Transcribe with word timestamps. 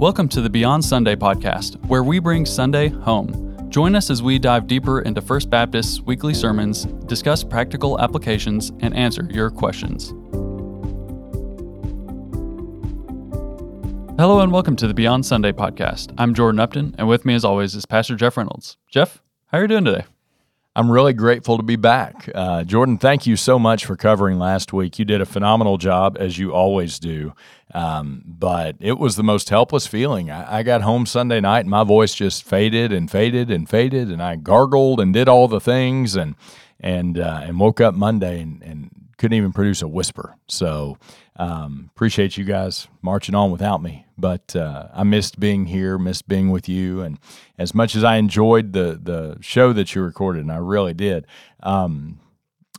Welcome 0.00 0.30
to 0.30 0.40
the 0.40 0.48
Beyond 0.48 0.82
Sunday 0.82 1.14
podcast, 1.14 1.76
where 1.84 2.02
we 2.02 2.20
bring 2.20 2.46
Sunday 2.46 2.88
home. 2.88 3.68
Join 3.68 3.94
us 3.94 4.08
as 4.08 4.22
we 4.22 4.38
dive 4.38 4.66
deeper 4.66 5.02
into 5.02 5.20
First 5.20 5.50
Baptist's 5.50 6.00
weekly 6.00 6.32
sermons, 6.32 6.86
discuss 7.04 7.44
practical 7.44 8.00
applications, 8.00 8.70
and 8.80 8.96
answer 8.96 9.28
your 9.30 9.50
questions. 9.50 10.14
Hello 14.18 14.40
and 14.40 14.50
welcome 14.50 14.74
to 14.76 14.88
the 14.88 14.94
Beyond 14.94 15.26
Sunday 15.26 15.52
podcast. 15.52 16.14
I'm 16.16 16.32
Jordan 16.32 16.60
Upton, 16.60 16.94
and 16.96 17.06
with 17.06 17.26
me, 17.26 17.34
as 17.34 17.44
always, 17.44 17.74
is 17.74 17.84
Pastor 17.84 18.16
Jeff 18.16 18.38
Reynolds. 18.38 18.78
Jeff, 18.88 19.20
how 19.48 19.58
are 19.58 19.60
you 19.60 19.68
doing 19.68 19.84
today? 19.84 20.06
I'm 20.76 20.88
really 20.88 21.12
grateful 21.12 21.56
to 21.56 21.64
be 21.64 21.74
back. 21.74 22.30
Uh, 22.32 22.62
Jordan, 22.62 22.96
thank 22.96 23.26
you 23.26 23.34
so 23.34 23.58
much 23.58 23.84
for 23.84 23.96
covering 23.96 24.38
last 24.38 24.72
week. 24.72 25.00
You 25.00 25.04
did 25.04 25.20
a 25.20 25.26
phenomenal 25.26 25.78
job, 25.78 26.16
as 26.20 26.38
you 26.38 26.52
always 26.52 27.00
do. 27.00 27.34
Um, 27.74 28.22
but 28.24 28.76
it 28.78 28.98
was 28.98 29.16
the 29.16 29.24
most 29.24 29.48
helpless 29.48 29.88
feeling. 29.88 30.30
I, 30.30 30.58
I, 30.58 30.62
got 30.62 30.82
home 30.82 31.06
Sunday 31.06 31.40
night, 31.40 31.60
and 31.60 31.70
my 31.70 31.82
voice 31.82 32.14
just 32.14 32.44
faded 32.44 32.92
and 32.92 33.10
faded 33.10 33.50
and 33.50 33.68
faded, 33.68 34.10
and 34.10 34.22
I 34.22 34.36
gargled 34.36 35.00
and 35.00 35.12
did 35.12 35.28
all 35.28 35.48
the 35.48 35.60
things, 35.60 36.16
and 36.16 36.34
and 36.80 37.18
uh, 37.18 37.40
and 37.44 37.60
woke 37.60 37.80
up 37.80 37.94
Monday 37.94 38.40
and, 38.40 38.62
and 38.62 38.90
couldn't 39.20 39.36
even 39.36 39.52
produce 39.52 39.82
a 39.82 39.88
whisper. 39.88 40.34
So 40.48 40.96
um, 41.36 41.90
appreciate 41.94 42.38
you 42.38 42.44
guys 42.44 42.88
marching 43.02 43.34
on 43.34 43.50
without 43.50 43.82
me, 43.82 44.06
but 44.16 44.56
uh, 44.56 44.88
I 44.94 45.02
missed 45.02 45.38
being 45.38 45.66
here, 45.66 45.98
missed 45.98 46.26
being 46.26 46.50
with 46.50 46.70
you, 46.70 47.02
and 47.02 47.18
as 47.58 47.74
much 47.74 47.94
as 47.94 48.02
I 48.02 48.16
enjoyed 48.16 48.72
the 48.72 48.98
the 49.00 49.36
show 49.42 49.74
that 49.74 49.94
you 49.94 50.02
recorded, 50.02 50.40
and 50.40 50.50
I 50.50 50.56
really 50.56 50.94
did, 50.94 51.26
um, 51.62 52.18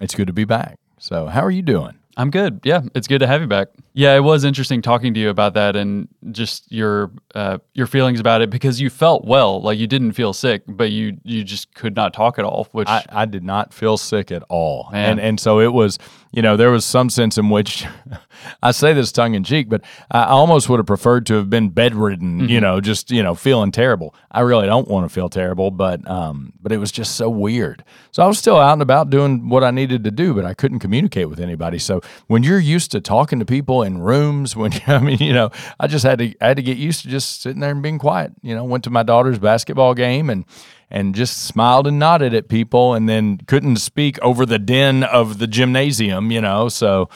it's 0.02 0.16
good 0.16 0.28
to 0.28 0.34
be 0.34 0.46
back. 0.46 0.80
So 0.98 1.28
how 1.28 1.42
are 1.42 1.52
you 1.52 1.62
doing? 1.62 2.00
I'm 2.18 2.30
good. 2.30 2.60
Yeah, 2.64 2.82
it's 2.94 3.08
good 3.08 3.20
to 3.20 3.28
have 3.28 3.42
you 3.42 3.48
back. 3.48 3.70
Yeah, 3.94 4.16
it 4.16 4.20
was 4.20 4.44
interesting 4.44 4.82
talking 4.82 5.14
to 5.14 5.20
you 5.20 5.30
about 5.30 5.54
that 5.54 5.76
and 5.76 6.08
just 6.32 6.72
your 6.72 7.12
uh, 7.36 7.60
your 7.74 7.88
feelings 7.88 8.20
about 8.20 8.42
it 8.42 8.50
because 8.50 8.82
you 8.82 8.90
felt 8.90 9.26
well, 9.26 9.62
like 9.62 9.80
you 9.80 9.88
didn't 9.88 10.14
feel 10.14 10.34
sick, 10.34 10.64
but 10.68 10.92
you 10.92 11.18
you 11.24 11.44
just 11.44 11.74
could 11.74 11.96
not 11.96 12.14
talk 12.14 12.38
at 12.38 12.46
all. 12.46 12.68
Which 12.72 12.88
I, 12.88 13.06
I 13.10 13.26
did 13.26 13.44
not 13.44 13.74
feel 13.74 13.98
sick 13.98 14.32
at 14.32 14.44
all, 14.50 14.90
Man. 14.92 15.12
and 15.12 15.20
and 15.20 15.40
so 15.40 15.60
it 15.60 15.74
was 15.74 15.98
you 16.32 16.42
know 16.42 16.58
there 16.58 16.72
was 16.72 16.86
some 16.86 17.10
sense 17.10 17.38
in 17.38 17.50
which 17.50 17.86
I 18.64 18.72
say 18.72 18.94
this 18.94 19.12
tongue 19.12 19.34
in 19.34 19.44
cheek, 19.44 19.70
but 19.70 19.82
I 20.10 20.24
almost 20.26 20.70
would 20.70 20.80
have 20.80 20.86
preferred 20.86 21.26
to 21.28 21.36
have 21.36 21.50
been 21.50 21.70
bedridden, 21.70 22.42
mm-hmm. 22.42 22.50
you 22.50 22.62
know, 22.62 22.82
just 22.82 23.12
you 23.12 23.22
know 23.24 23.36
feeling 23.36 23.72
terrible. 23.72 24.16
I 24.32 24.42
really 24.42 24.66
don't 24.66 24.88
want 24.88 25.06
to 25.06 25.14
feel 25.14 25.30
terrible, 25.30 25.72
but 25.72 26.08
um, 26.10 26.54
but 26.62 26.72
it 26.72 26.78
was 26.78 26.92
just 26.92 27.16
so 27.16 27.30
weird. 27.30 27.84
So 28.12 28.24
I 28.24 28.28
was 28.28 28.38
still 28.40 28.58
out 28.58 28.74
and 28.74 28.82
about 28.82 29.10
doing 29.10 29.50
what 29.50 29.64
I 29.64 29.72
needed 29.72 30.04
to 30.06 30.12
do, 30.12 30.34
but 30.34 30.46
I 30.46 30.54
couldn't 30.54 30.80
communicate 30.80 31.30
with 31.30 31.40
anybody. 31.40 31.80
So 31.80 32.02
when 32.28 32.44
you're 32.44 32.60
used 32.60 32.92
to 32.92 33.02
talking 33.02 33.40
to 33.40 33.46
people 33.46 33.84
in 33.84 34.02
rooms 34.02 34.56
when 34.62 34.72
I 34.88 35.00
mean, 35.00 35.20
you 35.20 35.34
know, 35.34 35.52
I 35.80 35.88
just 35.88 36.06
had 36.06 36.20
to 36.20 36.34
I 36.42 36.48
had 36.48 36.58
to 36.58 36.64
get 36.64 36.78
used 36.78 37.02
to 37.04 37.10
just 37.10 37.42
sitting 37.42 37.62
there 37.62 37.72
and 37.72 37.84
being 37.84 38.00
quiet. 38.00 38.34
You 38.42 38.56
know, 38.56 38.64
went 38.64 38.84
to 38.86 38.90
my 38.90 39.04
daughter's 39.04 39.40
basketball 39.40 39.94
game 39.94 40.30
and 40.30 40.46
and 40.92 41.16
just 41.16 41.46
smiled 41.46 41.88
and 41.88 41.98
nodded 41.98 42.34
at 42.34 42.50
people 42.50 42.94
and 42.94 43.08
then 43.08 43.38
couldn't 43.48 43.78
speak 43.78 44.20
over 44.22 44.46
the 44.46 44.60
din 44.60 45.04
of 45.04 45.40
the 45.40 45.48
gymnasium, 45.48 46.32
you 46.32 46.42
know. 46.42 46.70
So 46.70 47.10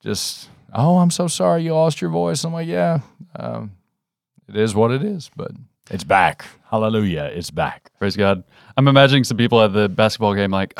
just 0.00 0.48
oh, 0.72 0.98
I'm 0.98 1.10
so 1.10 1.28
sorry 1.28 1.62
you 1.62 1.74
lost 1.74 2.00
your 2.00 2.10
voice. 2.10 2.42
I'm 2.44 2.52
like, 2.52 2.66
yeah, 2.66 3.00
um, 3.36 3.72
it 4.48 4.56
is 4.56 4.74
what 4.74 4.90
it 4.90 5.04
is, 5.04 5.30
but 5.36 5.52
it's 5.90 6.04
back. 6.04 6.46
Hallelujah, 6.70 7.30
it's 7.32 7.50
back. 7.50 7.92
Praise 7.98 8.16
God. 8.16 8.42
I'm 8.76 8.88
imagining 8.88 9.24
some 9.24 9.36
people 9.36 9.60
at 9.62 9.74
the 9.74 9.88
basketball 9.88 10.34
game 10.34 10.50
like, 10.50 10.78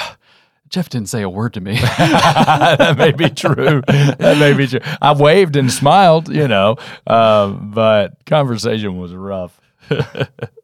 Jeff 0.71 0.89
didn't 0.89 1.11
say 1.11 1.21
a 1.21 1.29
word 1.29 1.53
to 1.53 1.61
me. 1.61 1.75
that 1.99 2.95
may 2.97 3.13
be 3.13 3.29
true. 3.29 3.83
That 3.87 4.39
may 4.39 4.55
be 4.55 4.67
true. 4.67 4.81
I 5.03 5.13
waved 5.13 5.55
and 5.57 5.71
smiled, 5.71 6.35
you 6.35 6.49
know, 6.49 6.77
um, 7.07 7.73
but 7.73 8.25
conversation 8.25 8.97
was 8.97 9.13
rough. 9.13 9.61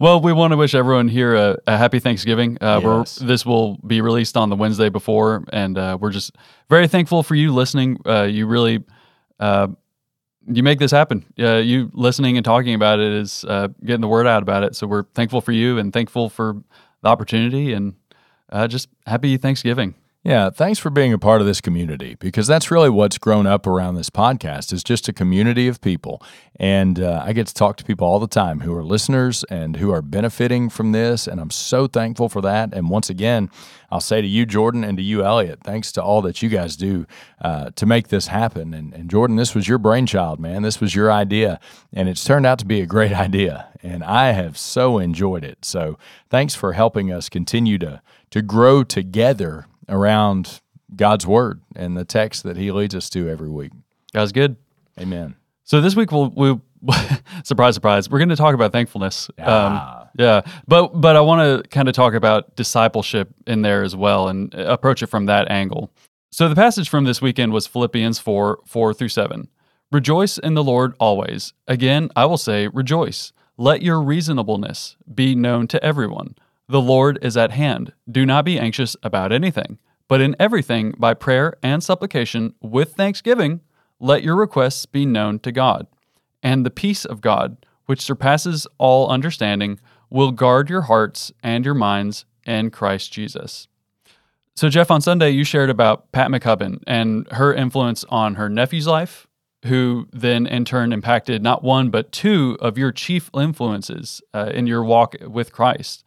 well, 0.00 0.20
we 0.20 0.32
want 0.32 0.52
to 0.52 0.56
wish 0.56 0.74
everyone 0.74 1.08
here 1.08 1.34
a, 1.34 1.58
a 1.66 1.76
happy 1.76 1.98
Thanksgiving. 1.98 2.58
Uh, 2.60 2.80
yes. 2.82 3.16
This 3.16 3.44
will 3.44 3.76
be 3.86 4.00
released 4.00 4.36
on 4.36 4.48
the 4.48 4.56
Wednesday 4.56 4.88
before, 4.88 5.44
and 5.52 5.76
uh, 5.76 5.98
we're 6.00 6.10
just 6.10 6.32
very 6.68 6.88
thankful 6.88 7.22
for 7.22 7.34
you 7.34 7.52
listening. 7.52 8.00
Uh, 8.06 8.22
you 8.22 8.46
really 8.46 8.82
uh, 9.40 9.68
you 10.46 10.62
make 10.62 10.78
this 10.78 10.90
happen. 10.90 11.24
you 11.36 11.90
listening 11.92 12.36
and 12.36 12.44
talking 12.44 12.74
about 12.74 12.98
it 12.98 13.12
is 13.12 13.44
uh, 13.44 13.68
getting 13.84 14.00
the 14.00 14.08
word 14.08 14.26
out 14.26 14.42
about 14.42 14.64
it. 14.64 14.74
So 14.74 14.86
we're 14.86 15.04
thankful 15.14 15.40
for 15.40 15.52
you 15.52 15.78
and 15.78 15.92
thankful 15.92 16.28
for 16.28 16.62
the 17.02 17.08
opportunity 17.08 17.72
and 17.72 17.94
uh, 18.50 18.68
just 18.68 18.88
happy 19.06 19.36
Thanksgiving. 19.36 19.94
Yeah, 20.24 20.50
thanks 20.50 20.78
for 20.78 20.88
being 20.88 21.12
a 21.12 21.18
part 21.18 21.40
of 21.40 21.48
this 21.48 21.60
community 21.60 22.14
because 22.14 22.46
that's 22.46 22.70
really 22.70 22.88
what's 22.88 23.18
grown 23.18 23.44
up 23.44 23.66
around 23.66 23.96
this 23.96 24.08
podcast 24.08 24.72
is 24.72 24.84
just 24.84 25.08
a 25.08 25.12
community 25.12 25.66
of 25.66 25.80
people. 25.80 26.22
And 26.60 27.00
uh, 27.00 27.24
I 27.26 27.32
get 27.32 27.48
to 27.48 27.54
talk 27.54 27.76
to 27.78 27.84
people 27.84 28.06
all 28.06 28.20
the 28.20 28.28
time 28.28 28.60
who 28.60 28.72
are 28.72 28.84
listeners 28.84 29.42
and 29.50 29.78
who 29.78 29.90
are 29.90 30.00
benefiting 30.00 30.70
from 30.70 30.92
this. 30.92 31.26
And 31.26 31.40
I'm 31.40 31.50
so 31.50 31.88
thankful 31.88 32.28
for 32.28 32.40
that. 32.40 32.72
And 32.72 32.88
once 32.88 33.10
again, 33.10 33.50
I'll 33.90 34.00
say 34.00 34.20
to 34.20 34.26
you, 34.28 34.46
Jordan, 34.46 34.84
and 34.84 34.96
to 34.96 35.02
you, 35.02 35.24
Elliot, 35.24 35.58
thanks 35.64 35.90
to 35.92 36.02
all 36.04 36.22
that 36.22 36.40
you 36.40 36.48
guys 36.48 36.76
do 36.76 37.04
uh, 37.40 37.70
to 37.74 37.84
make 37.84 38.06
this 38.06 38.28
happen. 38.28 38.74
And, 38.74 38.94
and 38.94 39.10
Jordan, 39.10 39.34
this 39.34 39.56
was 39.56 39.66
your 39.66 39.78
brainchild, 39.78 40.38
man. 40.38 40.62
This 40.62 40.80
was 40.80 40.94
your 40.94 41.10
idea. 41.10 41.58
And 41.92 42.08
it's 42.08 42.24
turned 42.24 42.46
out 42.46 42.60
to 42.60 42.64
be 42.64 42.80
a 42.80 42.86
great 42.86 43.12
idea. 43.26 43.70
And 43.82 44.04
I 44.04 44.30
have 44.30 44.56
so 44.56 44.98
enjoyed 44.98 45.42
it. 45.42 45.64
So 45.64 45.98
thanks 46.30 46.54
for 46.54 46.74
helping 46.74 47.10
us 47.10 47.28
continue 47.28 47.76
to, 47.78 48.00
to 48.30 48.40
grow 48.40 48.84
together 48.84 49.66
around 49.88 50.60
God's 50.94 51.26
word 51.26 51.60
and 51.74 51.96
the 51.96 52.04
text 52.04 52.42
that 52.44 52.56
He 52.56 52.70
leads 52.70 52.94
us 52.94 53.08
to 53.10 53.28
every 53.28 53.48
week. 53.48 53.72
God's 54.12 54.32
good. 54.32 54.56
Amen. 55.00 55.36
So 55.64 55.80
this 55.80 55.96
week 55.96 56.12
we'll, 56.12 56.28
we 56.30 56.60
surprise 57.44 57.74
surprise 57.74 58.10
we're 58.10 58.18
going 58.18 58.28
to 58.28 58.36
talk 58.36 58.54
about 58.54 58.72
thankfulness. 58.72 59.30
Ah. 59.38 60.02
Um, 60.02 60.08
yeah, 60.18 60.42
but 60.66 61.00
but 61.00 61.16
I 61.16 61.20
want 61.20 61.62
to 61.62 61.68
kind 61.70 61.88
of 61.88 61.94
talk 61.94 62.14
about 62.14 62.54
discipleship 62.56 63.30
in 63.46 63.62
there 63.62 63.82
as 63.82 63.96
well 63.96 64.28
and 64.28 64.52
approach 64.54 65.02
it 65.02 65.06
from 65.06 65.26
that 65.26 65.50
angle. 65.50 65.92
So 66.30 66.48
the 66.48 66.54
passage 66.54 66.88
from 66.88 67.04
this 67.04 67.22
weekend 67.22 67.52
was 67.52 67.66
Philippians 67.66 68.18
four 68.18 68.60
four 68.66 68.92
through 68.92 69.08
seven. 69.08 69.48
Rejoice 69.90 70.38
in 70.38 70.54
the 70.54 70.64
Lord 70.64 70.94
always. 70.98 71.52
Again, 71.68 72.10
I 72.16 72.24
will 72.24 72.38
say, 72.38 72.68
rejoice. 72.68 73.32
Let 73.58 73.82
your 73.82 74.02
reasonableness 74.02 74.96
be 75.14 75.34
known 75.34 75.68
to 75.68 75.84
everyone. 75.84 76.34
The 76.72 76.80
Lord 76.80 77.18
is 77.20 77.36
at 77.36 77.50
hand. 77.50 77.92
Do 78.10 78.24
not 78.24 78.46
be 78.46 78.58
anxious 78.58 78.96
about 79.02 79.30
anything, 79.30 79.78
but 80.08 80.22
in 80.22 80.34
everything, 80.40 80.94
by 80.96 81.12
prayer 81.12 81.52
and 81.62 81.84
supplication, 81.84 82.54
with 82.62 82.94
thanksgiving, 82.94 83.60
let 84.00 84.22
your 84.22 84.36
requests 84.36 84.86
be 84.86 85.04
known 85.04 85.38
to 85.40 85.52
God. 85.52 85.86
And 86.42 86.64
the 86.64 86.70
peace 86.70 87.04
of 87.04 87.20
God, 87.20 87.66
which 87.84 88.00
surpasses 88.00 88.66
all 88.78 89.10
understanding, 89.10 89.80
will 90.08 90.32
guard 90.32 90.70
your 90.70 90.80
hearts 90.80 91.30
and 91.42 91.62
your 91.62 91.74
minds 91.74 92.24
in 92.46 92.70
Christ 92.70 93.12
Jesus. 93.12 93.68
So, 94.56 94.70
Jeff, 94.70 94.90
on 94.90 95.02
Sunday, 95.02 95.28
you 95.28 95.44
shared 95.44 95.68
about 95.68 96.10
Pat 96.10 96.30
McCubbin 96.30 96.82
and 96.86 97.30
her 97.32 97.52
influence 97.52 98.02
on 98.08 98.36
her 98.36 98.48
nephew's 98.48 98.86
life, 98.86 99.26
who 99.66 100.08
then 100.10 100.46
in 100.46 100.64
turn 100.64 100.94
impacted 100.94 101.42
not 101.42 101.62
one, 101.62 101.90
but 101.90 102.12
two 102.12 102.56
of 102.60 102.78
your 102.78 102.92
chief 102.92 103.28
influences 103.34 104.22
uh, 104.32 104.50
in 104.54 104.66
your 104.66 104.82
walk 104.82 105.16
with 105.20 105.52
Christ. 105.52 106.02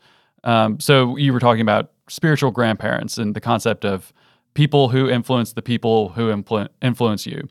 Um, 0.46 0.80
so 0.80 1.18
you 1.18 1.34
were 1.34 1.40
talking 1.40 1.62
about 1.62 1.92
spiritual 2.08 2.52
grandparents 2.52 3.18
and 3.18 3.36
the 3.36 3.42
concept 3.42 3.84
of 3.84 4.14
people 4.54 4.90
who 4.90 5.10
influence 5.10 5.54
the 5.54 5.62
people 5.62 6.10
who 6.10 6.32
influ- 6.32 6.70
influence 6.82 7.26
you. 7.26 7.48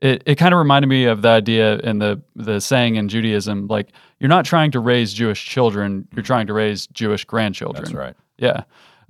It, 0.00 0.22
it 0.26 0.36
kind 0.36 0.54
of 0.54 0.58
reminded 0.58 0.86
me 0.86 1.04
of 1.06 1.22
the 1.22 1.28
idea 1.28 1.78
in 1.78 1.98
the 1.98 2.22
the 2.36 2.60
saying 2.60 2.94
in 2.94 3.08
Judaism, 3.08 3.66
like 3.66 3.88
you're 4.20 4.28
not 4.28 4.44
trying 4.44 4.70
to 4.70 4.80
raise 4.80 5.12
Jewish 5.12 5.44
children, 5.44 6.06
you're 6.14 6.22
trying 6.22 6.46
to 6.46 6.52
raise 6.52 6.86
Jewish 6.88 7.24
grandchildren. 7.24 7.84
That's 7.84 7.94
right. 7.94 8.14
Yeah. 8.38 8.62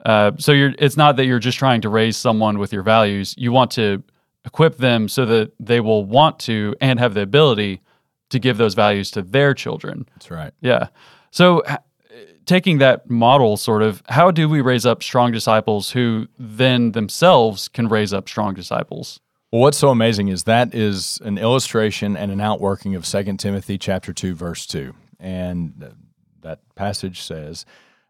Uh, 0.06 0.33
so 0.39 0.53
you're 0.53 0.72
it's 0.78 0.97
not 0.97 1.16
that 1.16 1.27
you're 1.27 1.39
just 1.39 1.59
trying 1.59 1.83
to 1.83 1.91
raise 1.91 2.16
someone 2.16 2.59
with 2.59 2.72
your 2.72 2.83
values. 2.83 3.34
You 3.37 3.53
want 3.53 3.71
to 3.72 4.03
equip 4.47 4.78
them 4.78 5.09
so 5.09 5.27
that 5.27 5.53
they 5.60 5.81
will 5.81 6.06
want 6.06 6.39
to 6.41 6.75
and 6.81 6.99
have 6.99 7.12
the 7.12 7.21
ability 7.21 7.83
to 8.31 8.39
give 8.39 8.57
those 8.57 8.74
values 8.74 9.10
to 9.10 9.21
their 9.21 9.53
children. 9.53 10.09
That's 10.15 10.31
right. 10.31 10.54
Yeah. 10.60 10.89
So 11.31 11.63
taking 12.48 12.78
that 12.78 13.09
model, 13.09 13.56
sort 13.56 13.83
of, 13.83 14.03
how 14.09 14.30
do 14.30 14.48
we 14.48 14.60
raise 14.60 14.86
up 14.86 15.03
strong 15.03 15.30
disciples 15.30 15.91
who 15.91 16.27
then 16.39 16.92
themselves 16.92 17.68
can 17.68 17.89
raise 17.89 18.12
up 18.12 18.28
strong 18.28 18.54
disciples? 18.54 19.21
Well, 19.53 19.60
what's 19.60 19.78
so 19.78 19.91
amazing 19.91 20.28
is 20.28 20.45
that 20.45 20.74
is 20.74 21.21
an 21.24 21.39
illustration 21.39 22.16
and 22.16 22.33
an 22.33 22.41
outworking 22.41 22.95
of 22.95 23.04
2 23.04 23.36
Timothy 23.36 23.78
chapter 23.78 24.12
2 24.12 24.34
verse 24.34 24.66
2. 24.66 24.95
And 25.21 25.74
uh, 25.83 25.91
that 26.41 26.60
passage 26.74 27.22
says, 27.22 27.66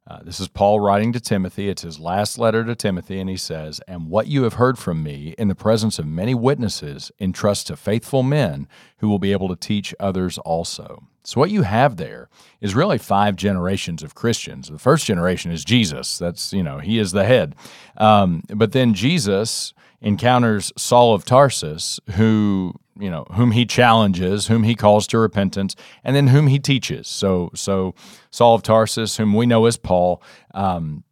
uh, 0.09 0.21
this 0.23 0.41
is 0.41 0.49
Paul 0.49 0.81
writing 0.81 1.13
to 1.13 1.21
Timothy. 1.21 1.69
It's 1.69 1.83
his 1.83 2.01
last 2.01 2.39
letter 2.39 2.65
to 2.65 2.75
Timothy, 2.75 3.21
and 3.21 3.29
he 3.29 3.37
says, 3.37 3.79
And 3.87 4.09
what 4.09 4.27
you 4.27 4.45
have 4.45 4.55
heard 4.55 4.79
from 4.79 5.03
me 5.03 5.35
in 5.37 5.49
the 5.49 5.55
presence 5.55 5.99
of 5.99 6.07
many 6.07 6.35
witnesses, 6.35 7.13
entrust 7.21 7.67
to 7.67 7.77
faithful 7.77 8.23
men 8.23 8.69
who 8.99 9.11
will 9.11 9.19
be 9.19 9.33
able 9.33 9.49
to 9.49 9.57
teach 9.57 9.95
others 10.01 10.39
also. 10.39 11.05
So, 11.25 11.39
what 11.39 11.51
you 11.51 11.61
have 11.61 11.99
there 11.99 12.31
is 12.63 12.75
really 12.75 12.97
five 12.97 13.37
generations 13.37 14.03
of 14.03 14.15
Christians. 14.15 14.71
The 14.71 14.79
first 14.79 15.05
generation 15.05 15.53
is 15.53 15.63
Jesus. 15.63 16.17
That's, 16.17 16.55
you 16.55 16.63
know, 16.63 16.79
he 16.79 16.99
is 16.99 17.13
the 17.13 17.25
head. 17.25 17.55
Um, 17.99 18.45
but 18.49 18.73
then 18.73 18.95
Jesus 18.95 19.75
encounters 20.01 20.73
Saul 20.75 21.13
of 21.13 21.27
Tarsus, 21.27 22.01
who 22.13 22.73
you 22.99 23.11
know, 23.11 23.25
whom 23.33 23.53
he 23.53 23.65
challenges, 23.65 24.47
whom 24.49 24.63
he 24.63 24.75
calls 24.75 25.07
to 25.09 25.19
repentance, 25.19 25.77
and 26.05 26.15
then 26.17 26.29
whom 26.29 26.47
he 26.47 26.59
teaches. 26.59 27.09
So, 27.09 27.51
so 27.55 27.95
Saul 28.31 28.55
of 28.55 28.63
Tarsus, 28.63 29.17
whom 29.17 29.35
we 29.35 29.47
know 29.47 29.67
as 29.67 29.77
Paul, 29.77 30.23
um, 30.55 31.05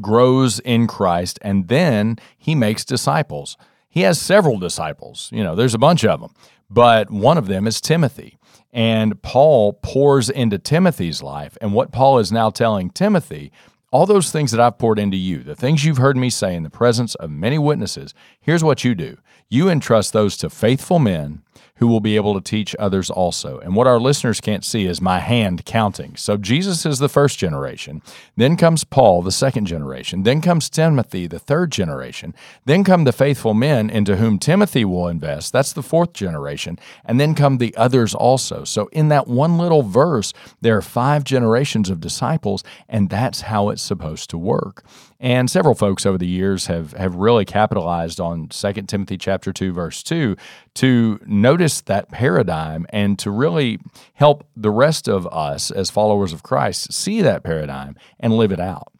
grows 0.00 0.58
in 0.60 0.86
Christ, 0.86 1.38
and 1.42 1.68
then 1.68 2.18
he 2.36 2.54
makes 2.54 2.84
disciples. 2.84 3.56
He 3.88 4.02
has 4.02 4.20
several 4.20 4.58
disciples. 4.58 5.30
You 5.32 5.42
know, 5.42 5.54
there's 5.54 5.74
a 5.74 5.78
bunch 5.78 6.04
of 6.04 6.20
them, 6.20 6.34
but 6.68 7.10
one 7.10 7.38
of 7.38 7.46
them 7.46 7.66
is 7.66 7.80
Timothy. 7.80 8.38
And 8.70 9.20
Paul 9.22 9.72
pours 9.82 10.28
into 10.28 10.58
Timothy's 10.58 11.22
life. 11.22 11.56
And 11.60 11.72
what 11.72 11.90
Paul 11.90 12.18
is 12.18 12.30
now 12.30 12.50
telling 12.50 12.90
Timothy 12.90 13.50
all 13.90 14.04
those 14.04 14.30
things 14.30 14.50
that 14.50 14.60
I've 14.60 14.78
poured 14.78 14.98
into 14.98 15.16
you, 15.16 15.42
the 15.42 15.54
things 15.54 15.84
you've 15.84 15.96
heard 15.96 16.16
me 16.16 16.28
say 16.28 16.54
in 16.54 16.62
the 16.62 16.70
presence 16.70 17.14
of 17.14 17.30
many 17.30 17.58
witnesses, 17.58 18.12
here's 18.48 18.64
what 18.64 18.82
you 18.82 18.94
do 18.94 19.14
you 19.50 19.68
entrust 19.68 20.14
those 20.14 20.38
to 20.38 20.48
faithful 20.48 20.98
men 20.98 21.42
who 21.76 21.86
will 21.86 22.00
be 22.00 22.16
able 22.16 22.34
to 22.34 22.40
teach 22.40 22.74
others 22.78 23.08
also. 23.08 23.58
And 23.58 23.74
what 23.74 23.86
our 23.86 24.00
listeners 24.00 24.40
can't 24.40 24.64
see 24.64 24.86
is 24.86 25.00
my 25.00 25.20
hand 25.20 25.64
counting. 25.64 26.16
So 26.16 26.36
Jesus 26.36 26.84
is 26.84 26.98
the 26.98 27.08
first 27.08 27.38
generation. 27.38 28.02
Then 28.36 28.56
comes 28.56 28.84
Paul, 28.84 29.22
the 29.22 29.30
second 29.30 29.66
generation. 29.66 30.24
Then 30.24 30.40
comes 30.40 30.68
Timothy, 30.68 31.26
the 31.26 31.38
third 31.38 31.70
generation. 31.70 32.34
Then 32.64 32.84
come 32.84 33.04
the 33.04 33.12
faithful 33.12 33.54
men 33.54 33.90
into 33.90 34.16
whom 34.16 34.38
Timothy 34.38 34.84
will 34.84 35.08
invest. 35.08 35.52
That's 35.52 35.72
the 35.72 35.82
fourth 35.82 36.12
generation. 36.12 36.78
And 37.04 37.20
then 37.20 37.34
come 37.34 37.58
the 37.58 37.76
others 37.76 38.14
also. 38.14 38.64
So 38.64 38.88
in 38.88 39.08
that 39.08 39.28
one 39.28 39.56
little 39.56 39.82
verse, 39.82 40.32
there 40.60 40.76
are 40.76 40.82
five 40.82 41.22
generations 41.22 41.90
of 41.90 42.00
disciples, 42.00 42.64
and 42.88 43.08
that's 43.08 43.42
how 43.42 43.68
it's 43.68 43.82
supposed 43.82 44.30
to 44.30 44.38
work. 44.38 44.84
And 45.20 45.50
several 45.50 45.74
folks 45.74 46.06
over 46.06 46.16
the 46.16 46.28
years 46.28 46.66
have 46.66 46.92
have 46.92 47.16
really 47.16 47.44
capitalized 47.44 48.20
on 48.20 48.48
2 48.48 48.72
Timothy 48.82 49.18
chapter 49.18 49.52
2 49.52 49.72
verse 49.72 50.02
2 50.04 50.36
to 50.74 51.20
notice 51.26 51.80
that 51.82 52.08
paradigm 52.10 52.86
and 52.90 53.18
to 53.18 53.30
really 53.30 53.80
help 54.14 54.46
the 54.56 54.70
rest 54.70 55.08
of 55.08 55.26
us 55.28 55.72
as 55.72 55.90
followers 55.90 56.32
of 56.32 56.44
Christ 56.44 56.92
see 56.92 57.20
that 57.22 57.42
paradigm 57.42 57.96
and 58.20 58.36
live 58.36 58.52
it 58.52 58.60
out. 58.60 58.92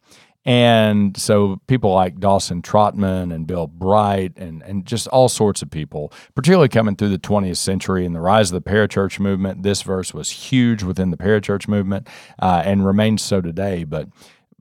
And 0.45 1.15
so 1.17 1.61
people 1.67 1.93
like 1.93 2.19
Dawson 2.19 2.61
Trotman 2.61 3.31
and 3.31 3.45
Bill 3.45 3.67
Bright 3.67 4.33
and, 4.37 4.63
and 4.63 4.85
just 4.85 5.07
all 5.07 5.29
sorts 5.29 5.61
of 5.61 5.69
people, 5.69 6.11
particularly 6.33 6.69
coming 6.69 6.95
through 6.95 7.09
the 7.09 7.19
20th 7.19 7.57
century 7.57 8.05
and 8.05 8.15
the 8.15 8.21
rise 8.21 8.51
of 8.51 8.63
the 8.63 8.69
parachurch 8.69 9.19
movement, 9.19 9.63
this 9.63 9.81
verse 9.81 10.13
was 10.13 10.29
huge 10.29 10.81
within 10.81 11.11
the 11.11 11.17
parachurch 11.17 11.67
movement 11.67 12.07
uh, 12.41 12.63
and 12.65 12.85
remains 12.85 13.21
so 13.21 13.41
today. 13.41 13.83
But 13.83 14.07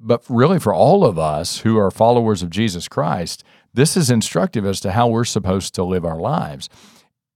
but 0.00 0.22
really 0.28 0.58
for 0.58 0.72
all 0.72 1.04
of 1.04 1.18
us 1.18 1.58
who 1.58 1.78
are 1.78 1.90
followers 1.90 2.42
of 2.42 2.50
Jesus 2.50 2.88
Christ, 2.88 3.44
this 3.74 3.96
is 3.96 4.10
instructive 4.10 4.64
as 4.64 4.80
to 4.80 4.92
how 4.92 5.08
we're 5.08 5.24
supposed 5.24 5.74
to 5.74 5.84
live 5.84 6.04
our 6.04 6.18
lives. 6.18 6.68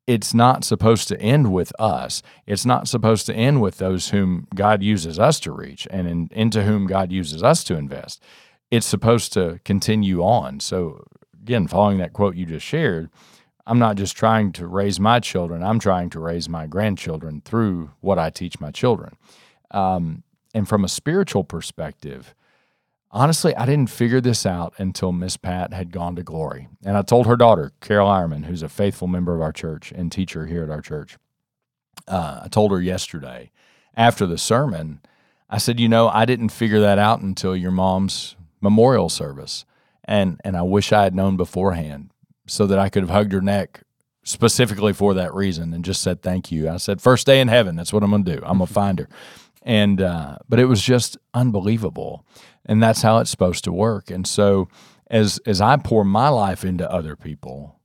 It's 0.06 0.35
not 0.35 0.64
supposed 0.64 1.09
to 1.09 1.20
end 1.20 1.53
with 1.53 1.73
us. 1.79 2.23
It's 2.47 2.67
not 2.67 2.88
supposed 2.88 3.26
to 3.26 3.35
end 3.35 3.61
with 3.62 3.79
those 3.79 4.11
whom 4.11 4.49
God 4.55 4.82
uses 4.82 5.19
us 5.19 5.38
to 5.41 5.53
reach 5.53 5.87
and 5.91 6.09
in, 6.09 6.29
into 6.32 6.64
whom 6.64 6.87
God 6.87 7.12
uses 7.12 7.43
us 7.43 7.62
to 7.64 7.76
invest. 7.76 8.23
It's 8.70 8.87
supposed 8.87 9.32
to 9.35 9.61
continue 9.65 10.23
on. 10.23 10.58
So, 10.61 11.05
again, 11.41 11.69
following 11.69 11.99
that 11.99 12.12
quote 12.12 12.35
you 12.35 12.47
just 12.47 12.67
shared, 12.67 13.11
I'm 13.65 13.79
not 13.79 13.97
just 13.97 14.17
trying 14.17 14.53
to 14.53 14.67
raise 14.67 14.99
my 14.99 15.20
children, 15.20 15.62
I'm 15.62 15.79
trying 15.79 16.11
to 16.11 16.20
raise 16.20 16.49
my 16.49 16.67
grandchildren 16.67 17.43
through 17.44 17.91
what 18.00 18.19
I 18.19 18.31
teach 18.31 18.58
my 18.61 18.73
children. 18.73 19.17
Um, 19.70 20.25
and 20.53 20.69
from 20.69 20.85
a 20.85 20.88
spiritual 20.88 21.44
perspective, 21.44 22.35
Honestly, 23.14 23.55
I 23.55 23.67
didn't 23.67 23.91
figure 23.91 24.23
this 24.23 24.47
out 24.47 24.73
until 24.79 25.12
Miss 25.12 25.37
Pat 25.37 25.75
had 25.75 25.93
gone 25.93 26.17
to 26.17 26.23
glory. 26.23 26.69
And 26.82 26.97
I 26.97 27.03
told 27.03 27.26
her 27.26 27.37
daughter, 27.37 27.73
Carol 27.81 28.09
Ironman, 28.09 28.47
who's 28.47 28.62
a 28.62 28.70
faithful 28.70 29.06
member 29.06 29.35
of 29.35 29.43
our 29.43 29.53
church 29.53 29.93
and 29.93 30.11
teacher 30.11 30.47
here 30.47 30.62
at 30.62 30.70
our 30.70 30.81
church, 30.81 31.19
uh, 32.09 32.41
I 32.44 32.49
told 32.49 32.70
her 32.70 32.81
yesterday 32.81 33.50
after 33.94 34.26
the 34.26 34.38
sermon, 34.38 35.00
I 35.50 35.59
said, 35.59 35.79
You 35.79 35.91
know, 35.91 36.09
I 36.09 36.25
didn't 36.25 36.49
figure 36.49 36.81
that 36.81 36.99
out 36.99 37.20
until 37.20 37.55
your 37.55 37.70
mom's 37.70 38.35
memorial 38.62 39.11
service. 39.11 39.67
And, 40.05 40.41
and 40.43 40.56
I 40.56 40.62
wish 40.62 40.91
I 40.91 41.05
had 41.05 41.15
known 41.15 41.37
beforehand 41.37 42.11
so 42.47 42.67
that 42.67 42.79
I 42.79 42.88
could 42.88 43.03
have 43.03 43.11
hugged 43.11 43.32
her 43.32 43.43
neck 43.43 43.82
specifically 44.25 44.93
for 44.94 45.12
that 45.15 45.35
reason 45.35 45.75
and 45.75 45.85
just 45.85 46.03
said 46.03 46.23
thank 46.23 46.50
you. 46.50 46.70
I 46.70 46.79
said, 46.79 47.03
First 47.03 47.26
day 47.26 47.41
in 47.41 47.49
heaven, 47.49 47.76
that's 47.76 47.93
what 47.93 48.03
I'm 48.03 48.11
going 48.11 48.25
to 48.25 48.37
do. 48.37 48.43
I'm 48.43 48.56
going 48.56 48.69
to 48.69 48.73
find 48.73 48.99
her. 49.00 49.08
And, 49.65 50.00
uh, 50.00 50.38
but 50.49 50.58
it 50.58 50.65
was 50.65 50.82
just 50.82 51.19
unbelievable 51.35 52.25
and 52.67 52.82
that's 52.82 53.03
how 53.03 53.19
it's 53.19 53.31
supposed 53.31 53.64
to 53.64 53.73
work. 53.73 54.11
And 54.11 54.26
so 54.26 54.69
as 55.09 55.38
as 55.47 55.61
I 55.61 55.76
pour 55.76 56.05
my 56.05 56.29
life 56.29 56.64
into 56.64 56.91
other 56.91 57.17
people, 57.17 57.81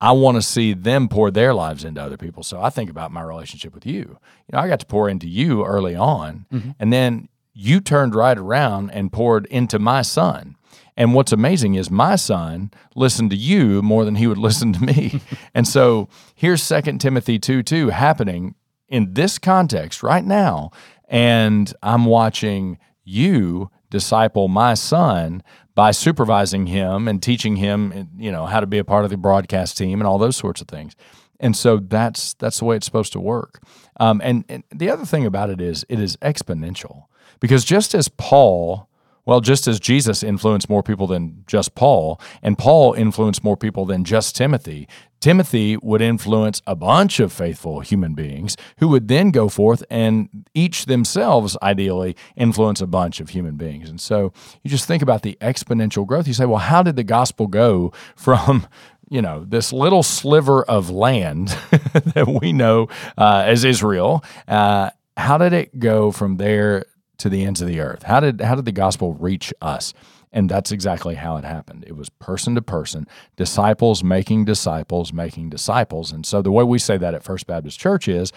I 0.00 0.12
want 0.12 0.36
to 0.36 0.42
see 0.42 0.72
them 0.72 1.08
pour 1.08 1.30
their 1.30 1.52
lives 1.54 1.84
into 1.84 2.02
other 2.02 2.16
people. 2.16 2.42
So 2.42 2.60
I 2.60 2.70
think 2.70 2.90
about 2.90 3.12
my 3.12 3.22
relationship 3.22 3.74
with 3.74 3.86
you. 3.86 3.92
You 3.94 4.52
know, 4.52 4.58
I 4.58 4.68
got 4.68 4.80
to 4.80 4.86
pour 4.86 5.08
into 5.08 5.28
you 5.28 5.64
early 5.64 5.94
on, 5.94 6.46
mm-hmm. 6.52 6.70
and 6.78 6.92
then 6.92 7.28
you 7.52 7.80
turned 7.80 8.14
right 8.14 8.38
around 8.38 8.90
and 8.90 9.12
poured 9.12 9.46
into 9.46 9.78
my 9.78 10.02
son. 10.02 10.56
And 10.96 11.14
what's 11.14 11.32
amazing 11.32 11.74
is 11.74 11.90
my 11.90 12.16
son 12.16 12.70
listened 12.94 13.30
to 13.30 13.36
you 13.36 13.82
more 13.82 14.04
than 14.04 14.16
he 14.16 14.26
would 14.26 14.38
listen 14.48 14.72
to 14.74 14.82
me. 14.82 15.20
and 15.54 15.66
so 15.66 16.08
here's 16.34 16.62
Second 16.62 17.00
Timothy 17.00 17.38
2 17.38 17.62
2 17.62 17.88
happening 17.88 18.54
in 18.88 19.14
this 19.14 19.38
context 19.38 20.02
right 20.02 20.24
now. 20.24 20.70
And 21.08 21.72
I'm 21.82 22.04
watching 22.04 22.78
you 23.04 23.70
disciple 23.90 24.48
my 24.48 24.74
son 24.74 25.42
by 25.74 25.90
supervising 25.90 26.66
him 26.66 27.08
and 27.08 27.22
teaching 27.22 27.56
him, 27.56 28.08
you 28.16 28.30
know, 28.30 28.46
how 28.46 28.60
to 28.60 28.66
be 28.66 28.78
a 28.78 28.84
part 28.84 29.04
of 29.04 29.10
the 29.10 29.16
broadcast 29.16 29.76
team 29.76 30.00
and 30.00 30.06
all 30.06 30.18
those 30.18 30.36
sorts 30.36 30.60
of 30.60 30.68
things. 30.68 30.94
And 31.38 31.56
so 31.56 31.78
that's 31.78 32.34
that's 32.34 32.58
the 32.58 32.64
way 32.66 32.76
it's 32.76 32.86
supposed 32.86 33.12
to 33.14 33.20
work. 33.20 33.62
Um, 33.98 34.20
and, 34.22 34.44
and 34.48 34.64
the 34.70 34.90
other 34.90 35.04
thing 35.04 35.26
about 35.26 35.50
it 35.50 35.60
is 35.60 35.84
it 35.88 35.98
is 35.98 36.16
exponential 36.18 37.04
because 37.40 37.64
just 37.64 37.94
as 37.94 38.08
Paul 38.08 38.88
well, 39.26 39.40
just 39.40 39.68
as 39.68 39.78
Jesus 39.78 40.22
influenced 40.22 40.68
more 40.68 40.82
people 40.82 41.06
than 41.06 41.44
just 41.46 41.74
Paul, 41.74 42.20
and 42.42 42.56
Paul 42.58 42.94
influenced 42.94 43.44
more 43.44 43.56
people 43.56 43.84
than 43.84 44.02
just 44.02 44.34
Timothy, 44.34 44.88
Timothy 45.20 45.76
would 45.76 46.00
influence 46.00 46.62
a 46.66 46.74
bunch 46.74 47.20
of 47.20 47.32
faithful 47.32 47.80
human 47.80 48.14
beings 48.14 48.56
who 48.78 48.88
would 48.88 49.08
then 49.08 49.30
go 49.30 49.48
forth 49.48 49.84
and 49.90 50.46
each 50.54 50.86
themselves, 50.86 51.56
ideally, 51.62 52.16
influence 52.36 52.80
a 52.80 52.86
bunch 52.86 53.20
of 53.20 53.30
human 53.30 53.56
beings. 53.56 53.90
And 53.90 54.00
so 54.00 54.32
you 54.62 54.70
just 54.70 54.86
think 54.86 55.02
about 55.02 55.22
the 55.22 55.36
exponential 55.40 56.06
growth. 56.06 56.26
You 56.26 56.34
say, 56.34 56.46
well, 56.46 56.58
how 56.58 56.82
did 56.82 56.96
the 56.96 57.04
gospel 57.04 57.46
go 57.46 57.92
from 58.16 58.66
you 59.10 59.20
know 59.20 59.44
this 59.44 59.72
little 59.72 60.04
sliver 60.04 60.62
of 60.62 60.88
land 60.88 61.48
that 62.14 62.38
we 62.40 62.52
know 62.52 62.88
uh, 63.18 63.42
as 63.44 63.64
Israel. 63.64 64.24
Uh, 64.46 64.90
how 65.16 65.36
did 65.36 65.52
it 65.52 65.78
go 65.78 66.12
from 66.12 66.36
there 66.36 66.86
to 67.18 67.28
the 67.28 67.44
ends 67.44 67.60
of 67.60 67.68
the 67.68 67.80
earth? 67.80 68.04
How 68.04 68.20
did 68.20 68.40
how 68.40 68.54
did 68.54 68.64
the 68.64 68.72
gospel 68.72 69.14
reach 69.14 69.52
us? 69.60 69.92
And 70.32 70.48
that's 70.48 70.70
exactly 70.70 71.16
how 71.16 71.36
it 71.36 71.44
happened. 71.44 71.84
It 71.86 71.96
was 71.96 72.08
person 72.08 72.54
to 72.54 72.62
person, 72.62 73.06
disciples 73.36 74.04
making 74.04 74.44
disciples, 74.44 75.12
making 75.12 75.50
disciples. 75.50 76.12
And 76.12 76.24
so 76.24 76.40
the 76.40 76.52
way 76.52 76.64
we 76.64 76.78
say 76.78 76.96
that 76.98 77.14
at 77.14 77.24
First 77.24 77.46
Baptist 77.46 77.80
Church 77.80 78.06
is 78.06 78.32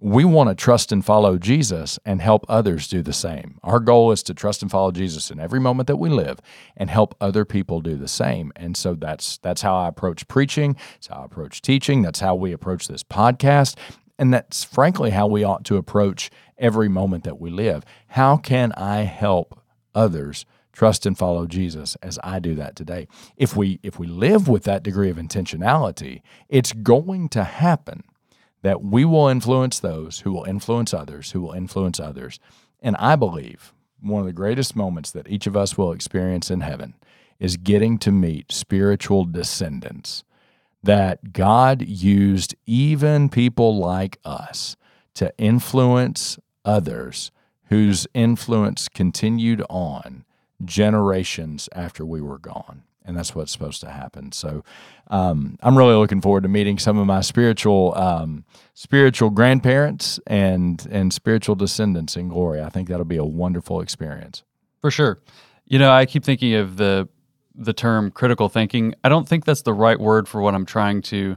we 0.00 0.24
want 0.24 0.48
to 0.48 0.54
trust 0.54 0.90
and 0.90 1.04
follow 1.04 1.38
Jesus 1.38 1.98
and 2.04 2.20
help 2.20 2.44
others 2.48 2.88
do 2.88 3.00
the 3.00 3.12
same. 3.12 3.58
Our 3.62 3.78
goal 3.78 4.10
is 4.10 4.22
to 4.24 4.34
trust 4.34 4.60
and 4.62 4.70
follow 4.70 4.90
Jesus 4.90 5.30
in 5.30 5.38
every 5.38 5.60
moment 5.60 5.86
that 5.86 5.96
we 5.96 6.10
live 6.10 6.40
and 6.76 6.90
help 6.90 7.14
other 7.20 7.44
people 7.44 7.80
do 7.80 7.96
the 7.96 8.08
same. 8.08 8.52
And 8.56 8.76
so 8.76 8.94
that's 8.94 9.38
that's 9.38 9.62
how 9.62 9.76
I 9.76 9.88
approach 9.88 10.26
preaching, 10.26 10.76
that's 10.94 11.06
how 11.06 11.22
I 11.22 11.24
approach 11.26 11.62
teaching, 11.62 12.02
that's 12.02 12.20
how 12.20 12.34
we 12.34 12.52
approach 12.52 12.88
this 12.88 13.04
podcast, 13.04 13.76
and 14.18 14.34
that's 14.34 14.64
frankly 14.64 15.10
how 15.10 15.26
we 15.26 15.44
ought 15.44 15.64
to 15.66 15.76
approach 15.76 16.30
every 16.58 16.88
moment 16.88 17.24
that 17.24 17.40
we 17.40 17.50
live. 17.50 17.84
How 18.08 18.36
can 18.36 18.72
I 18.72 19.02
help 19.02 19.60
others 19.94 20.44
trust 20.74 21.06
and 21.06 21.16
follow 21.16 21.46
Jesus 21.46 21.96
as 22.02 22.18
I 22.22 22.38
do 22.38 22.54
that 22.56 22.76
today? 22.76 23.08
If 23.36 23.56
we 23.56 23.80
if 23.82 23.98
we 23.98 24.06
live 24.06 24.48
with 24.48 24.64
that 24.64 24.82
degree 24.82 25.08
of 25.08 25.16
intentionality, 25.16 26.20
it's 26.48 26.72
going 26.72 27.30
to 27.30 27.44
happen 27.44 28.04
that 28.62 28.82
we 28.82 29.04
will 29.04 29.28
influence 29.28 29.78
those 29.78 30.20
who 30.20 30.32
will 30.32 30.44
influence 30.44 30.92
others, 30.92 31.30
who 31.30 31.40
will 31.40 31.52
influence 31.52 32.00
others. 32.00 32.38
And 32.82 32.96
I 32.96 33.16
believe 33.16 33.72
one 34.00 34.20
of 34.20 34.26
the 34.26 34.32
greatest 34.32 34.76
moments 34.76 35.10
that 35.12 35.28
each 35.28 35.46
of 35.46 35.56
us 35.56 35.78
will 35.78 35.92
experience 35.92 36.50
in 36.50 36.60
heaven 36.60 36.94
is 37.38 37.56
getting 37.56 37.98
to 37.98 38.12
meet 38.12 38.52
spiritual 38.52 39.24
descendants 39.24 40.24
that 40.82 41.32
God 41.32 41.82
used 41.82 42.54
even 42.66 43.30
people 43.30 43.78
like 43.78 44.18
us 44.24 44.76
to 45.14 45.32
influence 45.38 46.38
others 46.64 47.30
whose 47.68 48.06
influence 48.14 48.88
continued 48.88 49.62
on 49.70 50.24
generations 50.64 51.68
after 51.72 52.04
we 52.04 52.20
were 52.20 52.38
gone. 52.38 52.82
And 53.06 53.16
that's 53.16 53.34
what's 53.34 53.52
supposed 53.52 53.82
to 53.82 53.90
happen. 53.90 54.32
So 54.32 54.64
um, 55.08 55.58
I'm 55.62 55.76
really 55.76 55.94
looking 55.94 56.22
forward 56.22 56.42
to 56.44 56.48
meeting 56.48 56.78
some 56.78 56.96
of 56.96 57.06
my 57.06 57.20
spiritual 57.20 57.94
um, 57.96 58.44
spiritual 58.72 59.28
grandparents 59.28 60.18
and 60.26 60.86
and 60.90 61.12
spiritual 61.12 61.54
descendants 61.54 62.16
in 62.16 62.28
glory. 62.28 62.62
I 62.62 62.70
think 62.70 62.88
that'll 62.88 63.04
be 63.04 63.18
a 63.18 63.24
wonderful 63.24 63.82
experience. 63.82 64.42
For 64.80 64.90
sure. 64.90 65.20
You 65.66 65.78
know, 65.78 65.90
I 65.90 66.06
keep 66.06 66.24
thinking 66.24 66.54
of 66.54 66.78
the 66.78 67.08
the 67.54 67.74
term 67.74 68.10
critical 68.10 68.48
thinking. 68.48 68.94
I 69.04 69.08
don't 69.08 69.28
think 69.28 69.44
that's 69.44 69.62
the 69.62 69.74
right 69.74 70.00
word 70.00 70.26
for 70.26 70.40
what 70.40 70.54
I'm 70.54 70.66
trying 70.66 71.02
to 71.02 71.36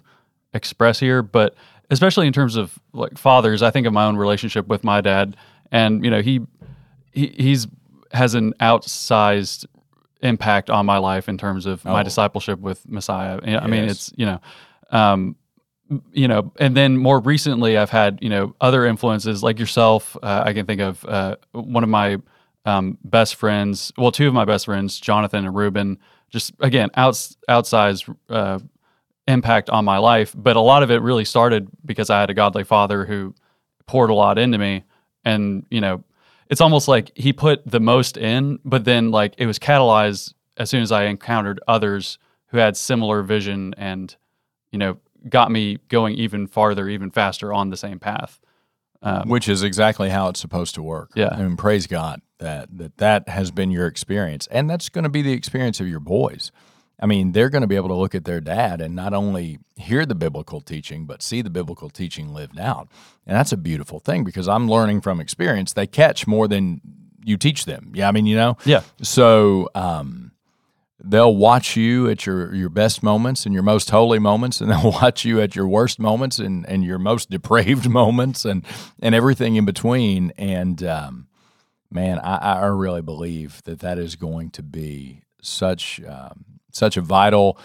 express 0.54 1.00
here, 1.00 1.22
but 1.22 1.56
especially 1.90 2.28
in 2.28 2.34
terms 2.34 2.56
of 2.56 2.78
like 2.94 3.18
fathers, 3.18 3.62
I 3.62 3.72
think 3.72 3.88
of 3.88 3.94
my 3.94 4.06
own 4.06 4.18
relationship 4.18 4.68
with 4.68 4.84
my 4.84 5.02
dad, 5.02 5.38
and 5.72 6.04
you 6.04 6.12
know 6.12 6.22
he, 6.22 6.42
he 7.12 7.28
he's 7.38 7.68
has 8.12 8.36
an 8.36 8.54
outsized 8.60 9.66
impact 10.22 10.70
on 10.70 10.86
my 10.86 10.98
life 10.98 11.30
in 11.30 11.38
terms 11.38 11.66
of 11.66 11.86
oh. 11.86 11.94
my 11.94 12.04
discipleship 12.04 12.60
with 12.60 12.88
Messiah. 12.88 13.40
I 13.44 13.50
yes. 13.50 13.68
mean, 13.68 13.84
it's 13.86 14.14
you 14.16 14.26
know, 14.26 14.40
um, 14.92 15.36
you 16.12 16.28
know, 16.28 16.52
and 16.60 16.76
then 16.76 16.98
more 16.98 17.20
recently, 17.20 17.78
I've 17.78 17.90
had 17.90 18.20
you 18.22 18.30
know 18.30 18.56
other 18.62 18.86
influences 18.86 19.44
like 19.44 19.60
yourself. 19.60 20.18
Uh, 20.22 20.44
I 20.46 20.54
can 20.54 20.66
think 20.66 20.82
of 20.82 21.06
uh, 21.06 21.36
one 21.52 21.84
of 21.84 21.90
my 21.90 22.18
um, 22.66 22.98
best 23.04 23.36
friends, 23.36 23.94
well, 23.98 24.12
two 24.12 24.28
of 24.28 24.34
my 24.34 24.46
best 24.46 24.66
friends, 24.66 25.00
Jonathan 25.00 25.46
and 25.46 25.56
Ruben. 25.56 25.98
Just 26.30 26.54
again, 26.60 26.90
outs, 26.96 27.38
outsized 27.48 28.14
uh, 28.30 28.60
impact 29.28 29.70
on 29.70 29.86
my 29.86 29.98
life, 29.98 30.36
but 30.38 30.58
a 30.58 30.62
lot 30.62 30.84
of 30.84 30.92
it 30.92 31.02
really 31.02 31.24
started 31.24 31.70
because 31.86 32.10
I 32.10 32.20
had 32.20 32.30
a 32.30 32.34
godly 32.34 32.66
father 32.66 33.06
who 33.06 33.34
poured 33.86 34.10
a 34.10 34.14
lot 34.14 34.38
into 34.38 34.58
me, 34.58 34.84
and 35.24 35.66
you 35.70 35.80
know, 35.80 36.04
it's 36.50 36.62
almost 36.62 36.88
like 36.88 37.12
he 37.16 37.34
put 37.34 37.70
the 37.70 37.80
most 37.80 38.18
in, 38.18 38.60
but 38.63 38.86
then 38.86 39.12
like 39.12 39.34
it 39.38 39.46
was 39.46 39.60
catalyzed 39.60 40.34
as 40.58 40.70
soon 40.70 40.82
as 40.82 40.92
I 40.92 41.06
encountered 41.06 41.60
others 41.68 42.18
who 42.48 42.58
had 42.58 42.77
similar 42.77 43.24
vision 43.24 43.74
and 43.77 44.16
you 44.72 44.80
know 44.80 44.98
got 45.30 45.51
me 45.51 45.77
going 45.89 46.16
even 46.16 46.48
farther, 46.48 46.88
even 46.88 47.12
faster 47.12 47.54
on 47.54 47.70
the 47.70 47.77
same 47.77 48.00
path. 48.00 48.39
Um, 49.01 49.30
Which 49.30 49.48
is 49.48 49.62
exactly 49.62 50.10
how 50.10 50.30
it's 50.30 50.39
supposed 50.39 50.74
to 50.75 50.82
work. 50.82 51.12
Yeah, 51.16 51.30
I 51.32 51.44
mean, 51.44 51.56
praise 51.56 51.86
God 51.86 52.22
that 52.39 52.75
that 52.77 52.98
that 52.98 53.30
has 53.30 53.51
been 53.51 53.72
your 53.72 53.86
experience, 53.86 54.48
and 54.48 54.70
that's 54.70 54.89
going 54.89 55.04
to 55.04 55.10
be 55.10 55.22
the 55.22 55.34
experience 55.34 55.80
of 55.80 55.88
your 55.88 56.00
boys. 56.00 56.51
I 57.00 57.06
mean, 57.06 57.32
they're 57.32 57.50
going 57.50 57.62
to 57.62 57.68
be 57.68 57.75
able 57.75 57.89
to 57.89 57.96
look 57.96 58.16
at 58.16 58.25
their 58.25 58.42
dad 58.42 58.82
and 58.82 58.96
not 58.96 59.13
only 59.13 59.60
hear 59.75 60.06
the 60.06 60.16
biblical 60.16 60.62
teaching, 60.62 61.06
but 61.06 61.22
see 61.22 61.42
the 61.42 61.50
biblical 61.50 61.89
teaching 61.89 62.34
lived 62.34 62.60
out. 62.60 62.88
And 63.25 63.36
that's 63.38 63.51
a 63.51 63.58
beautiful 63.58 64.00
thing 64.00 64.24
because 64.24 64.48
I'm 64.48 64.68
learning 64.68 65.01
from 65.01 65.20
experience. 65.20 65.74
They 65.74 65.86
catch 65.86 66.25
more 66.25 66.48
than 66.48 66.82
you 67.24 67.38
teach 67.38 67.66
them. 67.66 67.92
Yeah, 67.94 68.08
I 68.08 68.12
mean, 68.12 68.25
you 68.25 68.36
know. 68.36 68.58
Yeah. 68.66 68.82
So 69.01 69.70
um, 69.75 70.32
they'll 71.04 71.36
watch 71.36 71.75
you 71.75 72.10
at 72.10 72.25
your 72.25 72.54
your 72.56 72.70
best 72.70 73.04
moments 73.04 73.46
and 73.46 73.54
your 73.54 73.63
most 73.63 73.89
holy 73.89 74.20
moments, 74.20 74.62
and 74.62 74.72
they'll 74.72 74.92
watch 74.92 75.25
you 75.25 75.39
at 75.42 75.56
your 75.56 75.68
worst 75.68 76.00
moments 76.00 76.39
and 76.39 76.68
and 76.68 76.84
your 76.84 77.00
most 77.00 77.30
depraved 77.30 77.89
moments 77.89 78.46
and 78.46 78.66
and 79.01 79.13
everything 79.13 79.56
in 79.56 79.66
between. 79.66 80.32
And 80.38 80.84
um, 80.84 81.27
man, 81.92 82.20
I, 82.20 82.38
I 82.38 82.66
really 82.68 83.01
believe 83.01 83.62
that 83.63 83.80
that 83.80 84.00
is 84.00 84.16
going 84.16 84.50
to 84.51 84.63
be 84.63 85.22
such 85.42 86.01
um, 86.08 86.57
such 86.78 86.98
a 86.98 87.02
vital 87.02 87.58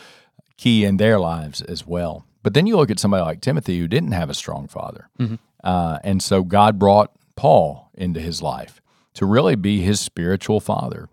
key 0.56 0.84
in 0.84 0.96
their 0.96 1.18
lives 1.18 1.60
as 1.62 1.86
well. 1.86 2.24
But 2.42 2.54
then 2.54 2.66
you 2.66 2.76
look 2.76 2.90
at 2.90 2.98
somebody 2.98 3.22
like 3.22 3.40
Timothy 3.40 3.78
who 3.78 3.88
didn't 3.88 4.12
have 4.12 4.30
a 4.30 4.34
strong 4.34 4.66
father. 4.66 5.08
Mm-hmm. 5.18 5.36
Uh, 5.62 5.98
and 6.02 6.22
so 6.22 6.42
God 6.42 6.78
brought 6.78 7.12
Paul 7.36 7.90
into 7.94 8.20
his 8.20 8.42
life 8.42 8.80
to 9.14 9.26
really 9.26 9.54
be 9.54 9.80
his 9.82 10.00
spiritual 10.00 10.60
father. 10.60 11.08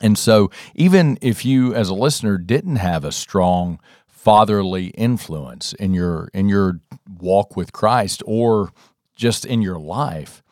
And 0.00 0.18
so 0.18 0.50
even 0.74 1.18
if 1.20 1.44
you 1.44 1.74
as 1.74 1.88
a 1.88 1.94
listener 1.94 2.38
didn't 2.38 2.76
have 2.76 3.04
a 3.04 3.12
strong 3.12 3.80
fatherly 4.06 4.88
influence 4.88 5.72
in 5.74 5.94
your 5.94 6.28
in 6.34 6.48
your 6.48 6.80
walk 7.18 7.56
with 7.56 7.72
Christ 7.72 8.22
or 8.26 8.70
just 9.16 9.44
in 9.44 9.62
your 9.62 9.78
life, 9.78 10.42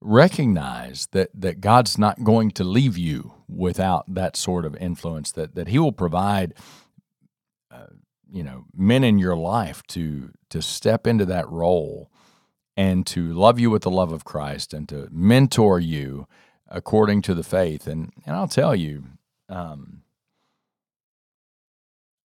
recognize 0.00 1.08
that 1.12 1.30
that 1.34 1.60
God's 1.60 1.98
not 1.98 2.24
going 2.24 2.50
to 2.52 2.64
leave 2.64 2.96
you 2.96 3.34
without 3.48 4.04
that 4.12 4.36
sort 4.36 4.64
of 4.64 4.76
influence 4.76 5.32
that 5.32 5.54
that 5.54 5.68
he 5.68 5.78
will 5.78 5.92
provide 5.92 6.54
uh, 7.70 7.86
you 8.30 8.42
know 8.42 8.64
men 8.74 9.04
in 9.04 9.18
your 9.18 9.36
life 9.36 9.82
to 9.88 10.30
to 10.48 10.62
step 10.62 11.06
into 11.06 11.26
that 11.26 11.48
role 11.48 12.10
and 12.76 13.06
to 13.06 13.32
love 13.32 13.60
you 13.60 13.70
with 13.70 13.82
the 13.82 13.90
love 13.90 14.12
of 14.12 14.24
Christ 14.24 14.72
and 14.72 14.88
to 14.88 15.08
mentor 15.10 15.78
you 15.78 16.26
according 16.68 17.20
to 17.22 17.34
the 17.34 17.42
faith. 17.42 17.86
And 17.86 18.12
and 18.24 18.36
I'll 18.36 18.48
tell 18.48 18.74
you 18.74 19.04
um, 19.48 20.02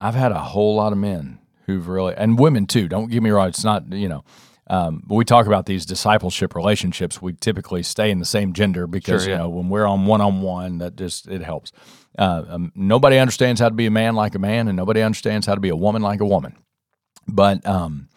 I've 0.00 0.14
had 0.14 0.32
a 0.32 0.40
whole 0.40 0.76
lot 0.76 0.92
of 0.92 0.98
men 0.98 1.40
who've 1.66 1.86
really 1.86 2.14
and 2.16 2.38
women 2.38 2.66
too 2.66 2.88
don't 2.88 3.10
get 3.10 3.22
me 3.22 3.30
wrong 3.30 3.48
it's 3.48 3.64
not 3.64 3.92
you 3.92 4.08
know 4.08 4.24
um, 4.68 5.02
we 5.08 5.24
talk 5.24 5.46
about 5.46 5.66
these 5.66 5.86
discipleship 5.86 6.54
relationships. 6.54 7.22
We 7.22 7.34
typically 7.34 7.82
stay 7.82 8.10
in 8.10 8.18
the 8.18 8.24
same 8.24 8.52
gender 8.52 8.86
because 8.86 9.22
sure, 9.22 9.30
yeah. 9.30 9.36
you 9.36 9.42
know 9.44 9.48
when 9.48 9.68
we're 9.68 9.86
on 9.86 10.06
one 10.06 10.20
on 10.20 10.42
one, 10.42 10.78
that 10.78 10.96
just 10.96 11.28
it 11.28 11.42
helps. 11.42 11.72
Uh, 12.18 12.44
um, 12.48 12.72
nobody 12.74 13.18
understands 13.18 13.60
how 13.60 13.68
to 13.68 13.74
be 13.74 13.86
a 13.86 13.90
man 13.90 14.14
like 14.14 14.34
a 14.34 14.38
man, 14.38 14.68
and 14.68 14.76
nobody 14.76 15.02
understands 15.02 15.46
how 15.46 15.54
to 15.54 15.60
be 15.60 15.68
a 15.68 15.76
woman 15.76 16.02
like 16.02 16.20
a 16.20 16.26
woman. 16.26 16.56
But 17.28 17.64
um, 17.66 18.08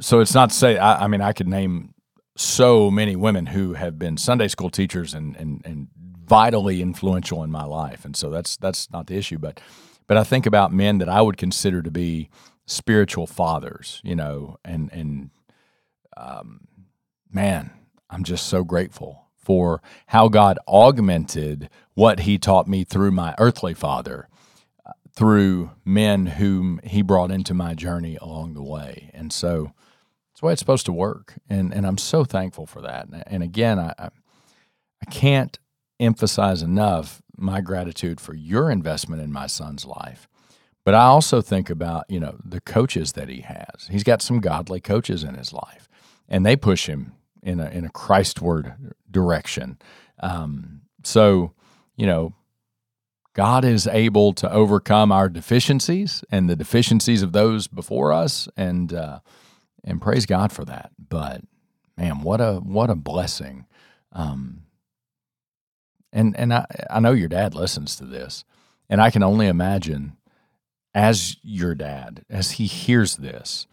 so 0.00 0.20
it's 0.20 0.34
not 0.34 0.50
to 0.50 0.56
say. 0.56 0.78
I, 0.78 1.04
I 1.04 1.06
mean, 1.06 1.20
I 1.20 1.32
could 1.32 1.48
name 1.48 1.94
so 2.36 2.90
many 2.90 3.16
women 3.16 3.46
who 3.46 3.74
have 3.74 3.98
been 3.98 4.16
Sunday 4.16 4.48
school 4.48 4.70
teachers 4.70 5.14
and 5.14 5.36
and 5.36 5.62
and 5.64 5.88
vitally 6.24 6.82
influential 6.82 7.44
in 7.44 7.50
my 7.52 7.64
life, 7.64 8.04
and 8.04 8.16
so 8.16 8.30
that's 8.30 8.56
that's 8.56 8.90
not 8.90 9.06
the 9.06 9.16
issue. 9.16 9.38
But 9.38 9.60
but 10.08 10.16
I 10.16 10.24
think 10.24 10.46
about 10.46 10.72
men 10.72 10.98
that 10.98 11.08
I 11.08 11.22
would 11.22 11.36
consider 11.36 11.82
to 11.82 11.90
be 11.90 12.30
spiritual 12.66 13.26
fathers, 13.26 14.00
you 14.04 14.16
know, 14.16 14.58
and 14.64 14.92
and 14.92 15.30
um, 16.16 16.66
man, 17.30 17.70
I'm 18.10 18.24
just 18.24 18.46
so 18.46 18.64
grateful 18.64 19.26
for 19.36 19.80
how 20.08 20.28
God 20.28 20.58
augmented 20.66 21.70
what 21.94 22.20
He 22.20 22.38
taught 22.38 22.66
me 22.66 22.84
through 22.84 23.12
my 23.12 23.34
earthly 23.38 23.74
father, 23.74 24.28
uh, 24.84 24.92
through 25.14 25.70
men 25.84 26.26
whom 26.26 26.80
He 26.82 27.02
brought 27.02 27.30
into 27.30 27.54
my 27.54 27.74
journey 27.74 28.16
along 28.20 28.54
the 28.54 28.62
way. 28.62 29.10
And 29.14 29.32
so 29.32 29.72
it's 30.32 30.40
the 30.40 30.46
way 30.46 30.52
it's 30.52 30.60
supposed 30.60 30.86
to 30.86 30.92
work. 30.92 31.34
And, 31.48 31.72
and 31.72 31.86
I'm 31.86 31.98
so 31.98 32.24
thankful 32.24 32.66
for 32.66 32.82
that. 32.82 33.06
And 33.26 33.42
again, 33.42 33.78
I, 33.78 33.92
I 33.98 35.10
can't 35.10 35.58
emphasize 36.00 36.62
enough 36.62 37.22
my 37.36 37.60
gratitude 37.60 38.20
for 38.20 38.34
your 38.34 38.70
investment 38.70 39.22
in 39.22 39.32
my 39.32 39.46
son's 39.46 39.84
life. 39.84 40.28
But 40.86 40.94
I 40.94 41.06
also 41.06 41.42
think 41.42 41.68
about, 41.68 42.04
you 42.08 42.20
know, 42.20 42.38
the 42.44 42.60
coaches 42.60 43.12
that 43.12 43.28
he 43.28 43.40
has. 43.40 43.88
He's 43.90 44.04
got 44.04 44.22
some 44.22 44.38
godly 44.38 44.80
coaches 44.80 45.24
in 45.24 45.34
his 45.34 45.52
life 45.52 45.86
and 46.28 46.44
they 46.44 46.56
push 46.56 46.88
him 46.88 47.14
in 47.42 47.60
a 47.60 47.66
in 47.70 47.84
a 47.84 47.90
Christward 47.90 48.92
direction. 49.10 49.78
Um, 50.20 50.82
so, 51.04 51.54
you 51.96 52.06
know, 52.06 52.34
God 53.34 53.64
is 53.64 53.86
able 53.86 54.32
to 54.34 54.50
overcome 54.50 55.12
our 55.12 55.28
deficiencies 55.28 56.24
and 56.30 56.48
the 56.48 56.56
deficiencies 56.56 57.22
of 57.22 57.32
those 57.32 57.66
before 57.66 58.12
us, 58.12 58.48
and 58.56 58.92
uh, 58.92 59.18
and 59.84 60.00
praise 60.00 60.24
God 60.24 60.52
for 60.52 60.64
that. 60.64 60.92
But 60.98 61.42
man, 61.96 62.20
what 62.22 62.40
a 62.40 62.54
what 62.54 62.90
a 62.90 62.94
blessing! 62.94 63.66
Um, 64.12 64.62
and 66.12 66.36
and 66.38 66.54
I 66.54 66.64
I 66.90 67.00
know 67.00 67.12
your 67.12 67.28
dad 67.28 67.54
listens 67.54 67.96
to 67.96 68.04
this, 68.04 68.44
and 68.88 69.00
I 69.00 69.10
can 69.10 69.24
only 69.24 69.48
imagine 69.48 70.16
as 70.96 71.36
your 71.42 71.74
dad 71.74 72.24
as 72.30 72.52
he 72.52 72.64
hears 72.64 73.16
this 73.16 73.66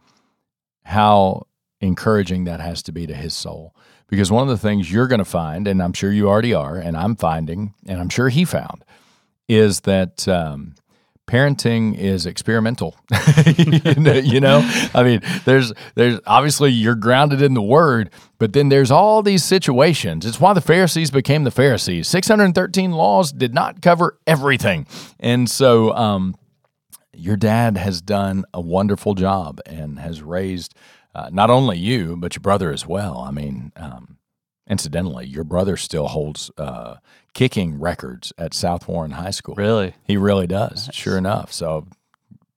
how 0.83 1.47
encouraging 1.79 2.43
that 2.43 2.59
has 2.59 2.83
to 2.83 2.91
be 2.91 3.07
to 3.07 3.13
his 3.13 3.33
soul. 3.33 3.73
Because 4.09 4.29
one 4.29 4.43
of 4.43 4.49
the 4.49 4.57
things 4.57 4.91
you're 4.91 5.07
going 5.07 5.19
to 5.19 5.25
find, 5.25 5.65
and 5.65 5.81
I'm 5.81 5.93
sure 5.93 6.11
you 6.11 6.27
already 6.27 6.53
are, 6.53 6.75
and 6.75 6.97
I'm 6.97 7.15
finding, 7.15 7.73
and 7.87 8.01
I'm 8.01 8.09
sure 8.09 8.27
he 8.27 8.43
found, 8.43 8.83
is 9.47 9.79
that 9.81 10.27
um, 10.27 10.75
parenting 11.25 11.97
is 11.97 12.25
experimental. 12.25 12.95
you 13.45 14.41
know, 14.41 14.59
I 14.93 15.03
mean, 15.03 15.21
there's 15.45 15.71
there's 15.95 16.19
obviously 16.27 16.71
you're 16.71 16.95
grounded 16.95 17.41
in 17.41 17.53
the 17.53 17.61
word, 17.61 18.11
but 18.37 18.51
then 18.51 18.67
there's 18.67 18.91
all 18.91 19.23
these 19.23 19.45
situations. 19.45 20.25
It's 20.25 20.41
why 20.41 20.53
the 20.53 20.61
Pharisees 20.61 21.09
became 21.09 21.45
the 21.45 21.51
Pharisees. 21.51 22.07
613 22.09 22.91
laws 22.91 23.31
did 23.31 23.53
not 23.53 23.81
cover 23.81 24.19
everything, 24.27 24.85
and 25.19 25.49
so 25.49 25.95
um, 25.95 26.35
your 27.13 27.37
dad 27.37 27.77
has 27.77 28.01
done 28.01 28.45
a 28.53 28.61
wonderful 28.61 29.13
job 29.13 29.59
and 29.65 29.99
has 29.99 30.21
raised 30.21 30.75
uh, 31.15 31.29
not 31.31 31.49
only 31.49 31.77
you, 31.77 32.17
but 32.17 32.35
your 32.35 32.41
brother 32.41 32.71
as 32.71 32.87
well. 32.87 33.19
I 33.19 33.31
mean, 33.31 33.71
um, 33.75 34.17
incidentally, 34.67 35.25
your 35.27 35.43
brother 35.43 35.77
still 35.77 36.07
holds 36.07 36.49
uh, 36.57 36.95
kicking 37.33 37.79
records 37.79 38.33
at 38.37 38.53
South 38.53 38.87
Warren 38.87 39.11
High 39.11 39.31
School. 39.31 39.55
Really? 39.55 39.93
He 40.03 40.17
really 40.17 40.47
does. 40.47 40.87
Nice. 40.87 40.95
Sure 40.95 41.17
enough. 41.17 41.53
So 41.53 41.87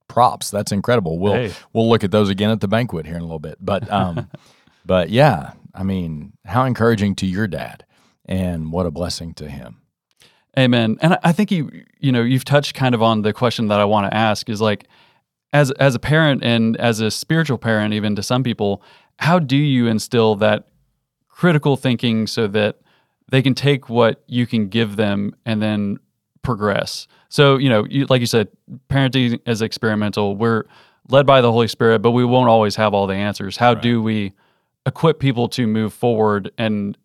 props. 0.09 0.51
That's 0.51 0.73
incredible. 0.73 1.19
We'll 1.19 1.35
hey. 1.35 1.53
we'll 1.73 1.89
look 1.89 2.05
at 2.05 2.11
those 2.11 2.31
again 2.31 2.51
at 2.51 2.61
the 2.61 2.69
banquet 2.69 3.07
here 3.07 3.17
in 3.17 3.21
a 3.21 3.25
little 3.25 3.39
bit. 3.39 3.59
But 3.61 3.91
um, 3.93 4.31
but 4.87 5.11
yeah, 5.11 5.53
I 5.75 5.83
mean, 5.83 6.33
how 6.45 6.65
encouraging 6.65 7.17
to 7.17 7.27
your 7.27 7.47
dad, 7.47 7.85
and 8.25 8.73
what 8.73 8.87
a 8.87 8.91
blessing 8.91 9.35
to 9.35 9.49
him. 9.49 9.83
Amen. 10.59 10.97
And 11.01 11.19
I 11.23 11.33
think 11.33 11.51
you 11.51 11.85
you 12.01 12.13
know 12.13 12.23
you've 12.23 12.45
touched 12.45 12.75
kind 12.75 12.95
of 12.95 13.03
on 13.03 13.23
the 13.23 13.33
question 13.33 13.69
that 13.69 13.81
I 13.81 13.85
want 13.85 14.11
to 14.11 14.17
ask 14.17 14.49
is 14.49 14.61
like 14.61 14.87
as 15.53 15.71
as 15.73 15.95
a 15.95 15.99
parent 15.99 16.43
and 16.43 16.77
as 16.79 17.01
a 17.01 17.11
spiritual 17.11 17.59
parent 17.59 17.95
even 17.95 18.17
to 18.17 18.23
some 18.23 18.43
people 18.43 18.83
how 19.19 19.39
do 19.39 19.57
you 19.57 19.87
instill 19.87 20.35
that 20.37 20.69
critical 21.29 21.77
thinking 21.77 22.27
so 22.27 22.47
that 22.49 22.79
they 23.31 23.43
can 23.43 23.55
take 23.55 23.89
what 23.89 24.23
you 24.27 24.47
can 24.47 24.69
give 24.69 24.97
them 24.97 25.35
and 25.45 25.63
then 25.63 25.99
progress 26.43 27.07
so 27.29 27.57
you 27.57 27.69
know 27.69 27.87
you, 27.89 28.07
like 28.07 28.21
you 28.21 28.27
said 28.27 28.49
parenting 28.91 29.41
is 29.47 29.63
experimental 29.63 30.37
we're 30.37 30.65
led 31.09 31.27
by 31.27 31.41
the 31.41 31.53
Holy 31.53 31.69
Spirit, 31.69 32.01
but 32.01 32.13
we 32.13 32.25
won't 32.25 32.49
always 32.49 32.77
have 32.77 32.95
all 32.95 33.07
the 33.07 33.15
answers. 33.15 33.57
How 33.57 33.73
right. 33.73 33.83
do 33.83 34.03
we 34.03 34.33
equip 34.85 35.19
people 35.19 35.49
to 35.51 35.67
move 35.67 35.93
forward 35.93 36.51
and 36.59 36.97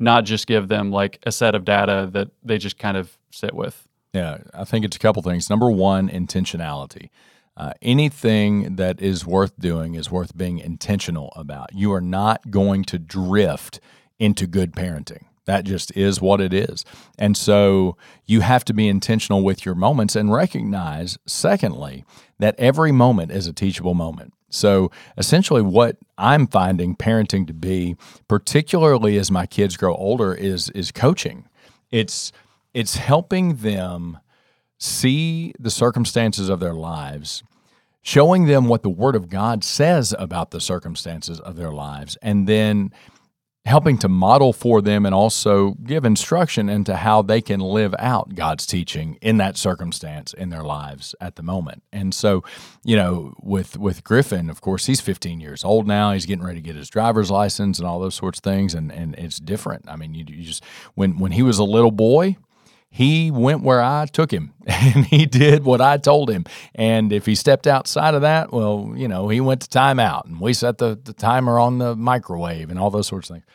not 0.00 0.24
just 0.24 0.46
give 0.46 0.68
them 0.68 0.90
like 0.90 1.18
a 1.24 1.32
set 1.32 1.54
of 1.54 1.64
data 1.64 2.08
that 2.12 2.28
they 2.42 2.58
just 2.58 2.78
kind 2.78 2.96
of 2.96 3.16
sit 3.30 3.54
with? 3.54 3.86
Yeah, 4.12 4.38
I 4.52 4.64
think 4.64 4.84
it's 4.84 4.96
a 4.96 5.00
couple 5.00 5.22
things. 5.22 5.48
Number 5.48 5.70
one, 5.70 6.08
intentionality. 6.08 7.10
Uh, 7.56 7.72
anything 7.82 8.76
that 8.76 9.00
is 9.00 9.26
worth 9.26 9.58
doing 9.58 9.94
is 9.94 10.10
worth 10.10 10.36
being 10.36 10.58
intentional 10.58 11.32
about. 11.36 11.74
You 11.74 11.92
are 11.92 12.00
not 12.00 12.50
going 12.50 12.84
to 12.84 12.98
drift 12.98 13.80
into 14.18 14.46
good 14.46 14.72
parenting. 14.72 15.24
That 15.44 15.64
just 15.64 15.94
is 15.96 16.20
what 16.20 16.40
it 16.40 16.54
is. 16.54 16.84
And 17.18 17.36
so 17.36 17.96
you 18.24 18.40
have 18.40 18.64
to 18.66 18.72
be 18.72 18.88
intentional 18.88 19.42
with 19.42 19.66
your 19.66 19.74
moments 19.74 20.14
and 20.14 20.32
recognize, 20.32 21.18
secondly, 21.26 22.04
that 22.38 22.54
every 22.58 22.92
moment 22.92 23.32
is 23.32 23.46
a 23.46 23.52
teachable 23.52 23.94
moment. 23.94 24.32
So 24.50 24.90
essentially, 25.16 25.62
what 25.62 25.96
I'm 26.18 26.46
finding 26.46 26.96
parenting 26.96 27.46
to 27.46 27.54
be, 27.54 27.96
particularly 28.28 29.16
as 29.16 29.30
my 29.30 29.46
kids 29.46 29.76
grow 29.76 29.94
older, 29.94 30.34
is 30.34 30.68
is 30.70 30.92
coaching. 30.92 31.48
It's 31.90 32.32
it's 32.74 32.96
helping 32.96 33.56
them 33.56 34.18
see 34.78 35.52
the 35.58 35.70
circumstances 35.70 36.48
of 36.48 36.60
their 36.60 36.74
lives, 36.74 37.42
showing 38.02 38.46
them 38.46 38.66
what 38.66 38.82
the 38.82 38.90
Word 38.90 39.14
of 39.14 39.28
God 39.28 39.62
says 39.62 40.14
about 40.18 40.50
the 40.50 40.60
circumstances 40.60 41.38
of 41.40 41.56
their 41.56 41.72
lives, 41.72 42.16
and 42.20 42.46
then 42.46 42.92
helping 43.66 43.98
to 43.98 44.08
model 44.08 44.52
for 44.52 44.80
them 44.80 45.04
and 45.04 45.14
also 45.14 45.72
give 45.84 46.04
instruction 46.04 46.68
into 46.68 46.96
how 46.96 47.20
they 47.20 47.42
can 47.42 47.60
live 47.60 47.94
out 47.98 48.34
God's 48.34 48.64
teaching 48.64 49.18
in 49.20 49.36
that 49.36 49.56
circumstance 49.58 50.32
in 50.32 50.48
their 50.48 50.62
lives 50.62 51.14
at 51.20 51.36
the 51.36 51.42
moment. 51.42 51.82
And 51.92 52.14
so, 52.14 52.42
you 52.82 52.96
know, 52.96 53.34
with 53.40 53.78
with 53.78 54.02
Griffin, 54.02 54.48
of 54.48 54.60
course, 54.62 54.86
he's 54.86 55.00
15 55.00 55.40
years 55.40 55.62
old 55.62 55.86
now. 55.86 56.12
He's 56.12 56.26
getting 56.26 56.44
ready 56.44 56.60
to 56.60 56.66
get 56.66 56.74
his 56.74 56.88
driver's 56.88 57.30
license 57.30 57.78
and 57.78 57.86
all 57.86 58.00
those 58.00 58.14
sorts 58.14 58.38
of 58.38 58.44
things 58.44 58.74
and 58.74 58.90
and 58.90 59.14
it's 59.16 59.38
different. 59.38 59.84
I 59.88 59.96
mean, 59.96 60.14
you, 60.14 60.24
you 60.26 60.42
just 60.42 60.64
when 60.94 61.18
when 61.18 61.32
he 61.32 61.42
was 61.42 61.58
a 61.58 61.64
little 61.64 61.92
boy, 61.92 62.36
he 62.90 63.30
went 63.30 63.62
where 63.62 63.80
I 63.80 64.06
took 64.06 64.32
him 64.32 64.52
and 64.66 65.06
he 65.06 65.24
did 65.24 65.64
what 65.64 65.80
I 65.80 65.96
told 65.96 66.28
him. 66.28 66.44
And 66.74 67.12
if 67.12 67.24
he 67.24 67.36
stepped 67.36 67.66
outside 67.66 68.14
of 68.14 68.22
that, 68.22 68.52
well, 68.52 68.92
you 68.96 69.06
know, 69.06 69.28
he 69.28 69.40
went 69.40 69.62
to 69.62 69.68
timeout 69.68 70.26
and 70.26 70.40
we 70.40 70.52
set 70.52 70.78
the, 70.78 70.98
the 71.02 71.12
timer 71.12 71.58
on 71.58 71.78
the 71.78 71.94
microwave 71.94 72.68
and 72.68 72.78
all 72.78 72.90
those 72.90 73.06
sorts 73.06 73.30
of 73.30 73.36
things. 73.36 73.46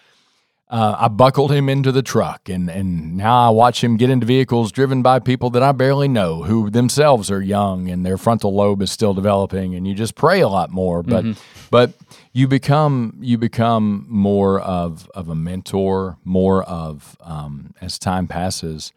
Uh, 0.68 0.96
I 0.98 1.08
buckled 1.10 1.52
him 1.52 1.70
into 1.70 1.92
the 1.92 2.02
truck, 2.02 2.50
and, 2.50 2.72
and 2.72 3.16
now 3.16 3.48
I 3.48 3.50
watch 3.52 3.84
him 3.84 3.98
get 3.98 4.10
into 4.10 4.26
vehicles 4.26 4.72
driven 4.72 5.04
by 5.04 5.20
people 5.20 5.52
that 5.52 5.62
I 5.62 5.72
barely 5.74 6.08
know, 6.08 6.42
who 6.42 6.72
themselves 6.72 7.30
are 7.30 7.40
young 7.40 7.88
and 7.88 8.04
their 8.04 8.18
frontal 8.18 8.52
lobe 8.52 8.82
is 8.82 8.92
still 8.92 9.14
developing. 9.14 9.76
And 9.76 9.88
you 9.88 9.94
just 9.94 10.16
pray 10.16 10.42
a 10.42 10.48
lot 10.48 10.72
more, 10.72 11.04
but 11.04 11.24
mm-hmm. 11.24 11.68
but 11.70 11.94
you 12.34 12.48
become 12.48 13.16
you 13.22 13.38
become 13.38 14.08
more 14.10 14.60
of 14.60 15.08
of 15.14 15.30
a 15.30 15.36
mentor, 15.36 16.18
more 16.26 16.64
of 16.64 17.16
um, 17.22 17.76
as 17.80 18.00
time 18.00 18.26
passes 18.26 18.92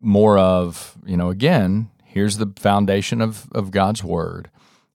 more 0.00 0.38
of, 0.38 0.96
you 1.04 1.16
know, 1.16 1.30
again, 1.30 1.90
here's 2.04 2.36
the 2.36 2.52
foundation 2.56 3.20
of, 3.20 3.48
of 3.52 3.70
God's 3.70 4.02
word. 4.04 4.50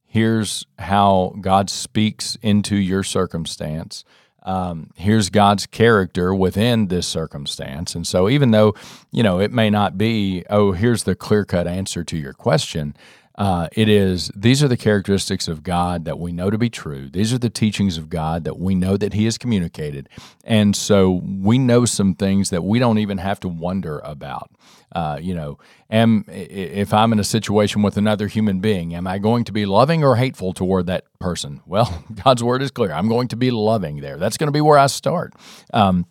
Here's 0.06 0.66
how 0.78 1.36
God 1.42 1.70
speaks 1.70 2.38
into 2.42 2.76
your 2.76 3.04
circumstance. 3.04 4.04
Um, 4.44 4.92
here's 4.96 5.30
God's 5.30 5.66
character 5.66 6.36
within 6.36 6.88
this 6.88 7.08
circumstance. 7.08 7.96
And 7.96 8.06
so, 8.06 8.30
even 8.30 8.52
though, 8.52 8.76
you 9.12 9.24
know, 9.24 9.40
it 9.40 9.52
may 9.52 9.70
not 9.70 9.98
be, 9.98 10.44
oh, 10.50 10.74
here's 10.74 11.04
the 11.04 11.16
clear 11.16 11.46
cut 11.46 11.66
answer 11.66 12.04
to 12.04 12.18
your 12.18 12.34
question, 12.34 12.96
uh, 13.36 13.68
it 13.72 13.90
is 13.90 14.32
these 14.36 14.62
are 14.62 14.68
the 14.68 14.78
characteristics 14.78 15.48
of 15.48 15.64
God 15.64 16.06
that 16.06 16.20
we 16.20 16.32
know 16.32 16.52
to 16.52 16.58
be 16.58 16.70
true. 16.70 17.10
These 17.10 17.34
are 17.34 17.40
the 17.40 17.50
teachings 17.50 17.98
of 17.98 18.10
God 18.10 18.44
that 18.44 18.60
we 18.60 18.76
know 18.76 18.96
that 18.96 19.14
He 19.14 19.26
has 19.26 19.38
communicated. 19.40 20.08
And 20.44 20.76
so 20.76 21.22
we 21.24 21.58
know 21.58 21.86
some 21.86 22.14
things 22.14 22.52
that 22.52 22.64
we 22.64 22.78
don't 22.78 23.00
even 23.00 23.18
have 23.18 23.40
to 23.42 23.48
wonder 23.48 24.00
about. 24.04 24.52
Uh, 24.92 25.18
you 25.20 25.34
know, 25.34 25.58
am 25.90 26.26
if 26.28 26.94
I'm 26.94 27.12
in 27.12 27.20
a 27.20 27.24
situation 27.24 27.82
with 27.82 27.98
another 27.98 28.28
human 28.28 28.60
being, 28.60 28.94
am 28.94 29.08
I 29.08 29.18
going 29.18 29.46
to 29.46 29.52
be 29.52 29.66
loving 29.66 30.04
or 30.04 30.16
hateful 30.16 30.54
toward 30.54 30.86
that 30.86 31.06
person? 31.20 31.62
Well, 31.66 32.04
God's 32.24 32.44
word 32.44 32.62
is 32.62 32.70
clear. 32.70 32.92
I'm 32.92 33.10
going 33.10 33.30
to 33.30 33.36
be 33.36 33.50
loving 33.50 34.02
there. 34.02 34.18
That's 34.18 34.38
going 34.38 34.48
to 34.48 34.52
be 34.52 34.62
where 34.62 34.78
I 34.78 34.86
start. 34.86 35.34
Um, 35.74 36.06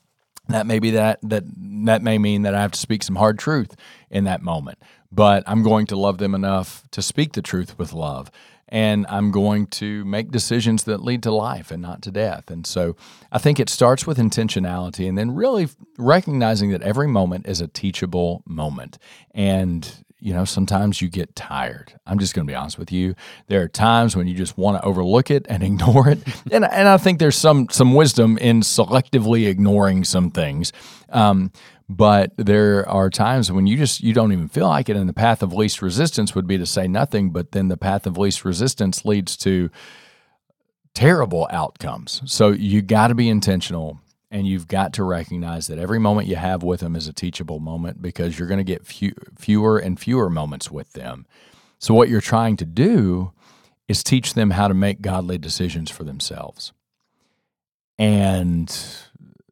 that 0.48 0.66
may 0.66 0.80
be 0.80 0.90
that 0.90 1.20
that 1.22 1.44
that 1.86 2.02
may 2.02 2.18
mean 2.18 2.42
that 2.42 2.54
I 2.54 2.60
have 2.60 2.72
to 2.72 2.78
speak 2.78 3.04
some 3.04 3.14
hard 3.14 3.38
truth 3.38 3.76
in 4.10 4.24
that 4.24 4.42
moment 4.42 4.78
but 5.12 5.44
I'm 5.46 5.62
going 5.62 5.86
to 5.86 5.96
love 5.96 6.18
them 6.18 6.34
enough 6.34 6.82
to 6.92 7.02
speak 7.02 7.34
the 7.34 7.42
truth 7.42 7.78
with 7.78 7.92
love. 7.92 8.30
And 8.68 9.06
I'm 9.10 9.30
going 9.30 9.66
to 9.66 10.02
make 10.06 10.30
decisions 10.30 10.84
that 10.84 11.04
lead 11.04 11.22
to 11.24 11.30
life 11.30 11.70
and 11.70 11.82
not 11.82 12.00
to 12.02 12.10
death. 12.10 12.50
And 12.50 12.66
so 12.66 12.96
I 13.30 13.36
think 13.36 13.60
it 13.60 13.68
starts 13.68 14.06
with 14.06 14.16
intentionality 14.16 15.06
and 15.06 15.18
then 15.18 15.32
really 15.32 15.68
recognizing 15.98 16.70
that 16.70 16.80
every 16.80 17.06
moment 17.06 17.46
is 17.46 17.60
a 17.60 17.68
teachable 17.68 18.42
moment. 18.46 18.96
And 19.34 20.02
you 20.22 20.32
know, 20.32 20.44
sometimes 20.44 21.02
you 21.02 21.08
get 21.08 21.34
tired. 21.34 21.98
I'm 22.06 22.20
just 22.20 22.32
going 22.32 22.46
to 22.46 22.50
be 22.50 22.54
honest 22.54 22.78
with 22.78 22.92
you. 22.92 23.16
There 23.48 23.60
are 23.60 23.68
times 23.68 24.14
when 24.14 24.28
you 24.28 24.34
just 24.34 24.56
want 24.56 24.80
to 24.80 24.86
overlook 24.86 25.32
it 25.32 25.44
and 25.48 25.62
ignore 25.64 26.08
it, 26.08 26.20
and 26.50 26.64
and 26.64 26.88
I 26.88 26.96
think 26.96 27.18
there's 27.18 27.36
some 27.36 27.68
some 27.70 27.92
wisdom 27.94 28.38
in 28.38 28.60
selectively 28.60 29.48
ignoring 29.48 30.04
some 30.04 30.30
things. 30.30 30.72
Um, 31.08 31.50
but 31.96 32.32
there 32.38 32.88
are 32.88 33.10
times 33.10 33.52
when 33.52 33.66
you 33.66 33.76
just 33.76 34.00
you 34.00 34.14
don't 34.14 34.32
even 34.32 34.48
feel 34.48 34.66
like 34.66 34.88
it 34.88 34.96
and 34.96 35.08
the 35.08 35.12
path 35.12 35.42
of 35.42 35.52
least 35.52 35.82
resistance 35.82 36.34
would 36.34 36.46
be 36.46 36.56
to 36.56 36.64
say 36.64 36.88
nothing 36.88 37.30
but 37.30 37.52
then 37.52 37.68
the 37.68 37.76
path 37.76 38.06
of 38.06 38.16
least 38.16 38.44
resistance 38.44 39.04
leads 39.04 39.36
to 39.36 39.70
terrible 40.94 41.46
outcomes. 41.50 42.22
So 42.24 42.48
you 42.48 42.80
got 42.80 43.08
to 43.08 43.14
be 43.14 43.28
intentional 43.28 44.00
and 44.30 44.46
you've 44.46 44.68
got 44.68 44.94
to 44.94 45.04
recognize 45.04 45.66
that 45.66 45.78
every 45.78 45.98
moment 45.98 46.28
you 46.28 46.36
have 46.36 46.62
with 46.62 46.80
them 46.80 46.96
is 46.96 47.06
a 47.06 47.12
teachable 47.12 47.60
moment 47.60 48.00
because 48.00 48.38
you're 48.38 48.48
going 48.48 48.58
to 48.58 48.64
get 48.64 48.86
few, 48.86 49.12
fewer 49.38 49.78
and 49.78 50.00
fewer 50.00 50.30
moments 50.30 50.70
with 50.70 50.92
them. 50.94 51.26
So 51.78 51.92
what 51.92 52.08
you're 52.08 52.22
trying 52.22 52.56
to 52.56 52.64
do 52.64 53.32
is 53.86 54.02
teach 54.02 54.32
them 54.32 54.52
how 54.52 54.68
to 54.68 54.74
make 54.74 55.02
godly 55.02 55.36
decisions 55.36 55.90
for 55.90 56.04
themselves. 56.04 56.72
And 57.98 58.74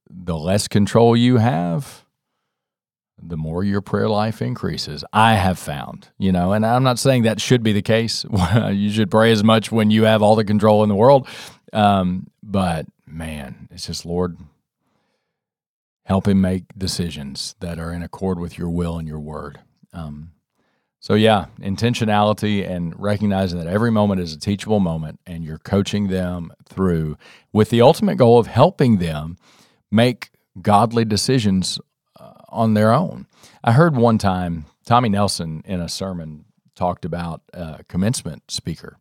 the 0.09 0.39
less 0.39 0.69
control 0.69 1.15
you 1.15 1.37
have 1.37 2.05
the 3.23 3.37
more 3.37 3.65
your 3.65 3.81
prayer 3.81 4.09
life 4.09 4.43
increases. 4.43 5.05
I 5.13 5.35
have 5.35 5.59
found, 5.59 6.09
you 6.19 6.33
know, 6.33 6.53
and 6.53 6.65
I'm 6.65 6.83
not 6.83 6.99
saying 6.99 7.23
that 7.25 7.41
should 7.41 7.63
be 7.63 7.73
the 7.73 7.83
case. 7.83 8.25
you 8.71 8.91
should 8.91 9.11
pray 9.11 9.33
as 9.33 9.45
much 9.45 9.71
when 9.71 9.91
you 9.91 10.05
have 10.05 10.23
all 10.23 10.37
the 10.37 10.45
control 10.45 10.83
in 10.83 10.89
the 10.89 10.95
world. 10.95 11.29
Um, 11.73 12.29
but 12.43 12.87
man, 13.07 13.69
it's 13.71 13.87
just, 13.87 14.05
Lord, 14.05 14.37
help 16.05 16.27
him 16.27 16.41
make 16.41 16.65
decisions 16.77 17.55
that 17.61 17.79
are 17.79 17.93
in 17.93 18.03
accord 18.03 18.39
with 18.39 18.59
your 18.59 18.71
will 18.71 18.99
and 18.99 19.07
your 19.07 19.21
word. 19.21 19.61
Um, 19.93 20.33
so, 21.03 21.15
yeah, 21.15 21.47
intentionality 21.61 22.69
and 22.69 22.93
recognizing 22.99 23.59
that 23.59 23.67
every 23.67 23.91
moment 23.91 24.21
is 24.21 24.35
a 24.35 24.39
teachable 24.39 24.81
moment 24.81 25.19
and 25.27 25.43
you're 25.43 25.59
coaching 25.59 26.09
them 26.09 26.53
through 26.69 27.17
with 27.53 27.71
the 27.71 27.81
ultimate 27.81 28.17
goal 28.17 28.39
of 28.39 28.49
helping 28.49 28.99
them 28.99 29.39
make 29.91 30.31
godly 30.61 31.05
decisions 31.05 31.81
on 32.51 32.75
their 32.75 32.93
own. 32.93 33.27
I 33.63 33.73
heard 33.73 33.97
one 33.97 34.19
time 34.19 34.67
Tommy 34.85 35.09
Nelson 35.09 35.63
in 35.65 35.81
a 35.81 35.89
sermon 35.89 36.45
talked 36.75 37.05
about 37.05 37.43
a 37.53 37.85
commencement 37.89 38.51
speaker 38.51 38.97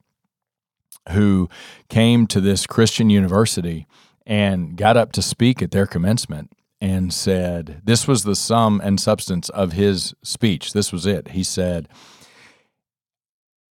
who 1.12 1.50
came 1.88 2.28
to 2.28 2.42
this 2.42 2.68
Christian 2.68 3.10
university 3.10 3.88
and 4.26 4.76
got 4.76 4.98
up 4.98 5.12
to 5.14 5.22
speak 5.22 5.62
at 5.62 5.72
their 5.72 5.88
commencement 5.88 6.52
and 6.82 7.14
said, 7.14 7.82
This 7.84 8.08
was 8.08 8.24
the 8.24 8.36
sum 8.36 8.82
and 8.84 9.00
substance 9.00 9.50
of 9.50 9.74
his 9.74 10.14
speech. 10.24 10.74
This 10.74 10.92
was 10.92 11.06
it. 11.06 11.30
He 11.30 11.44
said, 11.44 11.88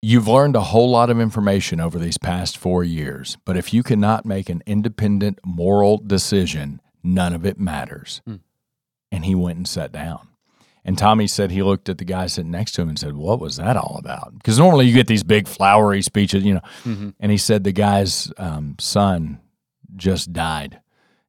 You've 0.00 0.28
learned 0.28 0.56
a 0.56 0.60
whole 0.62 0.90
lot 0.90 1.10
of 1.10 1.20
information 1.20 1.80
over 1.80 1.98
these 1.98 2.18
past 2.18 2.56
four 2.56 2.84
years, 2.84 3.36
but 3.44 3.56
if 3.56 3.74
you 3.74 3.82
cannot 3.82 4.24
make 4.24 4.48
an 4.48 4.62
independent 4.66 5.40
moral 5.44 5.98
decision, 5.98 6.80
none 7.02 7.34
of 7.34 7.44
it 7.44 7.58
matters. 7.58 8.22
Mm 8.28 8.40
and 9.10 9.24
he 9.24 9.34
went 9.34 9.56
and 9.56 9.68
sat 9.68 9.92
down. 9.92 10.28
And 10.84 10.96
Tommy 10.96 11.26
said 11.26 11.50
he 11.50 11.62
looked 11.62 11.88
at 11.88 11.98
the 11.98 12.04
guy 12.04 12.28
sitting 12.28 12.50
next 12.50 12.72
to 12.72 12.82
him 12.82 12.88
and 12.88 12.98
said, 12.98 13.14
"What 13.14 13.40
was 13.40 13.56
that 13.56 13.76
all 13.76 13.96
about?" 13.98 14.32
Because 14.34 14.58
normally 14.58 14.86
you 14.86 14.94
get 14.94 15.06
these 15.06 15.22
big 15.22 15.46
flowery 15.46 16.00
speeches, 16.00 16.44
you 16.44 16.54
know. 16.54 16.62
Mm-hmm. 16.84 17.10
And 17.20 17.30
he 17.30 17.36
said 17.36 17.64
the 17.64 17.72
guy's 17.72 18.32
um, 18.38 18.76
son 18.78 19.40
just 19.96 20.32
died. 20.32 20.80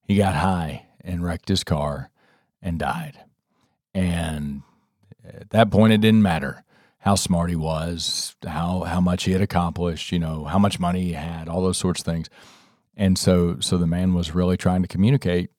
He 0.01 0.15
got 0.15 0.35
high 0.35 0.85
and 1.01 1.23
wrecked 1.23 1.49
his 1.49 1.63
car 1.63 2.09
and 2.61 2.79
died. 2.79 3.19
And 3.93 4.61
at 5.25 5.49
that 5.49 5.71
point, 5.71 5.93
it 5.93 6.01
didn't 6.01 6.21
matter 6.21 6.63
how 6.99 7.15
smart 7.15 7.49
he 7.49 7.55
was, 7.55 8.35
how 8.45 8.83
how 8.83 9.01
much 9.01 9.25
he 9.25 9.31
had 9.31 9.41
accomplished, 9.41 10.11
you 10.11 10.19
know, 10.19 10.45
how 10.45 10.59
much 10.59 10.79
money 10.79 11.03
he 11.03 11.13
had, 11.13 11.49
all 11.49 11.61
those 11.61 11.77
sorts 11.77 12.01
of 12.01 12.05
things. 12.05 12.29
And 12.95 13.17
so, 13.17 13.57
so 13.59 13.77
the 13.77 13.87
man 13.87 14.13
was 14.13 14.35
really 14.35 14.57
trying 14.57 14.81
to 14.81 14.87
communicate 14.87 15.51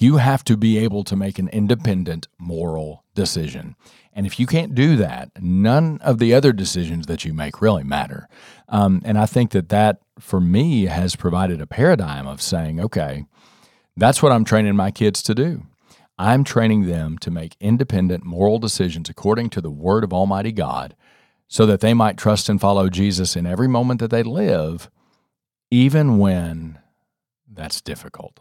You 0.00 0.18
have 0.18 0.44
to 0.44 0.56
be 0.56 0.78
able 0.78 1.02
to 1.04 1.16
make 1.16 1.40
an 1.40 1.48
independent 1.48 2.28
moral 2.38 3.04
decision. 3.16 3.74
And 4.12 4.26
if 4.26 4.38
you 4.38 4.46
can't 4.46 4.72
do 4.72 4.94
that, 4.96 5.30
none 5.40 5.98
of 6.02 6.18
the 6.18 6.32
other 6.34 6.52
decisions 6.52 7.06
that 7.06 7.24
you 7.24 7.34
make 7.34 7.60
really 7.60 7.82
matter. 7.82 8.28
Um, 8.68 9.02
and 9.04 9.18
I 9.18 9.26
think 9.26 9.50
that 9.50 9.70
that, 9.70 10.00
for 10.20 10.40
me, 10.40 10.86
has 10.86 11.16
provided 11.16 11.60
a 11.60 11.66
paradigm 11.66 12.28
of 12.28 12.40
saying, 12.40 12.80
okay, 12.80 13.24
that's 13.96 14.22
what 14.22 14.30
I'm 14.30 14.44
training 14.44 14.76
my 14.76 14.92
kids 14.92 15.20
to 15.24 15.34
do. 15.34 15.64
I'm 16.16 16.44
training 16.44 16.86
them 16.86 17.18
to 17.18 17.30
make 17.32 17.56
independent 17.60 18.24
moral 18.24 18.60
decisions 18.60 19.08
according 19.08 19.50
to 19.50 19.60
the 19.60 19.70
Word 19.70 20.04
of 20.04 20.12
Almighty 20.12 20.52
God 20.52 20.94
so 21.48 21.66
that 21.66 21.80
they 21.80 21.94
might 21.94 22.16
trust 22.16 22.48
and 22.48 22.60
follow 22.60 22.88
Jesus 22.88 23.34
in 23.34 23.46
every 23.46 23.68
moment 23.68 23.98
that 23.98 24.10
they 24.10 24.22
live, 24.22 24.90
even 25.72 26.18
when 26.18 26.78
that's 27.52 27.80
difficult. 27.80 28.38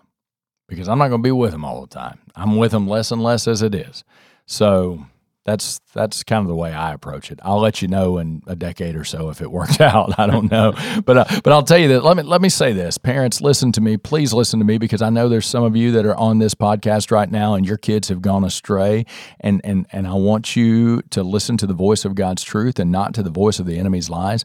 Because 0.67 0.87
I'm 0.87 0.97
not 0.97 1.07
going 1.07 1.21
to 1.21 1.27
be 1.27 1.31
with 1.31 1.51
them 1.51 1.63
all 1.63 1.81
the 1.81 1.87
time. 1.87 2.19
I'm 2.35 2.57
with 2.57 2.71
them 2.71 2.87
less 2.87 3.11
and 3.11 3.23
less 3.23 3.47
as 3.47 3.61
it 3.61 3.73
is. 3.73 4.03
So 4.45 5.05
that's 5.47 5.79
that's 5.93 6.23
kind 6.25 6.41
of 6.41 6.47
the 6.49 6.55
way 6.55 6.73
I 6.73 6.91
approach 6.91 7.31
it. 7.31 7.39
I'll 7.41 7.61
let 7.61 7.81
you 7.81 7.87
know 7.87 8.17
in 8.17 8.43
a 8.47 8.55
decade 8.55 8.97
or 8.97 9.05
so 9.05 9.29
if 9.29 9.39
it 9.41 9.49
works 9.49 9.79
out. 9.81 10.19
I 10.19 10.27
don't 10.27 10.51
know, 10.51 10.73
but 11.05 11.17
uh, 11.17 11.25
but 11.41 11.53
I'll 11.53 11.63
tell 11.63 11.77
you 11.77 11.87
that. 11.87 12.03
Let 12.03 12.17
me 12.17 12.23
let 12.23 12.41
me 12.41 12.49
say 12.49 12.73
this, 12.73 12.97
parents, 12.97 13.39
listen 13.39 13.71
to 13.71 13.81
me. 13.81 13.95
Please 13.95 14.33
listen 14.33 14.59
to 14.59 14.65
me 14.65 14.77
because 14.77 15.01
I 15.01 15.09
know 15.09 15.29
there's 15.29 15.47
some 15.47 15.63
of 15.63 15.73
you 15.73 15.91
that 15.93 16.05
are 16.05 16.17
on 16.17 16.39
this 16.39 16.53
podcast 16.53 17.11
right 17.11 17.31
now, 17.31 17.53
and 17.53 17.65
your 17.65 17.77
kids 17.77 18.09
have 18.09 18.21
gone 18.21 18.43
astray, 18.43 19.05
and 19.39 19.61
and 19.63 19.87
and 19.93 20.05
I 20.05 20.15
want 20.15 20.57
you 20.57 21.01
to 21.11 21.23
listen 21.23 21.55
to 21.57 21.65
the 21.65 21.73
voice 21.73 22.03
of 22.03 22.13
God's 22.13 22.43
truth 22.43 22.77
and 22.77 22.91
not 22.91 23.13
to 23.13 23.23
the 23.23 23.31
voice 23.31 23.57
of 23.57 23.65
the 23.65 23.79
enemy's 23.79 24.09
lies 24.09 24.43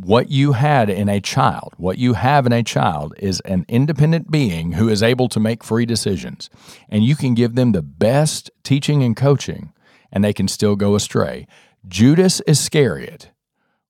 what 0.00 0.30
you 0.30 0.52
had 0.52 0.88
in 0.88 1.08
a 1.08 1.20
child, 1.20 1.74
what 1.76 1.98
you 1.98 2.14
have 2.14 2.46
in 2.46 2.52
a 2.52 2.62
child 2.62 3.14
is 3.18 3.40
an 3.40 3.64
independent 3.68 4.30
being 4.30 4.72
who 4.72 4.88
is 4.88 5.02
able 5.02 5.28
to 5.28 5.40
make 5.40 5.64
free 5.64 5.86
decisions. 5.86 6.48
And 6.88 7.04
you 7.04 7.16
can 7.16 7.34
give 7.34 7.54
them 7.54 7.72
the 7.72 7.82
best 7.82 8.50
teaching 8.62 9.02
and 9.02 9.16
coaching 9.16 9.72
and 10.12 10.24
they 10.24 10.32
can 10.32 10.48
still 10.48 10.76
go 10.76 10.94
astray. 10.94 11.46
Judas 11.86 12.40
Iscariot 12.46 13.30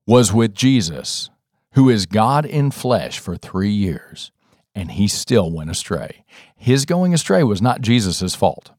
was 0.07 0.33
with 0.33 0.55
Jesus, 0.55 1.31
who 1.73 1.89
is 1.89 2.07
God 2.07 2.47
in 2.47 2.71
flesh, 2.71 3.19
for 3.19 3.37
three 3.37 3.71
years, 3.71 4.33
and 4.75 4.93
he 4.93 5.09
still 5.09 5.51
went 5.53 5.71
astray. 5.71 6.25
His 6.57 6.87
going 6.87 7.13
astray 7.13 7.43
was 7.43 7.63
not 7.63 7.81
Jesus' 7.81 8.35
fault. 8.35 8.73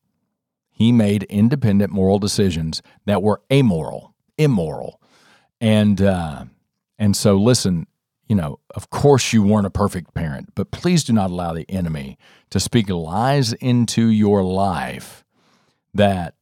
He 0.72 0.92
made 0.92 1.24
independent 1.24 1.92
moral 1.92 2.20
decisions 2.20 2.82
that 3.06 3.22
were 3.22 3.42
amoral, 3.52 4.16
immoral. 4.38 5.02
And, 5.62 6.02
uh, 6.02 6.46
and 7.00 7.16
so, 7.16 7.36
listen, 7.36 7.88
you 8.28 8.36
know, 8.36 8.60
of 8.76 8.92
course 8.92 9.34
you 9.34 9.42
weren't 9.42 9.66
a 9.66 9.72
perfect 9.72 10.14
parent, 10.14 10.50
but 10.54 10.70
please 10.70 11.04
do 11.04 11.14
not 11.14 11.32
allow 11.32 11.54
the 11.54 11.66
enemy 11.70 12.18
to 12.52 12.60
speak 12.60 12.90
lies 12.90 13.54
into 13.54 14.08
your 14.08 14.44
life 14.44 15.24
that 15.94 16.36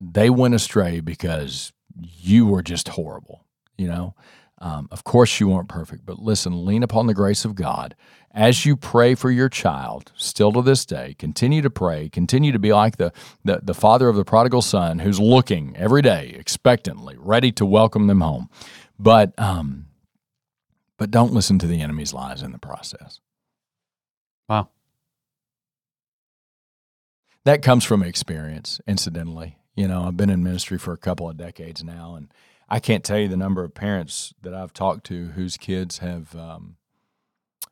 they 0.00 0.30
went 0.30 0.54
astray 0.54 1.00
because 1.00 1.72
you 2.00 2.46
were 2.46 2.62
just 2.62 2.88
horrible, 2.90 3.44
you 3.76 3.88
know? 3.88 4.14
Um, 4.58 4.88
of 4.92 5.04
course, 5.04 5.40
you 5.40 5.48
weren't 5.48 5.68
perfect, 5.68 6.06
but 6.06 6.20
listen, 6.20 6.64
lean 6.64 6.82
upon 6.82 7.06
the 7.06 7.14
grace 7.14 7.44
of 7.44 7.54
God. 7.54 7.94
As 8.30 8.64
you 8.64 8.76
pray 8.76 9.14
for 9.14 9.30
your 9.30 9.48
child, 9.48 10.10
still 10.16 10.52
to 10.52 10.62
this 10.62 10.86
day, 10.86 11.14
continue 11.18 11.60
to 11.60 11.70
pray, 11.70 12.08
continue 12.08 12.50
to 12.50 12.58
be 12.58 12.72
like 12.72 12.96
the, 12.96 13.12
the, 13.44 13.60
the 13.62 13.74
father 13.74 14.08
of 14.08 14.16
the 14.16 14.24
prodigal 14.24 14.62
son 14.62 15.00
who's 15.00 15.20
looking 15.20 15.76
every 15.76 16.02
day 16.02 16.34
expectantly, 16.38 17.16
ready 17.18 17.52
to 17.52 17.66
welcome 17.66 18.06
them 18.06 18.22
home. 18.22 18.48
But, 18.98 19.32
um, 19.38 19.86
but 20.96 21.10
don't 21.10 21.32
listen 21.32 21.58
to 21.58 21.66
the 21.66 21.80
enemy's 21.80 22.12
lies 22.12 22.42
in 22.42 22.52
the 22.52 22.58
process. 22.58 23.20
Wow. 24.48 24.68
That 27.44 27.62
comes 27.62 27.84
from 27.84 28.02
experience, 28.02 28.80
incidentally. 28.86 29.58
You 29.74 29.88
know, 29.88 30.04
I've 30.04 30.16
been 30.16 30.30
in 30.30 30.42
ministry 30.42 30.78
for 30.78 30.92
a 30.92 30.98
couple 30.98 31.28
of 31.28 31.36
decades 31.36 31.82
now, 31.82 32.14
and 32.14 32.32
I 32.68 32.80
can't 32.80 33.04
tell 33.04 33.18
you 33.18 33.28
the 33.28 33.36
number 33.36 33.64
of 33.64 33.74
parents 33.74 34.32
that 34.42 34.54
I've 34.54 34.72
talked 34.72 35.04
to 35.06 35.26
whose 35.28 35.56
kids 35.56 35.98
have 35.98 36.34
um, 36.36 36.76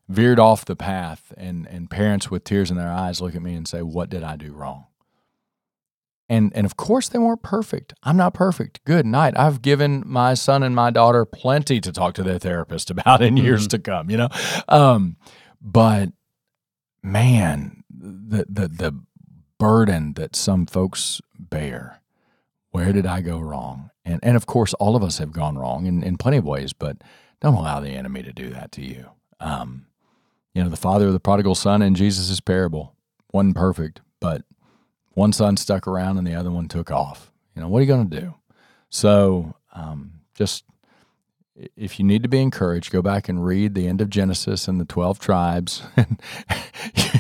veered 0.08 0.38
off 0.38 0.64
the 0.64 0.76
path, 0.76 1.32
and 1.37 1.66
and 1.68 1.88
parents 1.88 2.30
with 2.30 2.44
tears 2.44 2.70
in 2.70 2.76
their 2.76 2.92
eyes 2.92 3.20
look 3.20 3.35
at 3.35 3.42
me 3.42 3.54
and 3.54 3.66
say, 3.66 3.82
"What 3.82 4.11
did 4.11 4.22
I 4.22 4.37
do 4.37 4.52
wrong?" 4.52 4.87
And 6.33 6.51
and 6.55 6.64
of 6.64 6.79
course 6.79 7.11
they 7.11 7.18
weren't 7.18 7.42
perfect. 7.42 7.92
I'm 8.03 8.16
not 8.16 8.33
perfect. 8.33 8.83
Good 8.87 9.05
night. 9.05 9.35
I've 9.37 9.61
given 9.61 10.03
my 10.07 10.33
son 10.33 10.62
and 10.62 10.75
my 10.75 10.90
daughter 10.90 11.27
plenty 11.27 11.79
to 11.83 11.92
talk 11.92 12.14
to 12.14 12.23
their 12.23 12.38
therapist 12.38 12.90
about 12.90 13.21
in 13.21 13.37
years 13.37 13.68
mm-hmm. 13.68 13.77
to 13.77 13.79
come. 13.79 14.11
You 14.11 14.16
know, 14.16 14.29
um, 14.66 15.16
but 15.61 16.09
man, 17.03 17.85
the 17.90 18.47
the 18.49 18.68
the 18.68 18.99
burden 19.59 20.14
that 20.14 20.35
some 20.35 20.64
folks 20.64 21.21
bear. 21.38 22.01
Where 22.71 22.95
did 22.95 23.05
I 23.05 23.21
go 23.21 23.38
wrong? 23.38 23.90
And 24.03 24.18
and 24.23 24.35
of 24.35 24.47
course, 24.47 24.73
all 24.75 24.97
of 24.97 25.03
us 25.03 25.18
have 25.18 25.33
gone 25.33 25.59
wrong 25.59 25.85
in, 25.85 26.03
in 26.03 26.16
plenty 26.16 26.38
of 26.38 26.47
ways, 26.47 26.73
but 26.73 26.97
don't 27.42 27.55
allow 27.55 27.81
the 27.81 27.90
enemy 27.90 28.23
to 28.23 28.33
do 28.33 28.49
that 28.49 28.73
to 28.73 28.83
you. 28.83 29.11
Um, 29.38 29.85
you 30.55 30.64
know, 30.64 30.71
the 30.71 30.77
father 30.79 31.09
of 31.09 31.12
the 31.12 31.21
prodigal 31.21 31.57
son 31.57 31.83
in 31.83 31.95
Jesus' 31.95 32.40
parable 32.40 32.97
wasn't 33.35 33.57
perfect, 33.57 34.01
but 34.18 34.45
one 35.14 35.33
son 35.33 35.57
stuck 35.57 35.87
around 35.87 36.18
and 36.18 36.27
the 36.27 36.35
other 36.35 36.51
one 36.51 36.68
took 36.68 36.90
off. 36.90 37.31
You 37.55 37.62
know, 37.62 37.68
what 37.68 37.79
are 37.79 37.83
you 37.83 37.88
going 37.88 38.09
to 38.09 38.20
do? 38.20 38.35
So 38.88 39.55
um, 39.75 40.20
just 40.35 40.64
if 41.77 41.98
you 41.98 42.05
need 42.05 42.22
to 42.22 42.29
be 42.29 42.40
encouraged, 42.40 42.90
go 42.90 43.03
back 43.03 43.29
and 43.29 43.44
read 43.44 43.75
the 43.75 43.87
end 43.87 44.01
of 44.01 44.09
Genesis 44.09 44.68
and 44.68 44.81
the 44.81 44.87
12 44.87 45.18
tribes 45.18 45.83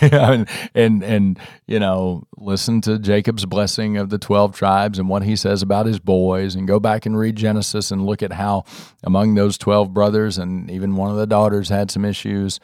and, 0.00 0.48
and, 0.74 1.04
and, 1.04 1.38
you 1.66 1.78
know, 1.78 2.26
listen 2.38 2.80
to 2.82 2.98
Jacob's 2.98 3.44
blessing 3.44 3.98
of 3.98 4.08
the 4.08 4.18
12 4.18 4.56
tribes 4.56 4.98
and 4.98 5.08
what 5.08 5.22
he 5.22 5.36
says 5.36 5.60
about 5.60 5.84
his 5.84 5.98
boys 5.98 6.54
and 6.54 6.66
go 6.66 6.80
back 6.80 7.04
and 7.04 7.18
read 7.18 7.36
Genesis 7.36 7.90
and 7.90 8.06
look 8.06 8.22
at 8.22 8.32
how 8.32 8.64
among 9.04 9.34
those 9.34 9.58
12 9.58 9.92
brothers 9.92 10.38
and 10.38 10.70
even 10.70 10.96
one 10.96 11.10
of 11.10 11.16
the 11.16 11.26
daughters 11.26 11.68
had 11.68 11.90
some 11.90 12.04
issues. 12.04 12.58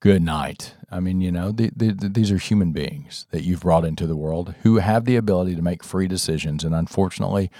Good 0.00 0.22
night. 0.22 0.74
I 0.92 1.00
mean, 1.00 1.20
you 1.20 1.32
know, 1.32 1.50
the, 1.50 1.70
the, 1.74 1.92
the, 1.92 2.08
these 2.08 2.30
are 2.30 2.36
human 2.36 2.72
beings 2.72 3.26
that 3.30 3.42
you've 3.42 3.62
brought 3.62 3.84
into 3.84 4.06
the 4.06 4.16
world 4.16 4.54
who 4.62 4.76
have 4.76 5.06
the 5.06 5.16
ability 5.16 5.56
to 5.56 5.62
make 5.62 5.82
free 5.82 6.06
decisions. 6.06 6.64
And 6.64 6.74
unfortunately, 6.74 7.50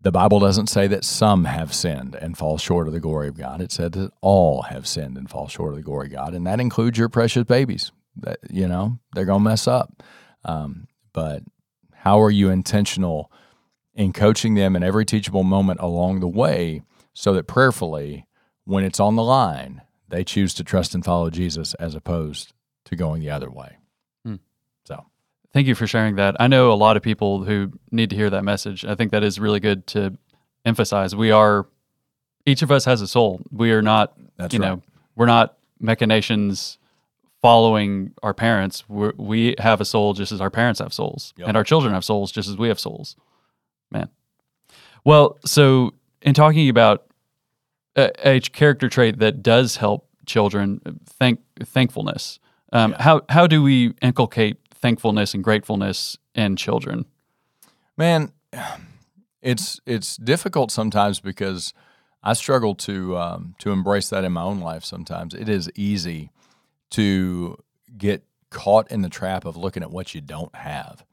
the 0.00 0.10
Bible 0.10 0.40
doesn't 0.40 0.66
say 0.66 0.88
that 0.88 1.04
some 1.04 1.44
have 1.44 1.72
sinned 1.72 2.16
and 2.16 2.36
fall 2.36 2.58
short 2.58 2.88
of 2.88 2.92
the 2.92 3.00
glory 3.00 3.28
of 3.28 3.38
God. 3.38 3.60
It 3.60 3.70
said 3.70 3.92
that 3.92 4.12
all 4.20 4.62
have 4.62 4.86
sinned 4.86 5.16
and 5.16 5.30
fall 5.30 5.46
short 5.46 5.70
of 5.70 5.76
the 5.76 5.82
glory 5.82 6.08
of 6.08 6.12
God, 6.12 6.34
and 6.34 6.44
that 6.46 6.60
includes 6.60 6.98
your 6.98 7.08
precious 7.08 7.44
babies. 7.44 7.92
That 8.16 8.40
you 8.50 8.68
know 8.68 8.98
they're 9.14 9.24
gonna 9.24 9.44
mess 9.44 9.66
up, 9.66 10.02
um, 10.44 10.88
but 11.12 11.44
how 11.94 12.20
are 12.20 12.30
you 12.30 12.50
intentional 12.50 13.30
in 13.94 14.12
coaching 14.12 14.54
them 14.54 14.74
in 14.74 14.82
every 14.82 15.04
teachable 15.04 15.44
moment 15.44 15.80
along 15.80 16.20
the 16.20 16.28
way, 16.28 16.82
so 17.14 17.32
that 17.34 17.46
prayerfully, 17.46 18.26
when 18.64 18.84
it's 18.84 19.00
on 19.00 19.16
the 19.16 19.22
line, 19.22 19.82
they 20.12 20.22
choose 20.22 20.54
to 20.54 20.62
trust 20.62 20.94
and 20.94 21.04
follow 21.04 21.30
Jesus 21.30 21.74
as 21.74 21.94
opposed 21.94 22.52
to 22.84 22.94
going 22.94 23.20
the 23.20 23.30
other 23.30 23.50
way. 23.50 23.78
Hmm. 24.24 24.36
So 24.84 25.06
thank 25.52 25.66
you 25.66 25.74
for 25.74 25.86
sharing 25.86 26.16
that. 26.16 26.36
I 26.38 26.46
know 26.46 26.70
a 26.70 26.74
lot 26.74 26.96
of 26.96 27.02
people 27.02 27.44
who 27.44 27.72
need 27.90 28.10
to 28.10 28.16
hear 28.16 28.30
that 28.30 28.44
message. 28.44 28.84
I 28.84 28.94
think 28.94 29.10
that 29.10 29.24
is 29.24 29.40
really 29.40 29.58
good 29.58 29.86
to 29.88 30.16
emphasize. 30.64 31.16
We 31.16 31.30
are 31.30 31.66
each 32.44 32.62
of 32.62 32.70
us 32.70 32.84
has 32.84 33.00
a 33.00 33.08
soul. 33.08 33.40
We 33.50 33.72
are 33.72 33.82
not, 33.82 34.12
That's 34.36 34.52
you 34.52 34.60
right. 34.60 34.68
know, 34.68 34.82
we're 35.16 35.26
not 35.26 35.56
machinations 35.80 36.78
following 37.40 38.12
our 38.22 38.34
parents. 38.34 38.88
We're, 38.88 39.14
we 39.16 39.54
have 39.58 39.80
a 39.80 39.84
soul 39.84 40.12
just 40.12 40.30
as 40.30 40.40
our 40.40 40.50
parents 40.50 40.80
have 40.80 40.92
souls, 40.92 41.32
yep. 41.36 41.48
and 41.48 41.56
our 41.56 41.64
children 41.64 41.94
have 41.94 42.04
souls 42.04 42.30
just 42.30 42.48
as 42.48 42.56
we 42.56 42.68
have 42.68 42.78
souls. 42.78 43.16
Man. 43.90 44.08
Well, 45.04 45.38
so 45.44 45.94
in 46.20 46.34
talking 46.34 46.68
about 46.68 47.06
a, 47.96 48.40
character 48.40 48.88
trait 48.88 49.18
that 49.18 49.42
does 49.42 49.76
help 49.76 50.08
children, 50.26 50.80
thank 51.06 51.40
thankfulness. 51.64 52.38
Um, 52.72 52.92
yeah. 52.92 53.02
How 53.02 53.22
how 53.28 53.46
do 53.46 53.62
we 53.62 53.94
inculcate 54.00 54.58
thankfulness 54.70 55.34
and 55.34 55.44
gratefulness 55.44 56.16
in 56.34 56.56
children? 56.56 57.04
Man, 57.96 58.32
it's 59.42 59.80
it's 59.86 60.16
difficult 60.16 60.70
sometimes 60.70 61.20
because 61.20 61.74
I 62.22 62.32
struggle 62.32 62.74
to 62.76 63.16
um, 63.18 63.54
to 63.58 63.70
embrace 63.72 64.08
that 64.10 64.24
in 64.24 64.32
my 64.32 64.42
own 64.42 64.60
life. 64.60 64.84
Sometimes 64.84 65.34
it 65.34 65.48
is 65.48 65.70
easy 65.74 66.30
to 66.90 67.56
get 67.96 68.24
caught 68.50 68.90
in 68.90 69.02
the 69.02 69.08
trap 69.08 69.44
of 69.44 69.56
looking 69.56 69.82
at 69.82 69.90
what 69.90 70.14
you 70.14 70.20
don't 70.20 70.54
have, 70.54 71.04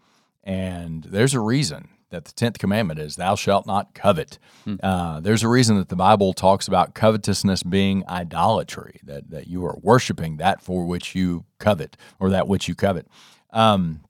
and 0.44 1.04
there's 1.04 1.34
a 1.34 1.40
reason 1.40 1.90
that 2.10 2.26
the 2.26 2.32
tenth 2.32 2.58
commandment 2.58 3.00
is 3.00 3.16
"Thou 3.16 3.36
shalt 3.36 3.66
not 3.66 3.94
covet." 3.94 4.40
Hmm. 4.66 4.76
Uh, 4.82 5.20
there's 5.20 5.44
a 5.44 5.48
reason 5.48 5.78
that 5.78 5.90
the 5.90 5.96
Bible 5.96 6.34
talks 6.34 6.68
about 6.68 6.94
covetousness 6.94 7.64
being 7.64 8.04
idolatry 8.08 9.00
that 9.04 9.30
that 9.30 9.48
you 9.48 9.66
are 9.66 9.78
worshiping 9.82 10.38
that 10.38 10.62
for 10.62 10.86
which 10.86 11.16
you 11.16 11.46
covet 11.60 11.98
or 12.20 12.30
that 12.30 12.48
which 12.48 12.68
you 12.68 12.76
covet. 12.76 13.08
Um, 13.52 14.02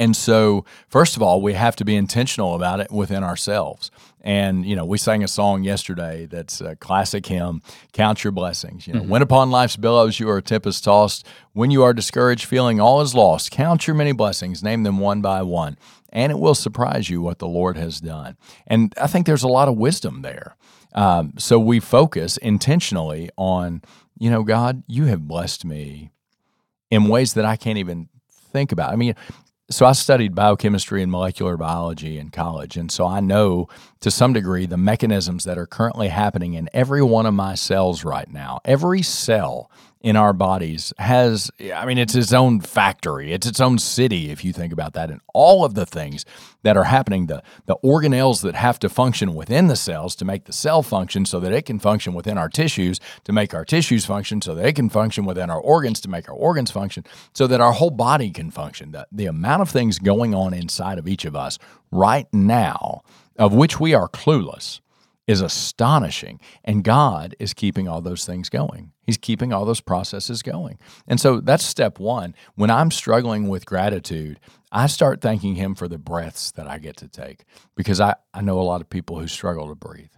And 0.00 0.14
so, 0.14 0.64
first 0.88 1.16
of 1.16 1.22
all, 1.22 1.42
we 1.42 1.54
have 1.54 1.74
to 1.76 1.84
be 1.84 1.96
intentional 1.96 2.54
about 2.54 2.78
it 2.78 2.92
within 2.92 3.24
ourselves. 3.24 3.90
And, 4.20 4.64
you 4.64 4.76
know, 4.76 4.84
we 4.84 4.96
sang 4.96 5.24
a 5.24 5.28
song 5.28 5.64
yesterday 5.64 6.26
that's 6.26 6.60
a 6.60 6.76
classic 6.76 7.26
hymn, 7.26 7.62
Count 7.92 8.22
Your 8.22 8.32
Blessings. 8.32 8.86
You 8.86 8.94
know, 8.94 9.00
mm-hmm. 9.00 9.10
when 9.10 9.22
upon 9.22 9.50
life's 9.50 9.76
billows 9.76 10.20
you 10.20 10.30
are 10.30 10.36
a 10.36 10.42
tempest 10.42 10.84
tossed, 10.84 11.26
when 11.52 11.72
you 11.72 11.82
are 11.82 11.92
discouraged, 11.92 12.44
feeling 12.44 12.80
all 12.80 13.00
is 13.00 13.12
lost, 13.14 13.50
count 13.50 13.86
your 13.88 13.96
many 13.96 14.12
blessings, 14.12 14.62
name 14.62 14.84
them 14.84 14.98
one 14.98 15.20
by 15.20 15.42
one, 15.42 15.76
and 16.10 16.32
it 16.32 16.38
will 16.38 16.54
surprise 16.54 17.10
you 17.10 17.20
what 17.20 17.38
the 17.38 17.48
Lord 17.48 17.76
has 17.76 18.00
done. 18.00 18.36
And 18.66 18.92
I 19.00 19.06
think 19.06 19.26
there's 19.26 19.42
a 19.42 19.48
lot 19.48 19.68
of 19.68 19.76
wisdom 19.76 20.22
there. 20.22 20.56
Um, 20.94 21.34
so 21.38 21.58
we 21.58 21.80
focus 21.80 22.36
intentionally 22.38 23.30
on, 23.36 23.82
you 24.18 24.30
know, 24.30 24.42
God, 24.42 24.82
you 24.86 25.04
have 25.04 25.28
blessed 25.28 25.64
me 25.64 26.10
in 26.90 27.08
ways 27.08 27.34
that 27.34 27.44
I 27.44 27.56
can't 27.56 27.78
even 27.78 28.08
think 28.30 28.72
about. 28.72 28.92
I 28.92 28.96
mean, 28.96 29.14
so 29.70 29.84
I 29.84 29.92
studied 29.92 30.34
biochemistry 30.34 31.02
and 31.02 31.12
molecular 31.12 31.58
biology 31.58 32.18
in 32.18 32.30
college, 32.30 32.78
and 32.78 32.90
so 32.90 33.06
I 33.06 33.20
know 33.20 33.68
to 34.00 34.10
some 34.10 34.32
degree 34.32 34.64
the 34.64 34.78
mechanisms 34.78 35.44
that 35.44 35.58
are 35.58 35.66
currently 35.66 36.08
happening 36.08 36.54
in 36.54 36.70
every 36.72 37.02
one 37.02 37.26
of 37.26 37.34
my 37.34 37.54
cells 37.54 38.02
right 38.02 38.30
now. 38.32 38.60
Every 38.64 39.02
cell 39.02 39.70
in 40.00 40.14
our 40.16 40.32
bodies 40.32 40.92
has, 40.98 41.50
I 41.74 41.84
mean, 41.84 41.98
it's 41.98 42.14
its 42.14 42.32
own 42.32 42.60
factory, 42.60 43.32
it's 43.32 43.46
its 43.46 43.60
own 43.60 43.78
city, 43.78 44.30
if 44.30 44.44
you 44.44 44.52
think 44.52 44.72
about 44.72 44.92
that. 44.94 45.10
And 45.10 45.20
all 45.34 45.64
of 45.64 45.74
the 45.74 45.84
things 45.84 46.24
that 46.62 46.76
are 46.76 46.84
happening, 46.84 47.26
the, 47.26 47.42
the 47.66 47.76
organelles 47.84 48.42
that 48.42 48.54
have 48.54 48.78
to 48.80 48.88
function 48.88 49.34
within 49.34 49.66
the 49.66 49.76
cells 49.76 50.14
to 50.16 50.24
make 50.24 50.44
the 50.44 50.52
cell 50.52 50.82
function 50.82 51.24
so 51.24 51.40
that 51.40 51.52
it 51.52 51.66
can 51.66 51.78
function 51.78 52.14
within 52.14 52.38
our 52.38 52.48
tissues, 52.48 53.00
to 53.24 53.32
make 53.32 53.54
our 53.54 53.64
tissues 53.64 54.06
function 54.06 54.40
so 54.40 54.54
that 54.54 54.66
it 54.66 54.76
can 54.76 54.88
function 54.88 55.24
within 55.24 55.50
our 55.50 55.60
organs, 55.60 56.00
to 56.00 56.08
make 56.08 56.28
our 56.28 56.34
organs 56.34 56.70
function 56.70 57.04
so 57.32 57.46
that 57.46 57.60
our 57.60 57.72
whole 57.72 57.90
body 57.90 58.30
can 58.30 58.50
function. 58.50 58.92
The, 58.92 59.06
the 59.10 59.26
amount 59.26 59.62
of 59.62 59.70
things 59.70 59.98
going 59.98 60.34
on 60.34 60.54
inside 60.54 60.98
of 60.98 61.08
each 61.08 61.24
of 61.24 61.34
us 61.34 61.58
right 61.90 62.26
now, 62.32 63.02
of 63.36 63.52
which 63.52 63.80
we 63.80 63.94
are 63.94 64.08
clueless 64.08 64.80
is 65.28 65.42
astonishing. 65.42 66.40
And 66.64 66.82
God 66.82 67.36
is 67.38 67.54
keeping 67.54 67.86
all 67.86 68.00
those 68.00 68.24
things 68.24 68.48
going. 68.48 68.92
He's 69.02 69.18
keeping 69.18 69.52
all 69.52 69.64
those 69.64 69.82
processes 69.82 70.42
going. 70.42 70.78
And 71.06 71.20
so 71.20 71.40
that's 71.40 71.62
step 71.62 72.00
one. 72.00 72.34
When 72.56 72.70
I'm 72.70 72.90
struggling 72.90 73.48
with 73.48 73.66
gratitude, 73.66 74.40
I 74.72 74.86
start 74.86 75.20
thanking 75.20 75.54
Him 75.54 75.74
for 75.74 75.86
the 75.86 75.98
breaths 75.98 76.50
that 76.52 76.66
I 76.66 76.78
get 76.78 76.96
to 76.96 77.08
take 77.08 77.44
because 77.76 78.00
I, 78.00 78.16
I 78.34 78.40
know 78.40 78.58
a 78.58 78.62
lot 78.62 78.80
of 78.80 78.90
people 78.90 79.20
who 79.20 79.28
struggle 79.28 79.68
to 79.68 79.74
breathe. 79.74 80.08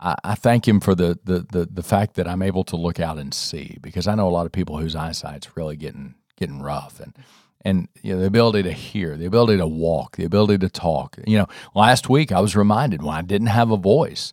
I, 0.00 0.34
thank 0.34 0.68
Him 0.68 0.80
for 0.80 0.94
the, 0.94 1.18
the, 1.24 1.46
the, 1.50 1.68
the 1.72 1.82
fact 1.82 2.14
that 2.16 2.28
I'm 2.28 2.42
able 2.42 2.64
to 2.64 2.76
look 2.76 3.00
out 3.00 3.16
and 3.16 3.32
see 3.32 3.78
because 3.80 4.06
I 4.06 4.14
know 4.14 4.28
a 4.28 4.30
lot 4.30 4.44
of 4.44 4.52
people 4.52 4.78
whose 4.78 4.94
eyesight's 4.94 5.56
really 5.56 5.76
getting, 5.76 6.14
getting 6.36 6.60
rough. 6.60 7.00
And 7.00 7.16
and 7.64 7.88
you 8.02 8.14
know, 8.14 8.20
the 8.20 8.26
ability 8.26 8.62
to 8.64 8.72
hear, 8.72 9.16
the 9.16 9.26
ability 9.26 9.58
to 9.58 9.66
walk, 9.66 10.16
the 10.16 10.24
ability 10.24 10.58
to 10.58 10.68
talk. 10.68 11.16
You 11.26 11.38
know, 11.38 11.46
last 11.74 12.08
week 12.08 12.30
I 12.30 12.40
was 12.40 12.54
reminded 12.54 13.02
when 13.02 13.14
I 13.14 13.22
didn't 13.22 13.48
have 13.48 13.70
a 13.70 13.76
voice. 13.76 14.32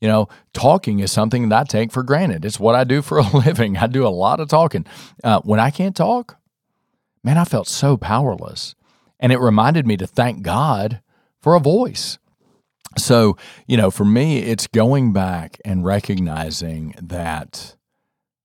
You 0.00 0.06
know, 0.06 0.28
talking 0.52 1.00
is 1.00 1.10
something 1.10 1.48
that 1.48 1.60
I 1.60 1.64
take 1.64 1.90
for 1.90 2.04
granted. 2.04 2.44
It's 2.44 2.60
what 2.60 2.76
I 2.76 2.84
do 2.84 3.02
for 3.02 3.18
a 3.18 3.36
living. 3.36 3.76
I 3.76 3.88
do 3.88 4.06
a 4.06 4.08
lot 4.08 4.40
of 4.40 4.48
talking. 4.48 4.86
Uh, 5.24 5.40
when 5.40 5.58
I 5.58 5.70
can't 5.70 5.96
talk, 5.96 6.36
man, 7.24 7.36
I 7.36 7.44
felt 7.44 7.66
so 7.66 7.96
powerless. 7.96 8.74
And 9.18 9.32
it 9.32 9.40
reminded 9.40 9.86
me 9.86 9.96
to 9.96 10.06
thank 10.06 10.42
God 10.42 11.00
for 11.40 11.54
a 11.54 11.60
voice. 11.60 12.18
So, 12.96 13.36
you 13.66 13.76
know, 13.76 13.90
for 13.90 14.04
me, 14.04 14.38
it's 14.38 14.66
going 14.68 15.12
back 15.12 15.58
and 15.64 15.84
recognizing 15.84 16.94
that 17.02 17.76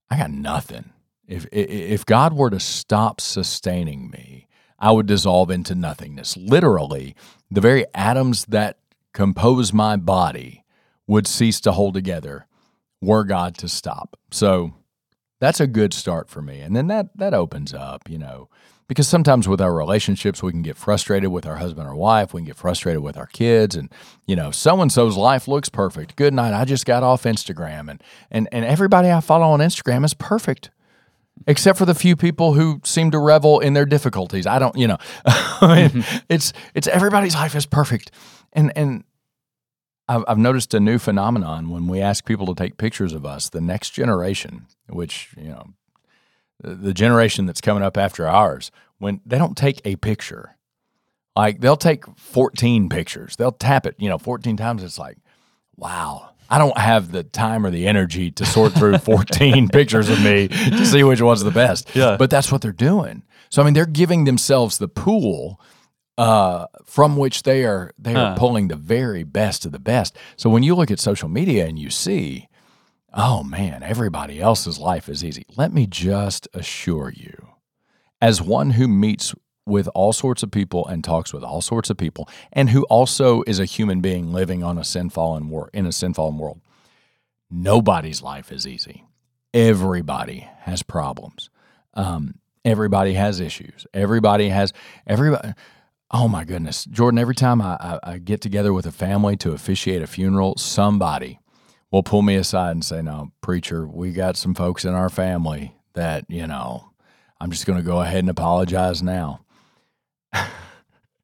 I 0.09 0.17
got 0.17 0.31
nothing. 0.31 0.92
If, 1.33 1.47
if 1.51 2.05
God 2.05 2.33
were 2.33 2.51
to 2.51 2.59
stop 2.59 3.19
sustaining 3.19 4.11
me, 4.11 4.47
I 4.77 4.91
would 4.91 5.07
dissolve 5.07 5.49
into 5.49 5.73
nothingness. 5.73 6.37
Literally, 6.37 7.15
the 7.49 7.61
very 7.61 7.85
atoms 7.95 8.45
that 8.45 8.77
compose 9.13 9.73
my 9.73 9.95
body 9.95 10.63
would 11.07 11.25
cease 11.25 11.59
to 11.61 11.71
hold 11.71 11.95
together 11.95 12.45
were 13.01 13.23
God 13.23 13.57
to 13.57 13.67
stop. 13.67 14.17
So 14.31 14.73
that's 15.39 15.59
a 15.59 15.67
good 15.67 15.93
start 15.93 16.29
for 16.29 16.41
me. 16.41 16.59
And 16.59 16.75
then 16.75 16.87
that 16.87 17.17
that 17.17 17.33
opens 17.33 17.73
up, 17.73 18.09
you 18.09 18.19
know, 18.19 18.49
because 18.87 19.07
sometimes 19.07 19.47
with 19.47 19.59
our 19.59 19.73
relationships 19.73 20.43
we 20.43 20.51
can 20.51 20.61
get 20.61 20.77
frustrated 20.77 21.31
with 21.31 21.47
our 21.47 21.55
husband 21.55 21.87
or 21.87 21.95
wife, 21.95 22.33
we 22.33 22.41
can 22.41 22.45
get 22.47 22.57
frustrated 22.57 23.01
with 23.01 23.17
our 23.17 23.27
kids 23.27 23.75
and 23.75 23.91
you 24.27 24.35
know, 24.35 24.51
so 24.51 24.79
and 24.81 24.91
so's 24.91 25.17
life 25.17 25.47
looks 25.47 25.69
perfect. 25.69 26.15
Good 26.15 26.33
night. 26.33 26.53
I 26.53 26.63
just 26.63 26.85
got 26.85 27.01
off 27.01 27.23
Instagram 27.23 27.89
and 27.89 28.03
and 28.29 28.47
and 28.51 28.63
everybody 28.63 29.09
I 29.09 29.19
follow 29.19 29.47
on 29.47 29.59
Instagram 29.59 30.05
is 30.05 30.13
perfect 30.13 30.69
except 31.47 31.77
for 31.77 31.85
the 31.85 31.95
few 31.95 32.15
people 32.15 32.53
who 32.53 32.79
seem 32.83 33.11
to 33.11 33.19
revel 33.19 33.59
in 33.59 33.73
their 33.73 33.85
difficulties. 33.85 34.47
I 34.47 34.59
don't, 34.59 34.77
you 34.77 34.87
know, 34.87 34.97
I 35.25 35.75
mean, 35.75 35.89
mm-hmm. 35.89 36.17
it's 36.29 36.53
it's 36.73 36.87
everybody's 36.87 37.35
life 37.35 37.55
is 37.55 37.65
perfect, 37.65 38.11
and 38.53 38.71
and 38.75 39.03
I've, 40.07 40.23
I've 40.27 40.37
noticed 40.37 40.73
a 40.73 40.79
new 40.79 40.99
phenomenon 40.99 41.69
when 41.69 41.87
we 41.87 42.01
ask 42.01 42.25
people 42.25 42.45
to 42.47 42.55
take 42.55 42.77
pictures 42.77 43.13
of 43.13 43.25
us. 43.25 43.49
The 43.49 43.61
next 43.61 43.91
generation, 43.91 44.67
which 44.89 45.33
you 45.37 45.49
know, 45.49 45.73
the, 46.59 46.75
the 46.75 46.93
generation 46.93 47.45
that's 47.45 47.61
coming 47.61 47.83
up 47.83 47.97
after 47.97 48.27
ours, 48.27 48.71
when 48.97 49.21
they 49.25 49.37
don't 49.37 49.57
take 49.57 49.81
a 49.85 49.95
picture, 49.97 50.57
like 51.35 51.61
they'll 51.61 51.77
take 51.77 52.05
fourteen 52.17 52.89
pictures, 52.89 53.35
they'll 53.35 53.51
tap 53.51 53.85
it, 53.85 53.95
you 53.97 54.09
know, 54.09 54.17
fourteen 54.17 54.57
times. 54.57 54.83
It's 54.83 54.99
like, 54.99 55.17
wow 55.75 56.32
I 56.53 56.59
don't 56.59 56.77
have 56.77 57.11
the 57.11 57.23
time 57.23 57.65
or 57.65 57.71
the 57.71 57.87
energy 57.87 58.29
to 58.29 58.45
sort 58.45 58.73
through 58.73 58.97
14 58.99 59.69
pictures 59.69 60.07
of 60.07 60.23
me 60.23 60.49
to 60.49 60.85
see 60.85 61.03
which 61.03 61.19
one's 61.19 61.43
the 61.43 61.49
best. 61.49 61.95
Yeah. 61.95 62.15
But 62.15 62.29
that's 62.29 62.51
what 62.51 62.61
they're 62.61 62.71
doing. 62.71 63.23
So 63.49 63.63
I 63.63 63.65
mean, 63.65 63.73
they're 63.73 63.87
giving 63.87 64.25
themselves 64.25 64.77
the 64.77 64.87
pool 64.87 65.59
uh, 66.15 66.67
from 66.85 67.17
which 67.17 67.41
they 67.41 67.65
are 67.65 67.91
they 67.97 68.11
are 68.13 68.33
huh. 68.33 68.35
pulling 68.37 68.67
the 68.67 68.75
very 68.75 69.23
best 69.23 69.65
of 69.65 69.71
the 69.71 69.79
best. 69.79 70.15
So 70.35 70.47
when 70.47 70.61
you 70.61 70.75
look 70.75 70.91
at 70.91 70.99
social 70.99 71.27
media 71.27 71.65
and 71.65 71.79
you 71.79 71.89
see, 71.89 72.49
oh 73.15 73.41
man, 73.41 73.81
everybody 73.81 74.39
else's 74.39 74.77
life 74.77 75.09
is 75.09 75.25
easy. 75.25 75.47
Let 75.57 75.73
me 75.73 75.87
just 75.87 76.47
assure 76.53 77.11
you, 77.15 77.47
as 78.21 78.43
one 78.43 78.71
who 78.71 78.87
meets 78.87 79.33
with 79.65 79.87
all 79.95 80.13
sorts 80.13 80.43
of 80.43 80.51
people 80.51 80.85
and 80.87 81.03
talks 81.03 81.33
with 81.33 81.43
all 81.43 81.61
sorts 81.61 81.89
of 81.89 81.97
people, 81.97 82.27
and 82.51 82.69
who 82.69 82.83
also 82.85 83.43
is 83.47 83.59
a 83.59 83.65
human 83.65 84.01
being 84.01 84.33
living 84.33 84.63
on 84.63 84.77
a 84.77 84.83
sin 84.83 85.09
fallen 85.09 85.49
wor- 85.49 85.69
in 85.73 85.85
a 85.85 85.91
sin 85.91 86.13
fallen 86.13 86.37
world. 86.37 86.59
Nobody's 87.49 88.21
life 88.21 88.51
is 88.51 88.67
easy. 88.67 89.05
Everybody 89.53 90.47
has 90.61 90.83
problems. 90.83 91.49
Um, 91.93 92.35
everybody 92.65 93.13
has 93.13 93.39
issues. 93.39 93.85
Everybody 93.93 94.49
has 94.49 94.73
everybody. 95.05 95.53
Oh 96.11 96.27
my 96.27 96.43
goodness, 96.43 96.85
Jordan! 96.85 97.19
Every 97.19 97.35
time 97.35 97.61
I, 97.61 97.77
I, 97.79 97.99
I 98.03 98.17
get 98.17 98.41
together 98.41 98.73
with 98.73 98.85
a 98.85 98.91
family 98.91 99.35
to 99.37 99.51
officiate 99.51 100.01
a 100.01 100.07
funeral, 100.07 100.57
somebody 100.57 101.39
will 101.91 102.03
pull 102.03 102.21
me 102.21 102.35
aside 102.35 102.71
and 102.71 102.83
say, 102.83 103.01
"No, 103.01 103.31
preacher, 103.41 103.87
we 103.87 104.11
got 104.11 104.35
some 104.35 104.55
folks 104.55 104.85
in 104.85 104.93
our 104.93 105.09
family 105.09 105.75
that 105.93 106.25
you 106.27 106.47
know." 106.47 106.89
I'm 107.41 107.51
just 107.51 107.65
going 107.65 107.77
to 107.77 107.83
go 107.83 107.99
ahead 107.99 108.19
and 108.19 108.29
apologize 108.29 109.03
now. 109.03 109.42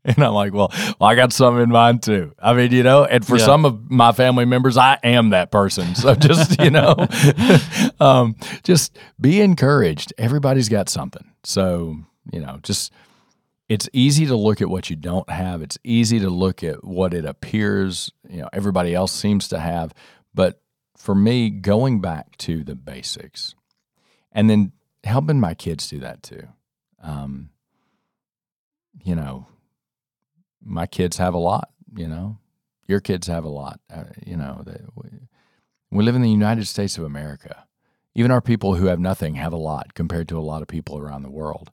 And 0.05 0.23
I'm 0.23 0.33
like, 0.33 0.53
well, 0.53 0.71
well, 0.99 1.09
I 1.09 1.15
got 1.15 1.33
some 1.33 1.59
in 1.59 1.69
mind 1.69 2.03
too. 2.03 2.33
I 2.39 2.53
mean, 2.53 2.71
you 2.71 2.83
know, 2.83 3.03
and 3.03 3.25
for 3.25 3.37
yeah. 3.37 3.45
some 3.45 3.65
of 3.65 3.91
my 3.91 4.13
family 4.13 4.45
members, 4.45 4.77
I 4.77 4.97
am 5.03 5.31
that 5.31 5.51
person. 5.51 5.93
So 5.93 6.15
just, 6.15 6.59
you 6.61 6.71
know, 6.71 6.95
um, 7.99 8.35
just 8.63 8.97
be 9.19 9.41
encouraged. 9.41 10.13
Everybody's 10.17 10.69
got 10.69 10.87
something. 10.87 11.29
So, 11.43 11.97
you 12.31 12.39
know, 12.39 12.59
just 12.63 12.93
it's 13.67 13.89
easy 13.93 14.25
to 14.25 14.35
look 14.35 14.61
at 14.61 14.69
what 14.69 14.89
you 14.89 14.95
don't 14.95 15.29
have. 15.29 15.61
It's 15.61 15.77
easy 15.83 16.19
to 16.21 16.29
look 16.29 16.63
at 16.63 16.83
what 16.83 17.13
it 17.13 17.25
appears, 17.25 18.11
you 18.27 18.41
know, 18.41 18.49
everybody 18.53 18.95
else 18.95 19.11
seems 19.11 19.49
to 19.49 19.59
have. 19.59 19.93
But 20.33 20.61
for 20.97 21.13
me, 21.13 21.49
going 21.49 22.01
back 22.01 22.37
to 22.37 22.63
the 22.63 22.75
basics 22.75 23.53
and 24.31 24.49
then 24.49 24.71
helping 25.03 25.39
my 25.39 25.53
kids 25.53 25.89
do 25.89 25.99
that 25.99 26.23
too. 26.23 26.47
Um, 27.03 27.49
you 29.03 29.15
know, 29.15 29.47
my 30.63 30.85
kids 30.85 31.17
have 31.17 31.33
a 31.33 31.39
lot, 31.39 31.69
you 31.95 32.07
know, 32.07 32.37
your 32.87 32.99
kids 32.99 33.27
have 33.27 33.43
a 33.43 33.49
lot, 33.49 33.79
uh, 33.93 34.05
you 34.25 34.35
know, 34.35 34.63
they, 34.65 34.81
we, 34.95 35.09
we 35.91 36.03
live 36.03 36.15
in 36.15 36.21
the 36.21 36.29
United 36.29 36.67
States 36.67 36.97
of 36.97 37.03
America. 37.03 37.65
Even 38.15 38.31
our 38.31 38.41
people 38.41 38.75
who 38.75 38.87
have 38.87 38.99
nothing 38.99 39.35
have 39.35 39.53
a 39.53 39.57
lot 39.57 39.93
compared 39.93 40.27
to 40.29 40.37
a 40.37 40.41
lot 40.41 40.61
of 40.61 40.67
people 40.67 40.97
around 40.97 41.23
the 41.23 41.29
world. 41.29 41.71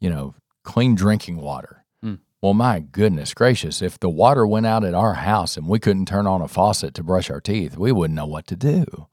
You 0.00 0.10
know, 0.10 0.34
clean 0.64 0.94
drinking 0.94 1.36
water. 1.36 1.84
Mm. 2.04 2.20
Well, 2.40 2.54
my 2.54 2.80
goodness 2.80 3.34
gracious, 3.34 3.82
if 3.82 3.98
the 3.98 4.08
water 4.08 4.46
went 4.46 4.66
out 4.66 4.84
at 4.84 4.94
our 4.94 5.14
house 5.14 5.56
and 5.56 5.66
we 5.68 5.78
couldn't 5.78 6.06
turn 6.06 6.26
on 6.26 6.40
a 6.40 6.48
faucet 6.48 6.94
to 6.94 7.02
brush 7.02 7.30
our 7.30 7.40
teeth, 7.40 7.76
we 7.76 7.92
wouldn't 7.92 8.16
know 8.16 8.26
what 8.26 8.46
to 8.48 8.56
do. 8.56 9.08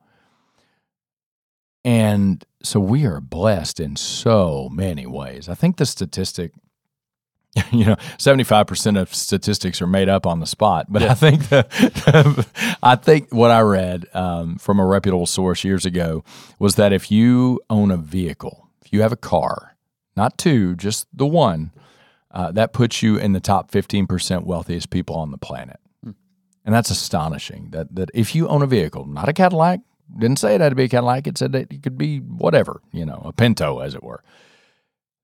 And 1.83 2.43
so 2.63 2.79
we 2.79 3.05
are 3.05 3.21
blessed 3.21 3.79
in 3.79 3.95
so 3.95 4.69
many 4.71 5.05
ways. 5.05 5.47
I 5.47 5.53
think 5.53 5.77
the 5.77 5.85
statistic 5.85 6.51
you 7.71 7.85
know, 7.85 7.95
75% 8.17 8.99
of 8.99 9.13
statistics 9.13 9.81
are 9.81 9.87
made 9.87 10.09
up 10.09 10.25
on 10.25 10.39
the 10.39 10.45
spot. 10.45 10.87
But 10.89 11.01
yeah. 11.01 11.11
I 11.11 11.13
think 11.15 11.49
the, 11.49 12.47
I 12.83 12.95
think 12.95 13.33
what 13.33 13.51
I 13.51 13.61
read 13.61 14.05
um, 14.13 14.57
from 14.57 14.79
a 14.79 14.85
reputable 14.85 15.25
source 15.25 15.63
years 15.63 15.85
ago 15.85 16.23
was 16.59 16.75
that 16.75 16.91
if 16.93 17.11
you 17.11 17.61
own 17.69 17.91
a 17.91 17.97
vehicle, 17.97 18.69
if 18.83 18.91
you 18.91 19.01
have 19.01 19.11
a 19.11 19.17
car, 19.17 19.77
not 20.15 20.37
two, 20.37 20.75
just 20.75 21.07
the 21.13 21.25
one, 21.25 21.71
uh, 22.31 22.51
that 22.51 22.73
puts 22.73 23.01
you 23.01 23.17
in 23.17 23.31
the 23.31 23.39
top 23.39 23.71
15% 23.71 24.43
wealthiest 24.43 24.89
people 24.89 25.15
on 25.15 25.31
the 25.31 25.37
planet. 25.37 25.79
Hmm. 26.03 26.11
And 26.65 26.75
that's 26.75 26.89
astonishing 26.89 27.69
that, 27.71 27.95
that 27.95 28.09
if 28.13 28.35
you 28.35 28.47
own 28.49 28.61
a 28.61 28.67
vehicle, 28.67 29.05
not 29.05 29.29
a 29.29 29.33
Cadillac, 29.33 29.79
didn't 30.17 30.39
say 30.39 30.55
it 30.55 30.61
had 30.61 30.69
to 30.69 30.75
be 30.75 30.83
a 30.83 30.89
Cadillac, 30.89 31.27
it 31.27 31.37
said 31.37 31.53
that 31.53 31.71
it 31.71 31.83
could 31.83 31.97
be 31.97 32.19
whatever, 32.19 32.81
you 32.91 33.05
know, 33.05 33.21
a 33.25 33.31
Pinto, 33.31 33.79
as 33.79 33.95
it 33.95 34.03
were, 34.03 34.23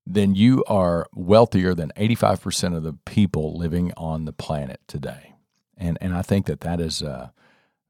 then 0.06 0.34
you 0.34 0.64
are 0.66 1.06
wealthier 1.14 1.74
than 1.74 1.92
85% 1.96 2.76
of 2.76 2.82
the 2.82 2.94
people 3.04 3.56
living 3.56 3.92
on 3.96 4.24
the 4.24 4.32
planet 4.32 4.80
today. 4.86 5.34
And, 5.76 5.98
and 6.00 6.14
I 6.14 6.22
think 6.22 6.46
that 6.46 6.60
that 6.60 6.80
is 6.80 7.02
a, 7.02 7.32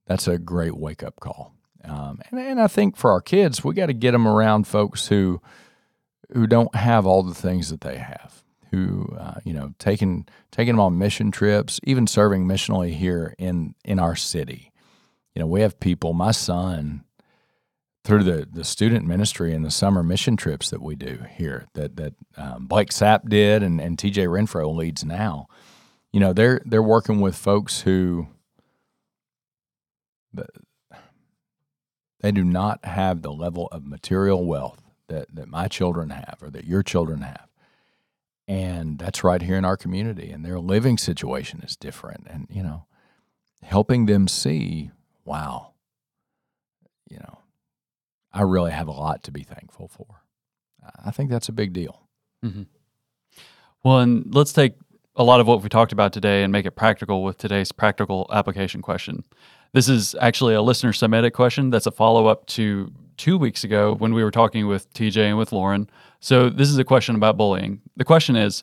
that's 0.06 0.28
a 0.28 0.38
great 0.38 0.76
wake 0.76 1.02
up 1.02 1.20
call. 1.20 1.54
Um, 1.84 2.20
and, 2.30 2.38
and 2.38 2.60
I 2.60 2.68
think 2.68 2.96
for 2.96 3.10
our 3.10 3.20
kids, 3.20 3.64
we 3.64 3.74
got 3.74 3.86
to 3.86 3.92
get 3.92 4.12
them 4.12 4.28
around 4.28 4.66
folks 4.66 5.08
who, 5.08 5.40
who 6.32 6.46
don't 6.46 6.74
have 6.74 7.06
all 7.06 7.22
the 7.22 7.34
things 7.34 7.70
that 7.70 7.80
they 7.80 7.98
have 7.98 8.42
who 8.72 9.14
uh, 9.18 9.34
you 9.44 9.52
know 9.52 9.74
taking 9.78 10.26
taking 10.50 10.74
them 10.74 10.80
on 10.80 10.98
mission 10.98 11.30
trips, 11.30 11.78
even 11.84 12.06
serving 12.06 12.46
missionally 12.46 12.94
here 12.94 13.34
in 13.38 13.74
in 13.84 14.00
our 14.00 14.16
city. 14.16 14.72
You 15.34 15.40
know, 15.40 15.46
we 15.46 15.60
have 15.60 15.78
people. 15.78 16.12
My 16.12 16.32
son, 16.32 17.04
through 18.04 18.24
the 18.24 18.48
the 18.50 18.64
student 18.64 19.06
ministry 19.06 19.54
and 19.54 19.64
the 19.64 19.70
summer 19.70 20.02
mission 20.02 20.36
trips 20.36 20.70
that 20.70 20.82
we 20.82 20.96
do 20.96 21.20
here, 21.36 21.66
that 21.74 21.96
that 21.96 22.14
um, 22.36 22.66
Blake 22.66 22.90
Sapp 22.90 23.28
did, 23.28 23.62
and 23.62 23.80
and 23.80 23.98
T.J. 23.98 24.26
Renfro 24.26 24.74
leads 24.74 25.04
now. 25.04 25.46
You 26.12 26.20
know, 26.20 26.32
they're 26.32 26.60
they're 26.64 26.82
working 26.82 27.20
with 27.20 27.36
folks 27.36 27.82
who. 27.82 28.28
They 32.22 32.32
do 32.32 32.44
not 32.44 32.84
have 32.84 33.20
the 33.20 33.32
level 33.32 33.68
of 33.72 33.84
material 33.84 34.46
wealth 34.46 34.80
that, 35.08 35.26
that 35.34 35.48
my 35.48 35.68
children 35.68 36.10
have 36.10 36.38
or 36.40 36.48
that 36.50 36.64
your 36.64 36.82
children 36.82 37.20
have 37.20 37.48
and 38.48 38.98
that's 38.98 39.22
right 39.22 39.42
here 39.42 39.56
in 39.56 39.64
our 39.64 39.76
community 39.76 40.30
and 40.30 40.44
their 40.44 40.58
living 40.58 40.98
situation 40.98 41.60
is 41.62 41.76
different 41.76 42.26
and 42.28 42.46
you 42.50 42.62
know 42.62 42.86
helping 43.62 44.06
them 44.06 44.26
see 44.26 44.90
wow 45.24 45.72
you 47.08 47.18
know 47.18 47.38
i 48.32 48.42
really 48.42 48.70
have 48.70 48.88
a 48.88 48.92
lot 48.92 49.22
to 49.22 49.30
be 49.30 49.42
thankful 49.42 49.88
for 49.88 50.22
i 51.04 51.10
think 51.10 51.30
that's 51.30 51.48
a 51.48 51.52
big 51.52 51.72
deal 51.72 52.08
mm-hmm. 52.44 52.62
well 53.84 53.98
and 53.98 54.34
let's 54.34 54.52
take 54.52 54.74
a 55.16 55.24
lot 55.24 55.40
of 55.40 55.46
what 55.46 55.62
we 55.62 55.68
talked 55.68 55.92
about 55.92 56.12
today 56.12 56.42
and 56.42 56.52
make 56.52 56.64
it 56.64 56.72
practical 56.72 57.22
with 57.22 57.36
today's 57.38 57.72
practical 57.72 58.28
application 58.32 58.82
question 58.82 59.24
this 59.72 59.88
is 59.88 60.14
actually 60.20 60.54
a 60.54 60.62
listener 60.62 60.92
submitted 60.92 61.32
question 61.32 61.70
that's 61.70 61.86
a 61.86 61.92
follow-up 61.92 62.46
to 62.46 62.90
two 63.16 63.36
weeks 63.36 63.62
ago 63.62 63.94
when 63.94 64.14
we 64.14 64.24
were 64.24 64.30
talking 64.30 64.66
with 64.66 64.92
tj 64.94 65.16
and 65.18 65.38
with 65.38 65.52
lauren 65.52 65.88
so, 66.22 66.48
this 66.48 66.68
is 66.68 66.78
a 66.78 66.84
question 66.84 67.16
about 67.16 67.36
bullying. 67.36 67.80
The 67.96 68.04
question 68.04 68.36
is 68.36 68.62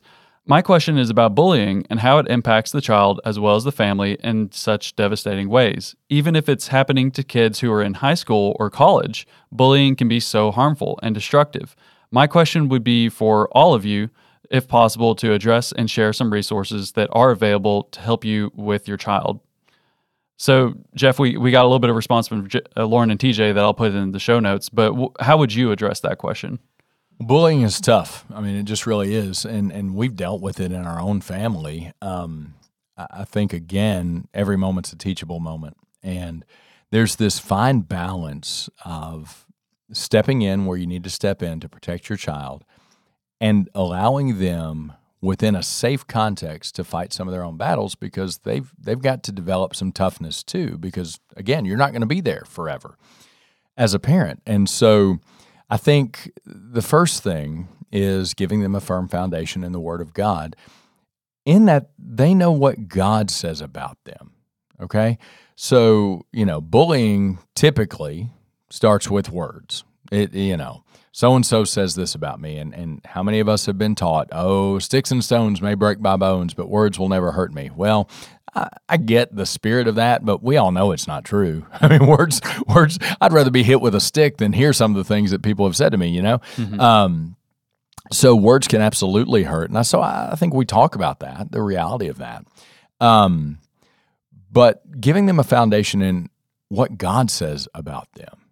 My 0.50 0.62
question 0.62 0.98
is 0.98 1.10
about 1.10 1.36
bullying 1.36 1.86
and 1.88 2.00
how 2.00 2.18
it 2.18 2.26
impacts 2.26 2.72
the 2.72 2.80
child 2.80 3.20
as 3.24 3.38
well 3.38 3.54
as 3.54 3.62
the 3.62 3.70
family 3.70 4.18
in 4.18 4.50
such 4.50 4.96
devastating 4.96 5.48
ways. 5.48 5.94
Even 6.08 6.34
if 6.34 6.48
it's 6.48 6.66
happening 6.66 7.12
to 7.12 7.22
kids 7.22 7.60
who 7.60 7.70
are 7.70 7.80
in 7.80 7.94
high 7.94 8.14
school 8.14 8.56
or 8.58 8.68
college, 8.68 9.28
bullying 9.52 9.94
can 9.94 10.08
be 10.08 10.18
so 10.18 10.50
harmful 10.50 10.98
and 11.04 11.14
destructive. 11.14 11.76
My 12.10 12.26
question 12.26 12.68
would 12.68 12.82
be 12.82 13.08
for 13.08 13.48
all 13.52 13.74
of 13.74 13.84
you, 13.84 14.10
if 14.50 14.66
possible, 14.66 15.14
to 15.14 15.32
address 15.32 15.70
and 15.70 15.88
share 15.88 16.12
some 16.12 16.32
resources 16.32 16.94
that 16.94 17.08
are 17.12 17.30
available 17.30 17.84
to 17.84 18.00
help 18.00 18.24
you 18.24 18.50
with 18.56 18.88
your 18.88 18.96
child. 18.96 19.38
So, 20.36 20.74
Jeff, 20.96 21.20
we, 21.20 21.36
we 21.36 21.52
got 21.52 21.62
a 21.62 21.68
little 21.68 21.78
bit 21.78 21.90
of 21.90 21.96
response 21.96 22.26
from 22.26 22.48
uh, 22.76 22.86
Lauren 22.86 23.12
and 23.12 23.20
TJ 23.20 23.54
that 23.54 23.62
I'll 23.62 23.72
put 23.72 23.94
in 23.94 24.10
the 24.10 24.18
show 24.18 24.40
notes, 24.40 24.68
but 24.68 24.88
w- 24.88 25.12
how 25.20 25.36
would 25.36 25.54
you 25.54 25.70
address 25.70 26.00
that 26.00 26.18
question? 26.18 26.58
Bullying 27.20 27.60
is 27.60 27.82
tough. 27.82 28.24
I 28.34 28.40
mean, 28.40 28.56
it 28.56 28.62
just 28.62 28.86
really 28.86 29.14
is, 29.14 29.44
and 29.44 29.70
and 29.70 29.94
we've 29.94 30.16
dealt 30.16 30.40
with 30.40 30.58
it 30.58 30.72
in 30.72 30.86
our 30.86 30.98
own 30.98 31.20
family. 31.20 31.92
Um, 32.00 32.54
I 32.96 33.24
think 33.24 33.52
again, 33.52 34.26
every 34.32 34.56
moment's 34.56 34.92
a 34.92 34.96
teachable 34.96 35.38
moment, 35.38 35.76
and 36.02 36.46
there's 36.90 37.16
this 37.16 37.38
fine 37.38 37.80
balance 37.80 38.70
of 38.86 39.46
stepping 39.92 40.40
in 40.40 40.64
where 40.64 40.78
you 40.78 40.86
need 40.86 41.04
to 41.04 41.10
step 41.10 41.42
in 41.42 41.60
to 41.60 41.68
protect 41.68 42.08
your 42.08 42.16
child, 42.16 42.64
and 43.38 43.68
allowing 43.74 44.38
them 44.38 44.94
within 45.20 45.54
a 45.54 45.62
safe 45.62 46.06
context 46.06 46.74
to 46.76 46.84
fight 46.84 47.12
some 47.12 47.28
of 47.28 47.32
their 47.32 47.44
own 47.44 47.58
battles 47.58 47.94
because 47.94 48.38
they've 48.38 48.72
they've 48.78 49.02
got 49.02 49.22
to 49.24 49.32
develop 49.32 49.76
some 49.76 49.92
toughness 49.92 50.42
too. 50.42 50.78
Because 50.78 51.20
again, 51.36 51.66
you're 51.66 51.76
not 51.76 51.92
going 51.92 52.00
to 52.00 52.06
be 52.06 52.22
there 52.22 52.44
forever 52.46 52.96
as 53.76 53.92
a 53.92 53.98
parent, 53.98 54.40
and 54.46 54.70
so 54.70 55.18
I 55.70 55.76
think 55.76 56.32
the 56.44 56.82
first 56.82 57.22
thing 57.22 57.68
is 57.92 58.34
giving 58.34 58.60
them 58.60 58.74
a 58.74 58.80
firm 58.80 59.08
foundation 59.08 59.64
in 59.64 59.72
the 59.72 59.80
Word 59.80 60.00
of 60.00 60.12
God, 60.12 60.56
in 61.44 61.66
that 61.66 61.90
they 61.98 62.34
know 62.34 62.52
what 62.52 62.88
God 62.88 63.30
says 63.30 63.60
about 63.60 63.96
them. 64.04 64.32
Okay. 64.80 65.18
So, 65.56 66.26
you 66.32 66.44
know, 66.44 66.60
bullying 66.60 67.38
typically 67.54 68.30
starts 68.70 69.10
with 69.10 69.30
words. 69.30 69.84
It, 70.10 70.32
you 70.34 70.56
know, 70.56 70.84
so 71.12 71.34
and 71.34 71.44
so 71.44 71.64
says 71.64 71.94
this 71.94 72.14
about 72.14 72.40
me. 72.40 72.56
And, 72.56 72.74
and 72.74 73.00
how 73.04 73.22
many 73.22 73.40
of 73.40 73.48
us 73.48 73.66
have 73.66 73.78
been 73.78 73.94
taught, 73.94 74.28
oh, 74.32 74.78
sticks 74.78 75.10
and 75.10 75.22
stones 75.22 75.60
may 75.60 75.74
break 75.74 76.00
my 76.00 76.16
bones, 76.16 76.54
but 76.54 76.68
words 76.68 76.98
will 76.98 77.08
never 77.08 77.32
hurt 77.32 77.52
me? 77.52 77.70
Well, 77.74 78.08
I, 78.54 78.68
I 78.88 78.96
get 78.96 79.34
the 79.34 79.46
spirit 79.46 79.88
of 79.88 79.96
that, 79.96 80.24
but 80.24 80.42
we 80.42 80.56
all 80.56 80.72
know 80.72 80.92
it's 80.92 81.06
not 81.06 81.24
true. 81.24 81.66
I 81.80 81.88
mean, 81.88 82.06
words, 82.06 82.40
words, 82.66 82.98
I'd 83.20 83.32
rather 83.32 83.50
be 83.50 83.62
hit 83.62 83.80
with 83.80 83.94
a 83.94 84.00
stick 84.00 84.38
than 84.38 84.52
hear 84.52 84.72
some 84.72 84.92
of 84.92 84.96
the 84.96 85.04
things 85.04 85.30
that 85.30 85.42
people 85.42 85.66
have 85.66 85.76
said 85.76 85.92
to 85.92 85.98
me, 85.98 86.08
you 86.08 86.22
know? 86.22 86.38
Mm-hmm. 86.56 86.80
Um, 86.80 87.36
so 88.12 88.34
words 88.34 88.66
can 88.66 88.80
absolutely 88.80 89.44
hurt. 89.44 89.70
And 89.70 89.78
I, 89.78 89.82
so 89.82 90.00
I 90.00 90.34
think 90.36 90.52
we 90.52 90.64
talk 90.64 90.94
about 90.94 91.20
that, 91.20 91.52
the 91.52 91.62
reality 91.62 92.08
of 92.08 92.18
that. 92.18 92.44
Um, 93.00 93.58
but 94.50 95.00
giving 95.00 95.26
them 95.26 95.38
a 95.38 95.44
foundation 95.44 96.02
in 96.02 96.28
what 96.68 96.98
God 96.98 97.30
says 97.30 97.68
about 97.74 98.12
them. 98.14 98.50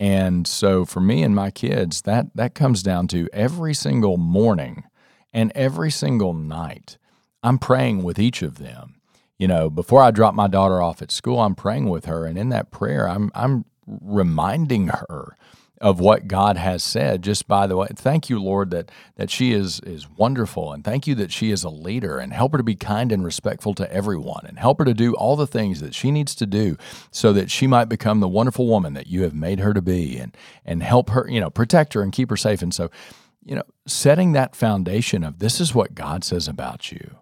And 0.00 0.46
so 0.46 0.84
for 0.84 1.00
me 1.00 1.22
and 1.22 1.34
my 1.34 1.50
kids, 1.50 2.02
that 2.02 2.34
that 2.34 2.54
comes 2.54 2.82
down 2.82 3.08
to 3.08 3.28
every 3.32 3.74
single 3.74 4.16
morning 4.16 4.84
and 5.32 5.52
every 5.54 5.90
single 5.90 6.34
night. 6.34 6.98
I'm 7.42 7.58
praying 7.58 8.02
with 8.02 8.18
each 8.18 8.42
of 8.42 8.58
them 8.58 8.96
you 9.44 9.48
know, 9.48 9.68
before 9.68 10.02
I 10.02 10.10
drop 10.10 10.32
my 10.32 10.48
daughter 10.48 10.80
off 10.80 11.02
at 11.02 11.10
school, 11.10 11.38
I'm 11.38 11.54
praying 11.54 11.90
with 11.90 12.06
her, 12.06 12.24
and 12.24 12.38
in 12.38 12.48
that 12.48 12.70
prayer, 12.70 13.06
I'm 13.06 13.30
I'm 13.34 13.66
reminding 13.86 14.88
her 14.88 15.36
of 15.82 16.00
what 16.00 16.26
God 16.26 16.56
has 16.56 16.82
said. 16.82 17.20
Just 17.20 17.46
by 17.46 17.66
the 17.66 17.76
way, 17.76 17.88
thank 17.94 18.30
you, 18.30 18.42
Lord, 18.42 18.70
that 18.70 18.90
that 19.16 19.28
she 19.28 19.52
is 19.52 19.80
is 19.80 20.08
wonderful, 20.08 20.72
and 20.72 20.82
thank 20.82 21.06
you 21.06 21.14
that 21.16 21.30
she 21.30 21.50
is 21.50 21.62
a 21.62 21.68
leader, 21.68 22.16
and 22.16 22.32
help 22.32 22.52
her 22.52 22.56
to 22.56 22.64
be 22.64 22.74
kind 22.74 23.12
and 23.12 23.22
respectful 23.22 23.74
to 23.74 23.92
everyone, 23.92 24.46
and 24.46 24.58
help 24.58 24.78
her 24.78 24.86
to 24.86 24.94
do 24.94 25.12
all 25.12 25.36
the 25.36 25.46
things 25.46 25.82
that 25.82 25.94
she 25.94 26.10
needs 26.10 26.34
to 26.36 26.46
do, 26.46 26.78
so 27.10 27.30
that 27.34 27.50
she 27.50 27.66
might 27.66 27.90
become 27.90 28.20
the 28.20 28.28
wonderful 28.28 28.66
woman 28.66 28.94
that 28.94 29.08
you 29.08 29.24
have 29.24 29.34
made 29.34 29.60
her 29.60 29.74
to 29.74 29.82
be, 29.82 30.16
and 30.16 30.34
and 30.64 30.82
help 30.82 31.10
her, 31.10 31.28
you 31.28 31.38
know, 31.38 31.50
protect 31.50 31.92
her 31.92 32.00
and 32.00 32.14
keep 32.14 32.30
her 32.30 32.38
safe. 32.38 32.62
And 32.62 32.72
so, 32.72 32.90
you 33.44 33.56
know, 33.56 33.64
setting 33.86 34.32
that 34.32 34.56
foundation 34.56 35.22
of 35.22 35.38
this 35.38 35.60
is 35.60 35.74
what 35.74 35.94
God 35.94 36.24
says 36.24 36.48
about 36.48 36.90
you 36.90 37.18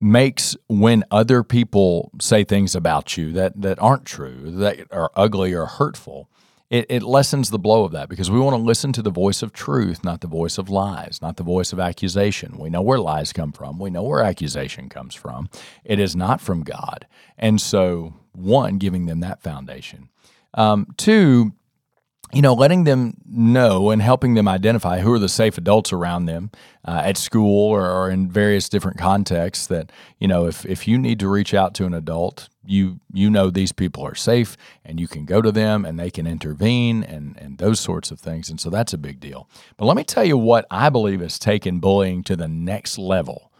makes 0.00 0.56
when 0.68 1.04
other 1.10 1.42
people 1.42 2.10
say 2.20 2.44
things 2.44 2.74
about 2.74 3.16
you 3.16 3.32
that, 3.32 3.60
that 3.60 3.78
aren't 3.80 4.04
true, 4.04 4.50
that 4.50 4.86
are 4.90 5.10
ugly 5.16 5.54
or 5.54 5.66
hurtful, 5.66 6.28
it, 6.70 6.86
it 6.88 7.02
lessens 7.02 7.50
the 7.50 7.58
blow 7.58 7.84
of 7.84 7.92
that 7.92 8.08
because 8.08 8.30
we 8.30 8.40
want 8.40 8.56
to 8.56 8.62
listen 8.62 8.92
to 8.94 9.02
the 9.02 9.10
voice 9.10 9.42
of 9.42 9.52
truth, 9.52 10.02
not 10.02 10.20
the 10.20 10.26
voice 10.26 10.58
of 10.58 10.68
lies, 10.68 11.20
not 11.22 11.36
the 11.36 11.42
voice 11.42 11.72
of 11.72 11.78
accusation. 11.78 12.58
We 12.58 12.70
know 12.70 12.82
where 12.82 12.98
lies 12.98 13.32
come 13.32 13.52
from, 13.52 13.78
we 13.78 13.90
know 13.90 14.02
where 14.02 14.22
accusation 14.22 14.88
comes 14.88 15.14
from. 15.14 15.48
It 15.84 15.98
is 15.98 16.16
not 16.16 16.40
from 16.40 16.62
God. 16.62 17.06
And 17.38 17.60
so, 17.60 18.14
one, 18.32 18.78
giving 18.78 19.06
them 19.06 19.20
that 19.20 19.42
foundation. 19.42 20.08
Um, 20.54 20.88
two, 20.96 21.52
you 22.34 22.42
know, 22.42 22.54
letting 22.54 22.84
them 22.84 23.14
know 23.26 23.90
and 23.90 24.02
helping 24.02 24.34
them 24.34 24.48
identify 24.48 25.00
who 25.00 25.12
are 25.12 25.18
the 25.18 25.28
safe 25.28 25.56
adults 25.56 25.92
around 25.92 26.26
them 26.26 26.50
uh, 26.86 27.02
at 27.04 27.16
school 27.16 27.70
or, 27.70 27.88
or, 27.88 28.10
in 28.10 28.28
various 28.28 28.68
different 28.68 28.98
contexts. 28.98 29.66
That 29.66 29.90
you 30.18 30.28
know, 30.28 30.46
if 30.46 30.66
if 30.66 30.88
you 30.88 30.98
need 30.98 31.20
to 31.20 31.28
reach 31.28 31.54
out 31.54 31.74
to 31.74 31.86
an 31.86 31.94
adult, 31.94 32.48
you 32.64 33.00
you 33.12 33.30
know 33.30 33.50
these 33.50 33.72
people 33.72 34.02
are 34.02 34.14
safe 34.14 34.56
and 34.84 34.98
you 34.98 35.06
can 35.06 35.24
go 35.24 35.40
to 35.40 35.52
them 35.52 35.84
and 35.84 35.98
they 35.98 36.10
can 36.10 36.26
intervene 36.26 37.02
and 37.04 37.36
and 37.38 37.58
those 37.58 37.80
sorts 37.80 38.10
of 38.10 38.20
things. 38.20 38.50
And 38.50 38.60
so 38.60 38.70
that's 38.70 38.92
a 38.92 38.98
big 38.98 39.20
deal. 39.20 39.48
But 39.76 39.86
let 39.86 39.96
me 39.96 40.04
tell 40.04 40.24
you 40.24 40.36
what 40.36 40.66
I 40.70 40.90
believe 40.90 41.20
has 41.20 41.38
taken 41.38 41.78
bullying 41.78 42.22
to 42.24 42.36
the 42.36 42.48
next 42.48 42.98
level. 42.98 43.50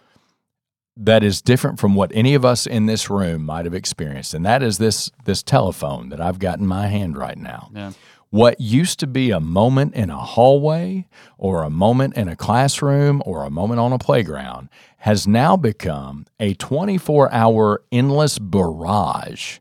That 0.97 1.25
is 1.25 1.43
different 1.43 1.81
from 1.81 1.97
what 1.97 2.13
any 2.15 2.35
of 2.35 2.45
us 2.45 2.69
in 2.69 2.87
this 2.87 3.11
room 3.11 3.45
might 3.45 3.65
have 3.65 3.75
experienced, 3.75 4.33
and 4.33 4.47
that 4.47 4.63
is 4.63 4.79
this 4.79 5.11
this 5.25 5.43
telephone 5.43 6.09
that 6.11 6.21
I've 6.21 6.39
got 6.39 6.61
in 6.61 6.67
my 6.67 6.87
hand 6.87 7.17
right 7.17 7.39
now. 7.39 7.71
Yeah 7.75 7.93
what 8.35 8.61
used 8.61 8.99
to 8.99 9.07
be 9.07 9.31
a 9.31 9.39
moment 9.39 9.95
in 9.95 10.11
a 10.11 10.19
hallway 10.19 11.07
or 11.39 11.63
a 11.63 11.71
moment 11.71 12.17
in 12.17 12.29
a 12.29 12.35
classroom 12.35 13.23
or 13.25 13.45
a 13.45 13.51
moment 13.51 13.79
on 13.79 13.93
a 13.93 13.99
playground 13.99 14.69
has 14.99 15.25
now 15.25 15.57
become 15.57 16.27
a 16.41 16.53
24 16.55 17.33
hour 17.33 17.81
endless 17.93 18.41
barrage 18.41 19.59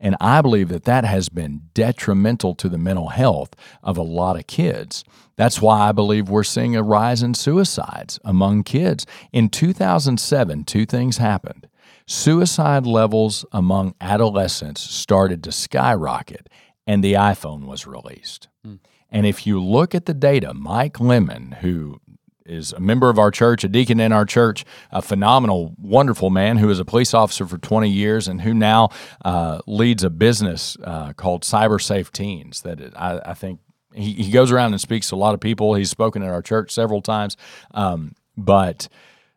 And 0.00 0.16
I 0.20 0.42
believe 0.42 0.68
that 0.70 0.84
that 0.84 1.04
has 1.04 1.28
been 1.28 1.62
detrimental 1.74 2.54
to 2.56 2.68
the 2.68 2.78
mental 2.78 3.10
health 3.10 3.54
of 3.84 3.96
a 3.96 4.02
lot 4.02 4.36
of 4.36 4.48
kids. 4.48 5.04
That's 5.36 5.62
why 5.62 5.88
I 5.88 5.92
believe 5.92 6.28
we're 6.28 6.42
seeing 6.44 6.74
a 6.74 6.82
rise 6.82 7.22
in 7.22 7.34
suicides 7.34 8.18
among 8.24 8.64
kids. 8.64 9.06
In 9.32 9.48
2007, 9.48 10.64
two 10.64 10.86
things 10.86 11.18
happened. 11.18 11.68
Suicide 12.06 12.86
levels 12.86 13.44
among 13.52 13.94
adolescents 14.00 14.80
started 14.80 15.44
to 15.44 15.52
skyrocket, 15.52 16.48
and 16.88 17.04
the 17.04 17.12
iPhone 17.12 17.66
was 17.66 17.86
released. 17.86 18.48
Mm. 18.66 18.80
And 19.10 19.26
if 19.26 19.46
you 19.46 19.62
look 19.62 19.94
at 19.94 20.06
the 20.06 20.14
data, 20.14 20.54
Mike 20.54 20.98
Lemon, 20.98 21.56
who 21.60 22.00
is 22.46 22.72
a 22.72 22.80
member 22.80 23.10
of 23.10 23.18
our 23.18 23.30
church, 23.30 23.62
a 23.62 23.68
deacon 23.68 24.00
in 24.00 24.10
our 24.10 24.24
church, 24.24 24.64
a 24.90 25.02
phenomenal, 25.02 25.74
wonderful 25.78 26.30
man 26.30 26.56
who 26.56 26.66
was 26.66 26.80
a 26.80 26.84
police 26.86 27.12
officer 27.12 27.46
for 27.46 27.58
20 27.58 27.90
years 27.90 28.26
and 28.26 28.40
who 28.40 28.54
now 28.54 28.88
uh, 29.22 29.60
leads 29.66 30.02
a 30.02 30.08
business 30.08 30.78
uh, 30.82 31.12
called 31.12 31.42
Cyber 31.42 31.80
Safe 31.80 32.10
Teens. 32.10 32.62
That 32.62 32.80
it, 32.80 32.94
I, 32.96 33.20
I, 33.22 33.34
think 33.34 33.60
he, 33.94 34.14
he 34.14 34.30
goes 34.30 34.50
around 34.50 34.72
and 34.72 34.80
speaks 34.80 35.10
to 35.10 35.14
a 35.14 35.16
lot 35.16 35.34
of 35.34 35.40
people. 35.40 35.74
He's 35.74 35.90
spoken 35.90 36.22
at 36.22 36.30
our 36.30 36.42
church 36.42 36.70
several 36.70 37.02
times, 37.02 37.36
um, 37.72 38.14
but 38.34 38.88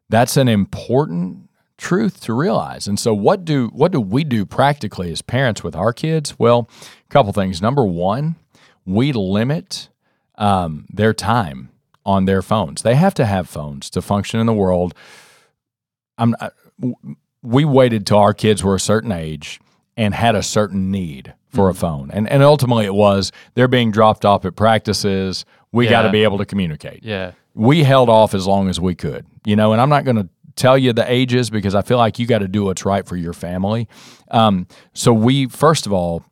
that's 0.09 0.37
an 0.37 0.47
important 0.47 1.49
truth 1.81 2.21
to 2.21 2.33
realize. 2.33 2.87
And 2.87 2.97
so, 2.99 3.13
what 3.13 3.43
do 3.43 3.67
what 3.73 3.91
do 3.91 3.99
we 3.99 4.23
do 4.23 4.45
practically 4.45 5.11
as 5.11 5.21
parents 5.21 5.63
with 5.63 5.75
our 5.75 5.91
kids? 5.91 6.39
Well, 6.39 6.69
a 6.81 7.09
couple 7.09 7.33
things. 7.33 7.61
Number 7.61 7.83
one, 7.83 8.35
we 8.85 9.11
limit 9.11 9.89
um, 10.35 10.85
their 10.89 11.13
time 11.13 11.69
on 12.05 12.25
their 12.25 12.41
phones. 12.41 12.83
They 12.83 12.95
have 12.95 13.13
to 13.15 13.25
have 13.25 13.49
phones 13.49 13.89
to 13.89 14.01
function 14.01 14.39
in 14.39 14.45
the 14.45 14.53
world. 14.53 14.93
I'm, 16.17 16.35
we 17.41 17.65
waited 17.65 18.05
till 18.05 18.17
our 18.17 18.33
kids 18.33 18.63
were 18.63 18.75
a 18.75 18.79
certain 18.79 19.11
age 19.11 19.59
and 19.97 20.13
had 20.13 20.35
a 20.35 20.43
certain 20.43 20.91
need 20.91 21.33
for 21.49 21.67
a 21.67 21.71
mm-hmm. 21.71 21.79
phone. 21.79 22.11
And 22.11 22.29
and 22.29 22.43
ultimately 22.43 22.85
it 22.85 22.93
was 22.93 23.31
they're 23.55 23.67
being 23.67 23.91
dropped 23.91 24.23
off 24.23 24.45
at 24.45 24.55
practices. 24.55 25.45
We 25.71 25.85
yeah. 25.85 25.91
got 25.91 26.01
to 26.03 26.11
be 26.11 26.23
able 26.23 26.37
to 26.37 26.45
communicate. 26.45 27.03
Yeah. 27.03 27.31
We 27.53 27.83
held 27.83 28.07
off 28.07 28.33
as 28.33 28.47
long 28.47 28.69
as 28.69 28.79
we 28.79 28.95
could. 28.95 29.25
You 29.45 29.55
know, 29.55 29.73
and 29.73 29.81
I'm 29.81 29.89
not 29.89 30.05
going 30.05 30.17
to 30.17 30.29
tell 30.55 30.77
you 30.77 30.93
the 30.93 31.09
ages 31.11 31.49
because 31.49 31.75
I 31.75 31.81
feel 31.81 31.97
like 31.97 32.19
you 32.19 32.25
got 32.25 32.39
to 32.39 32.47
do 32.47 32.65
what's 32.65 32.85
right 32.85 33.07
for 33.07 33.15
your 33.15 33.33
family. 33.33 33.87
Um, 34.29 34.67
so 34.93 35.13
we 35.13 35.47
first 35.47 35.85
of 35.85 35.93
all 35.93 36.23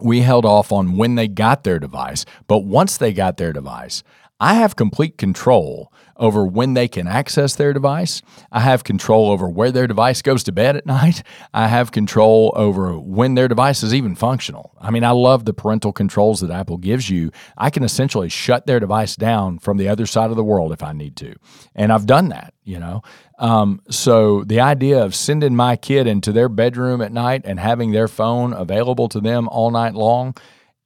we 0.00 0.20
held 0.20 0.44
off 0.44 0.72
on 0.72 0.96
when 0.96 1.14
they 1.14 1.28
got 1.28 1.64
their 1.64 1.78
device, 1.78 2.24
but 2.48 2.60
once 2.60 2.96
they 2.96 3.12
got 3.12 3.36
their 3.36 3.52
device, 3.52 4.02
I 4.40 4.54
have 4.54 4.74
complete 4.74 5.18
control 5.18 5.92
over 6.16 6.44
when 6.44 6.74
they 6.74 6.88
can 6.88 7.06
access 7.06 7.54
their 7.54 7.72
device. 7.72 8.22
I 8.50 8.58
have 8.58 8.82
control 8.82 9.30
over 9.30 9.48
where 9.48 9.70
their 9.70 9.86
device 9.86 10.20
goes 10.20 10.42
to 10.44 10.52
bed 10.52 10.76
at 10.76 10.84
night. 10.98 11.22
I 11.54 11.68
have 11.68 11.92
control 11.92 12.52
over 12.56 12.98
when 12.98 13.34
their 13.34 13.46
device 13.46 13.84
is 13.84 13.94
even 13.94 14.16
functional. 14.16 14.76
I 14.80 14.90
mean, 14.90 15.04
I 15.04 15.10
love 15.10 15.44
the 15.44 15.54
parental 15.54 15.92
controls 15.92 16.40
that 16.40 16.50
Apple 16.50 16.76
gives 16.76 17.08
you. 17.08 17.30
I 17.56 17.70
can 17.70 17.84
essentially 17.84 18.28
shut 18.28 18.66
their 18.66 18.80
device 18.80 19.14
down 19.14 19.60
from 19.60 19.76
the 19.76 19.88
other 19.88 20.06
side 20.06 20.30
of 20.30 20.36
the 20.36 20.44
world 20.44 20.72
if 20.72 20.82
I 20.82 20.92
need 20.92 21.14
to. 21.16 21.36
And 21.76 21.92
I've 21.92 22.06
done 22.06 22.28
that, 22.30 22.52
you 22.64 22.80
know. 22.80 23.02
Um, 23.42 23.82
so 23.90 24.44
the 24.44 24.60
idea 24.60 25.04
of 25.04 25.16
sending 25.16 25.56
my 25.56 25.74
kid 25.74 26.06
into 26.06 26.30
their 26.30 26.48
bedroom 26.48 27.02
at 27.02 27.12
night 27.12 27.42
and 27.44 27.58
having 27.58 27.90
their 27.90 28.06
phone 28.06 28.52
available 28.52 29.08
to 29.08 29.20
them 29.20 29.48
all 29.48 29.72
night 29.72 29.94
long 29.94 30.36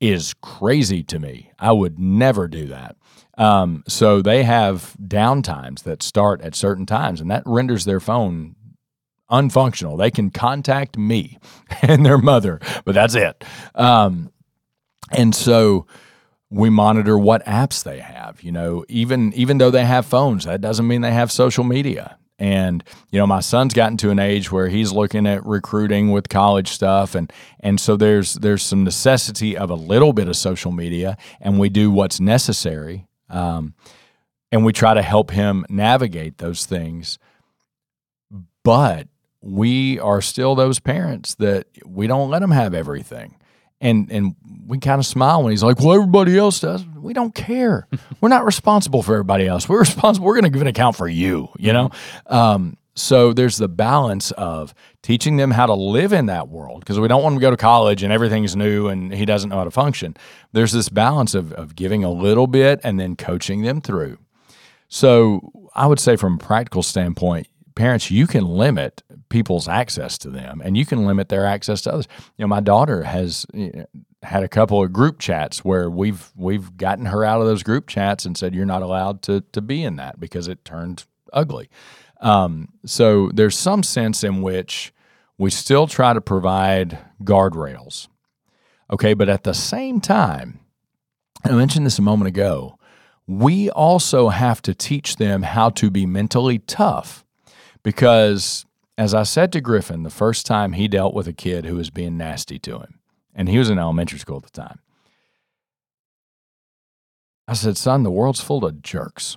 is 0.00 0.32
crazy 0.40 1.02
to 1.04 1.18
me. 1.18 1.52
I 1.58 1.72
would 1.72 1.98
never 1.98 2.48
do 2.48 2.66
that. 2.68 2.96
Um, 3.36 3.84
so 3.86 4.22
they 4.22 4.42
have 4.44 4.96
downtimes 4.98 5.82
that 5.82 6.02
start 6.02 6.40
at 6.40 6.54
certain 6.54 6.86
times, 6.86 7.20
and 7.20 7.30
that 7.30 7.42
renders 7.44 7.84
their 7.84 8.00
phone 8.00 8.56
unfunctional. 9.30 9.98
They 9.98 10.10
can 10.10 10.30
contact 10.30 10.96
me 10.96 11.38
and 11.82 12.06
their 12.06 12.16
mother, 12.16 12.58
but 12.86 12.94
that's 12.94 13.14
it. 13.14 13.44
Um, 13.74 14.32
and 15.12 15.34
so 15.34 15.86
we 16.48 16.70
monitor 16.70 17.18
what 17.18 17.44
apps 17.44 17.84
they 17.84 17.98
have. 17.98 18.42
You 18.42 18.52
know, 18.52 18.86
even 18.88 19.34
even 19.34 19.58
though 19.58 19.70
they 19.70 19.84
have 19.84 20.06
phones, 20.06 20.46
that 20.46 20.62
doesn't 20.62 20.86
mean 20.86 21.02
they 21.02 21.12
have 21.12 21.30
social 21.30 21.64
media. 21.64 22.16
And 22.38 22.84
you 23.10 23.18
know, 23.18 23.26
my 23.26 23.40
son's 23.40 23.72
gotten 23.72 23.96
to 23.98 24.10
an 24.10 24.18
age 24.18 24.52
where 24.52 24.68
he's 24.68 24.92
looking 24.92 25.26
at 25.26 25.44
recruiting 25.46 26.12
with 26.12 26.28
college 26.28 26.68
stuff, 26.68 27.14
and 27.14 27.32
and 27.60 27.80
so 27.80 27.96
there's 27.96 28.34
there's 28.34 28.62
some 28.62 28.84
necessity 28.84 29.56
of 29.56 29.70
a 29.70 29.74
little 29.74 30.12
bit 30.12 30.28
of 30.28 30.36
social 30.36 30.70
media, 30.70 31.16
and 31.40 31.58
we 31.58 31.70
do 31.70 31.90
what's 31.90 32.20
necessary 32.20 33.06
um, 33.28 33.74
and 34.52 34.64
we 34.64 34.72
try 34.72 34.94
to 34.94 35.02
help 35.02 35.30
him 35.30 35.64
navigate 35.68 36.38
those 36.38 36.66
things. 36.66 37.18
But 38.62 39.08
we 39.40 39.98
are 40.00 40.20
still 40.20 40.54
those 40.54 40.80
parents 40.80 41.34
that 41.36 41.66
we 41.84 42.06
don't 42.06 42.30
let 42.30 42.42
him 42.42 42.50
have 42.50 42.74
everything. 42.74 43.36
And 43.80 44.10
and 44.10 44.34
we 44.66 44.78
kind 44.78 44.98
of 44.98 45.06
smile 45.06 45.42
when 45.42 45.52
he's 45.52 45.62
like, 45.62 45.78
"Well, 45.78 45.94
everybody 45.94 46.36
else 46.36 46.60
does." 46.60 46.84
We 46.96 47.12
don't 47.12 47.34
care. 47.34 47.86
we're 48.20 48.28
not 48.28 48.44
responsible 48.44 49.02
for 49.02 49.14
everybody 49.14 49.46
else. 49.46 49.68
We're 49.68 49.80
responsible. 49.80 50.26
We're 50.26 50.34
going 50.34 50.44
to 50.44 50.50
give 50.50 50.62
an 50.62 50.68
account 50.68 50.96
for 50.96 51.08
you. 51.08 51.48
You 51.58 51.72
know. 51.72 51.90
Um, 52.26 52.76
so 52.96 53.34
there's 53.34 53.58
the 53.58 53.68
balance 53.68 54.30
of 54.32 54.74
teaching 55.02 55.36
them 55.36 55.50
how 55.50 55.66
to 55.66 55.74
live 55.74 56.14
in 56.14 56.26
that 56.26 56.48
world 56.48 56.80
because 56.80 56.98
we 56.98 57.08
don't 57.08 57.22
want 57.22 57.34
them 57.34 57.40
to 57.40 57.46
go 57.46 57.50
to 57.50 57.56
college 57.56 58.02
and 58.02 58.10
everything's 58.10 58.56
new 58.56 58.88
and 58.88 59.12
he 59.12 59.26
doesn't 59.26 59.50
know 59.50 59.56
how 59.56 59.64
to 59.64 59.70
function. 59.70 60.16
There's 60.52 60.72
this 60.72 60.88
balance 60.88 61.34
of, 61.34 61.52
of 61.52 61.76
giving 61.76 62.04
a 62.04 62.10
little 62.10 62.46
bit 62.46 62.80
and 62.82 62.98
then 62.98 63.14
coaching 63.14 63.62
them 63.62 63.82
through. 63.82 64.18
So 64.88 65.68
I 65.74 65.86
would 65.86 66.00
say, 66.00 66.16
from 66.16 66.34
a 66.34 66.38
practical 66.38 66.82
standpoint, 66.82 67.48
parents, 67.74 68.10
you 68.10 68.26
can 68.26 68.46
limit 68.46 69.02
people's 69.28 69.68
access 69.68 70.16
to 70.18 70.30
them 70.30 70.62
and 70.64 70.76
you 70.76 70.86
can 70.86 71.04
limit 71.04 71.28
their 71.28 71.44
access 71.44 71.82
to 71.82 71.92
others. 71.92 72.08
You 72.38 72.44
know, 72.44 72.48
my 72.48 72.60
daughter 72.60 73.02
has 73.02 73.46
had 74.26 74.42
a 74.42 74.48
couple 74.48 74.82
of 74.82 74.92
group 74.92 75.18
chats 75.18 75.64
where 75.64 75.88
we've 75.88 76.32
we've 76.36 76.76
gotten 76.76 77.06
her 77.06 77.24
out 77.24 77.40
of 77.40 77.46
those 77.46 77.62
group 77.62 77.86
chats 77.86 78.26
and 78.26 78.36
said 78.36 78.54
you're 78.54 78.66
not 78.66 78.82
allowed 78.82 79.22
to 79.22 79.42
to 79.52 79.60
be 79.60 79.82
in 79.82 79.96
that 79.96 80.18
because 80.20 80.48
it 80.48 80.64
turned 80.64 81.04
ugly. 81.32 81.68
Um, 82.20 82.68
so 82.84 83.30
there's 83.32 83.56
some 83.56 83.82
sense 83.82 84.24
in 84.24 84.42
which 84.42 84.92
we 85.38 85.50
still 85.50 85.86
try 85.86 86.12
to 86.12 86.20
provide 86.20 86.98
guardrails. 87.22 88.08
Okay, 88.90 89.14
but 89.14 89.28
at 89.28 89.44
the 89.44 89.54
same 89.54 90.00
time, 90.00 90.60
I 91.44 91.52
mentioned 91.52 91.86
this 91.86 91.98
a 91.98 92.02
moment 92.02 92.28
ago, 92.28 92.78
we 93.26 93.68
also 93.70 94.28
have 94.28 94.62
to 94.62 94.74
teach 94.74 95.16
them 95.16 95.42
how 95.42 95.70
to 95.70 95.90
be 95.90 96.06
mentally 96.06 96.60
tough 96.60 97.24
because, 97.82 98.64
as 98.96 99.12
I 99.12 99.24
said 99.24 99.52
to 99.52 99.60
Griffin 99.60 100.04
the 100.04 100.10
first 100.10 100.46
time 100.46 100.72
he 100.72 100.88
dealt 100.88 101.14
with 101.14 101.26
a 101.26 101.32
kid 101.32 101.66
who 101.66 101.76
was 101.76 101.90
being 101.90 102.16
nasty 102.16 102.58
to 102.60 102.78
him, 102.78 103.00
and 103.36 103.48
he 103.48 103.58
was 103.58 103.70
in 103.70 103.78
elementary 103.78 104.18
school 104.18 104.38
at 104.38 104.42
the 104.42 104.50
time, 104.50 104.80
I 107.46 107.52
said, 107.52 107.76
Son, 107.76 108.02
the 108.02 108.10
world's 108.10 108.40
full 108.40 108.64
of 108.64 108.82
jerks 108.82 109.36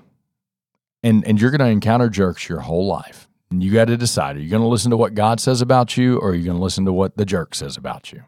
and 1.03 1.25
and 1.25 1.39
you're 1.39 1.51
going 1.51 1.59
to 1.59 1.67
encounter 1.67 2.09
jerks 2.09 2.49
your 2.49 2.61
whole 2.61 2.87
life. 2.87 3.27
And 3.51 3.63
you 3.63 3.73
got 3.73 3.85
to 3.85 3.97
decide: 3.97 4.37
are 4.37 4.39
you 4.39 4.49
going 4.49 4.61
to 4.61 4.67
listen 4.67 4.91
to 4.91 4.97
what 4.97 5.15
God 5.15 5.39
says 5.39 5.61
about 5.61 5.97
you, 5.97 6.17
or 6.17 6.31
are 6.31 6.35
you 6.35 6.45
going 6.45 6.57
to 6.57 6.63
listen 6.63 6.85
to 6.85 6.93
what 6.93 7.17
the 7.17 7.25
jerk 7.25 7.55
says 7.55 7.77
about 7.77 8.11
you? 8.11 8.23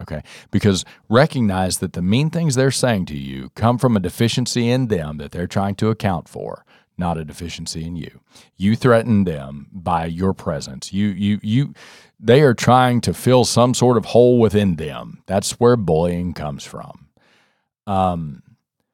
Okay, 0.00 0.22
because 0.50 0.84
recognize 1.08 1.78
that 1.78 1.92
the 1.92 2.02
mean 2.02 2.30
things 2.30 2.54
they're 2.54 2.70
saying 2.70 3.06
to 3.06 3.16
you 3.16 3.50
come 3.50 3.78
from 3.78 3.96
a 3.96 4.00
deficiency 4.00 4.70
in 4.70 4.88
them 4.88 5.18
that 5.18 5.30
they're 5.30 5.46
trying 5.46 5.74
to 5.76 5.90
account 5.90 6.28
for, 6.28 6.64
not 6.98 7.18
a 7.18 7.24
deficiency 7.24 7.84
in 7.84 7.96
you. 7.96 8.20
You 8.56 8.76
threaten 8.76 9.24
them 9.24 9.68
by 9.72 10.06
your 10.06 10.32
presence. 10.32 10.92
You 10.92 11.08
you 11.08 11.38
you 11.42 11.74
they 12.20 12.42
are 12.42 12.54
trying 12.54 13.00
to 13.02 13.14
fill 13.14 13.44
some 13.44 13.74
sort 13.74 13.96
of 13.96 14.06
hole 14.06 14.38
within 14.38 14.76
them. 14.76 15.22
That's 15.26 15.52
where 15.52 15.76
bullying 15.76 16.34
comes 16.34 16.64
from. 16.64 17.08
Um, 17.86 18.42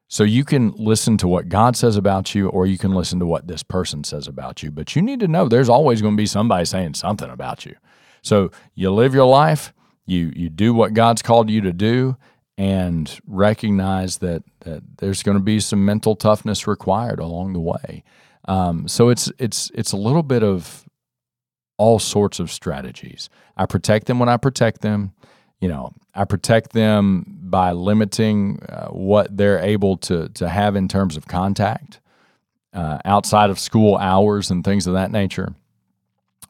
so 0.07 0.23
you 0.23 0.43
can 0.43 0.71
listen 0.71 1.17
to 1.17 1.27
what 1.27 1.49
God 1.49 1.75
says 1.75 1.95
about 1.95 2.33
you, 2.33 2.49
or 2.49 2.65
you 2.65 2.79
can 2.79 2.93
listen 2.93 3.19
to 3.19 3.27
what 3.27 3.47
this 3.47 3.61
person 3.61 4.03
says 4.03 4.27
about 4.27 4.63
you. 4.63 4.71
But 4.71 4.95
you 4.95 5.03
need 5.03 5.19
to 5.19 5.27
know 5.27 5.47
there's 5.47 5.69
always 5.69 6.01
going 6.01 6.15
to 6.15 6.21
be 6.21 6.25
somebody 6.25 6.65
saying 6.65 6.95
something 6.95 7.29
about 7.29 7.63
you. 7.63 7.75
So 8.23 8.49
you 8.73 8.89
live 8.91 9.13
your 9.13 9.27
life, 9.27 9.71
you 10.07 10.33
you 10.35 10.49
do 10.49 10.73
what 10.73 10.95
God's 10.95 11.21
called 11.21 11.49
you 11.51 11.61
to 11.61 11.71
do, 11.71 12.17
and 12.59 13.19
recognize 13.25 14.17
that 14.17 14.43
that 14.59 14.83
there's 14.97 15.23
going 15.23 15.37
to 15.37 15.43
be 15.43 15.61
some 15.61 15.85
mental 15.85 16.15
toughness 16.15 16.67
required 16.67 17.19
along 17.19 17.53
the 17.53 17.59
way. 17.59 18.03
Um, 18.45 18.87
so 18.87 19.07
it's 19.09 19.31
it's 19.39 19.71
it's 19.73 19.93
a 19.93 19.97
little 19.97 20.23
bit 20.23 20.43
of 20.43 20.85
all 21.77 21.99
sorts 21.99 22.39
of 22.41 22.51
strategies. 22.51 23.29
I 23.55 23.65
protect 23.65 24.07
them 24.07 24.19
when 24.19 24.27
I 24.27 24.35
protect 24.35 24.81
them 24.81 25.13
you 25.59 25.67
know, 25.67 25.93
I 26.15 26.25
protect 26.25 26.73
them 26.73 27.25
by 27.41 27.71
limiting 27.73 28.61
uh, 28.69 28.87
what 28.87 29.35
they're 29.35 29.59
able 29.59 29.97
to 29.97 30.29
to 30.29 30.49
have 30.49 30.75
in 30.75 30.87
terms 30.87 31.17
of 31.17 31.27
contact 31.27 31.99
uh, 32.73 32.99
outside 33.05 33.49
of 33.49 33.59
school 33.59 33.97
hours 33.97 34.49
and 34.49 34.63
things 34.63 34.87
of 34.87 34.93
that 34.93 35.11
nature. 35.11 35.53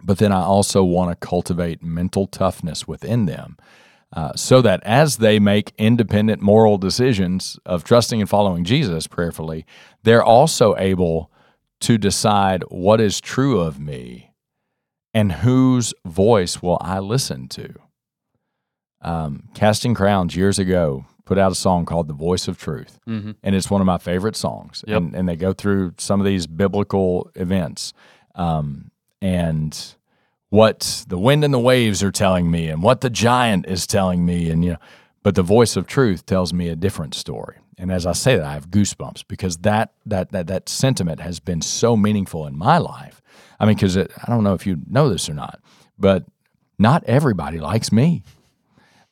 But 0.02 0.18
then 0.20 0.32
I 0.32 0.42
also 0.42 0.84
want 0.84 1.12
to 1.12 1.28
cultivate 1.28 1.84
mental 1.84 2.28
toughness 2.28 2.88
within 2.88 3.26
them. 3.26 3.58
Uh, 4.12 4.34
so 4.36 4.60
that 4.62 4.82
as 4.84 5.18
they 5.18 5.38
make 5.38 5.72
independent 5.78 6.42
moral 6.42 6.80
decisions 6.80 7.60
of 7.64 7.84
trusting 7.84 8.20
and 8.20 8.30
following 8.30 8.64
Jesus 8.64 9.06
prayerfully, 9.06 9.66
they're 10.04 10.24
also 10.24 10.76
able 10.78 11.32
to 11.82 11.98
decide 11.98 12.64
what 12.70 13.00
is 13.00 13.22
true 13.22 13.60
of 13.60 13.80
me 13.80 14.32
and 15.14 15.32
whose 15.32 15.94
voice 16.06 16.62
will 16.62 16.80
I 16.82 17.00
listen 17.00 17.48
to. 17.50 17.74
Um, 19.02 19.50
Casting 19.54 19.94
Crowns 19.94 20.36
years 20.36 20.60
ago 20.60 21.06
put 21.26 21.38
out 21.38 21.52
a 21.52 21.56
song 21.56 21.86
called 21.86 22.08
"The 22.08 22.14
Voice 22.14 22.48
of 22.48 22.58
Truth," 22.58 23.00
mm-hmm. 23.08 23.32
and 23.44 23.56
it's 23.56 23.70
one 23.70 23.80
of 23.80 23.88
my 23.88 23.98
favorite 23.98 24.36
songs. 24.36 24.84
Yep. 24.88 24.98
And, 24.98 25.16
and, 25.16 25.30
they 25.30 25.38
go 25.38 25.54
through 25.54 25.94
some 25.98 26.20
of 26.20 26.26
these 26.26 26.48
biblical 26.48 27.32
events, 27.36 27.94
um, 28.36 28.92
and 29.22 29.96
what 30.50 31.06
the 31.08 31.18
wind 31.18 31.44
and 31.44 31.54
the 31.54 31.60
waves 31.60 32.02
are 32.04 32.12
telling 32.12 32.50
me, 32.50 32.68
and 32.68 32.82
what 32.82 33.02
the 33.02 33.10
giant 33.10 33.68
is 33.68 33.86
telling 33.86 34.26
me, 34.26 34.50
and 34.50 34.66
you 34.66 34.72
know, 34.72 34.78
but 35.24 35.36
the 35.36 35.44
voice 35.44 35.76
of 35.76 35.86
truth 35.86 36.26
tells 36.26 36.54
me 36.54 36.70
a 36.70 36.76
different 36.76 37.14
story. 37.14 37.58
And 37.78 37.92
as 37.92 38.06
I 38.06 38.14
say 38.14 38.36
that, 38.36 38.46
I 38.46 38.54
have 38.54 38.70
goosebumps 38.70 39.26
because 39.28 39.58
that 39.58 39.94
that 40.06 40.32
that 40.32 40.48
that 40.48 40.68
sentiment 40.68 41.22
has 41.22 41.40
been 41.40 41.62
so 41.62 41.96
meaningful 41.96 42.46
in 42.46 42.58
my 42.58 42.78
life. 42.78 43.22
I 43.60 43.66
mean, 43.66 43.76
because 43.76 43.98
I 43.98 44.08
don't 44.28 44.44
know 44.44 44.54
if 44.54 44.66
you 44.66 44.80
know 44.88 45.10
this 45.10 45.30
or 45.30 45.34
not, 45.34 45.62
but 45.98 46.26
not 46.78 47.04
everybody 47.06 47.60
likes 47.60 47.92
me. 47.92 48.24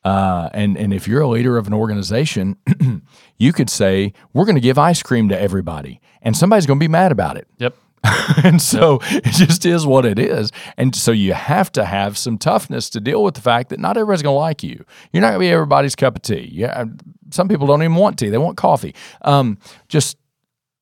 Uh, 0.03 0.49
and 0.53 0.77
and 0.77 0.93
if 0.93 1.07
you're 1.07 1.21
a 1.21 1.27
leader 1.27 1.57
of 1.57 1.67
an 1.67 1.73
organization, 1.73 2.57
you 3.37 3.51
could 3.53 3.69
say 3.69 4.13
we're 4.33 4.45
going 4.45 4.55
to 4.55 4.61
give 4.61 4.77
ice 4.77 5.03
cream 5.03 5.29
to 5.29 5.39
everybody, 5.39 5.99
and 6.21 6.35
somebody's 6.35 6.65
going 6.65 6.79
to 6.79 6.83
be 6.83 6.87
mad 6.87 7.11
about 7.11 7.37
it. 7.37 7.47
Yep. 7.57 7.75
and 8.43 8.61
so 8.61 8.99
it 9.01 9.31
just 9.31 9.65
is 9.65 9.85
what 9.85 10.05
it 10.05 10.19
is. 10.19 10.51
And 10.77 10.95
so 10.95 11.11
you 11.11 11.33
have 11.33 11.71
to 11.73 11.85
have 11.85 12.17
some 12.17 12.37
toughness 12.37 12.89
to 12.91 12.99
deal 12.99 13.23
with 13.23 13.35
the 13.35 13.41
fact 13.41 13.69
that 13.69 13.79
not 13.79 13.97
everybody's 13.97 14.21
going 14.21 14.35
to 14.35 14.39
like 14.39 14.63
you. 14.63 14.85
You're 15.11 15.21
not 15.21 15.29
going 15.29 15.39
to 15.39 15.45
be 15.45 15.49
everybody's 15.49 15.95
cup 15.95 16.15
of 16.15 16.21
tea. 16.21 16.49
Yeah, 16.51 16.85
some 17.31 17.47
people 17.47 17.67
don't 17.67 17.81
even 17.81 17.95
want 17.95 18.19
tea; 18.19 18.29
they 18.29 18.37
want 18.37 18.57
coffee. 18.57 18.95
Um, 19.21 19.57
just 19.87 20.17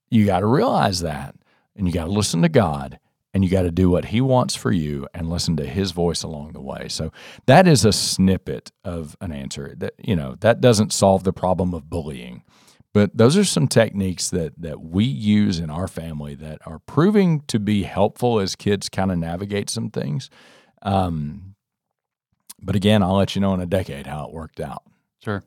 you 0.09 0.25
got 0.25 0.41
to 0.41 0.47
realize 0.47 1.01
that, 1.01 1.35
and 1.75 1.87
you 1.87 1.93
got 1.93 2.05
to 2.05 2.11
listen 2.11 2.41
to 2.41 2.49
God 2.49 2.99
and 3.35 3.43
you 3.43 3.51
got 3.51 3.63
to 3.63 3.71
do 3.71 3.89
what 3.89 4.05
he 4.05 4.21
wants 4.21 4.55
for 4.55 4.71
you 4.71 5.09
and 5.13 5.29
listen 5.29 5.57
to 5.57 5.65
his 5.65 5.91
voice 5.91 6.23
along 6.23 6.53
the 6.53 6.61
way. 6.61 6.87
So 6.87 7.11
that 7.47 7.67
is 7.67 7.83
a 7.83 7.91
snippet 7.91 8.71
of 8.85 9.17
an 9.19 9.33
answer. 9.33 9.73
That 9.75 9.93
you 10.01 10.15
know, 10.15 10.37
that 10.39 10.61
doesn't 10.61 10.93
solve 10.93 11.25
the 11.25 11.33
problem 11.33 11.73
of 11.73 11.89
bullying. 11.89 12.43
But 12.95 13.17
those 13.17 13.35
are 13.35 13.43
some 13.43 13.67
techniques 13.67 14.29
that 14.29 14.53
that 14.57 14.79
we 14.79 15.03
use 15.03 15.59
in 15.59 15.69
our 15.69 15.85
family 15.85 16.33
that 16.35 16.65
are 16.65 16.79
proving 16.79 17.41
to 17.47 17.59
be 17.59 17.83
helpful 17.83 18.39
as 18.39 18.55
kids 18.55 18.87
kind 18.87 19.11
of 19.11 19.17
navigate 19.17 19.69
some 19.69 19.89
things. 19.89 20.29
Um, 20.81 21.55
but 22.61 22.77
again, 22.77 23.03
I'll 23.03 23.17
let 23.17 23.35
you 23.35 23.41
know 23.41 23.53
in 23.53 23.59
a 23.59 23.65
decade 23.65 24.07
how 24.07 24.27
it 24.27 24.31
worked 24.31 24.61
out. 24.61 24.83
Sure. 25.21 25.43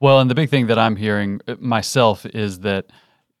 Well, 0.00 0.20
and 0.20 0.30
the 0.30 0.34
big 0.34 0.48
thing 0.48 0.68
that 0.68 0.78
I'm 0.78 0.96
hearing 0.96 1.42
uh, 1.46 1.56
myself 1.58 2.24
is 2.24 2.60
that 2.60 2.86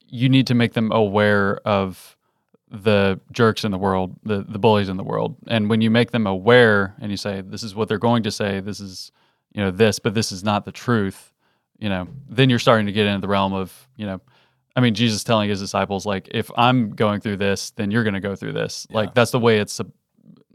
you 0.06 0.28
need 0.28 0.48
to 0.48 0.54
make 0.54 0.74
them 0.74 0.92
aware 0.92 1.56
of 1.64 2.14
the 2.70 3.18
jerks 3.32 3.64
in 3.64 3.70
the 3.70 3.78
world, 3.78 4.16
the 4.22 4.44
the 4.46 4.58
bullies 4.58 4.90
in 4.90 4.98
the 4.98 5.02
world. 5.02 5.34
And 5.48 5.70
when 5.70 5.80
you 5.80 5.90
make 5.90 6.10
them 6.10 6.26
aware 6.26 6.94
and 7.00 7.10
you 7.10 7.16
say 7.16 7.40
this 7.40 7.62
is 7.62 7.74
what 7.74 7.88
they're 7.88 7.96
going 7.96 8.22
to 8.24 8.30
say, 8.30 8.60
this 8.60 8.80
is 8.80 9.12
you 9.54 9.62
know 9.62 9.70
this, 9.70 9.98
but 9.98 10.12
this 10.12 10.30
is 10.30 10.44
not 10.44 10.66
the 10.66 10.72
truth, 10.72 11.32
you 11.78 11.88
know, 11.88 12.08
then 12.28 12.50
you're 12.50 12.58
starting 12.58 12.86
to 12.86 12.92
get 12.92 13.06
into 13.06 13.20
the 13.20 13.28
realm 13.28 13.52
of, 13.52 13.88
you 13.96 14.06
know, 14.06 14.20
I 14.74 14.80
mean 14.80 14.94
Jesus 14.94 15.24
telling 15.24 15.48
his 15.48 15.60
disciples 15.60 16.04
like 16.04 16.28
if 16.32 16.50
I'm 16.56 16.90
going 16.90 17.20
through 17.20 17.38
this, 17.38 17.70
then 17.70 17.90
you're 17.90 18.04
going 18.04 18.14
to 18.14 18.20
go 18.20 18.36
through 18.36 18.52
this. 18.52 18.86
Yeah. 18.90 18.96
Like 18.96 19.14
that's 19.14 19.30
the 19.30 19.40
way 19.40 19.58
it's 19.58 19.80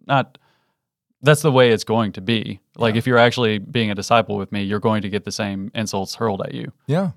not 0.08 0.38
that's 1.22 1.42
the 1.42 1.52
way 1.52 1.72
it's 1.72 1.84
going 1.84 2.12
to 2.14 2.22
be. 2.22 2.60
Like 2.78 2.96
yeah. 2.96 3.00
if 3.00 3.08
you're 3.08 3.18
actually 3.18 3.60
being 3.60 3.92
a 3.92 3.96
disciple 3.96 4.38
with 4.38 4.52
me, 4.52 4.64
you're 4.64 4.80
going 4.80 5.04
to 5.04 5.10
get 5.10 5.24
the 5.24 5.32
same 5.32 5.72
insults 5.74 6.16
hurled 6.16 6.42
at 6.42 6.54
you. 6.54 6.72
Yeah. 6.88 7.12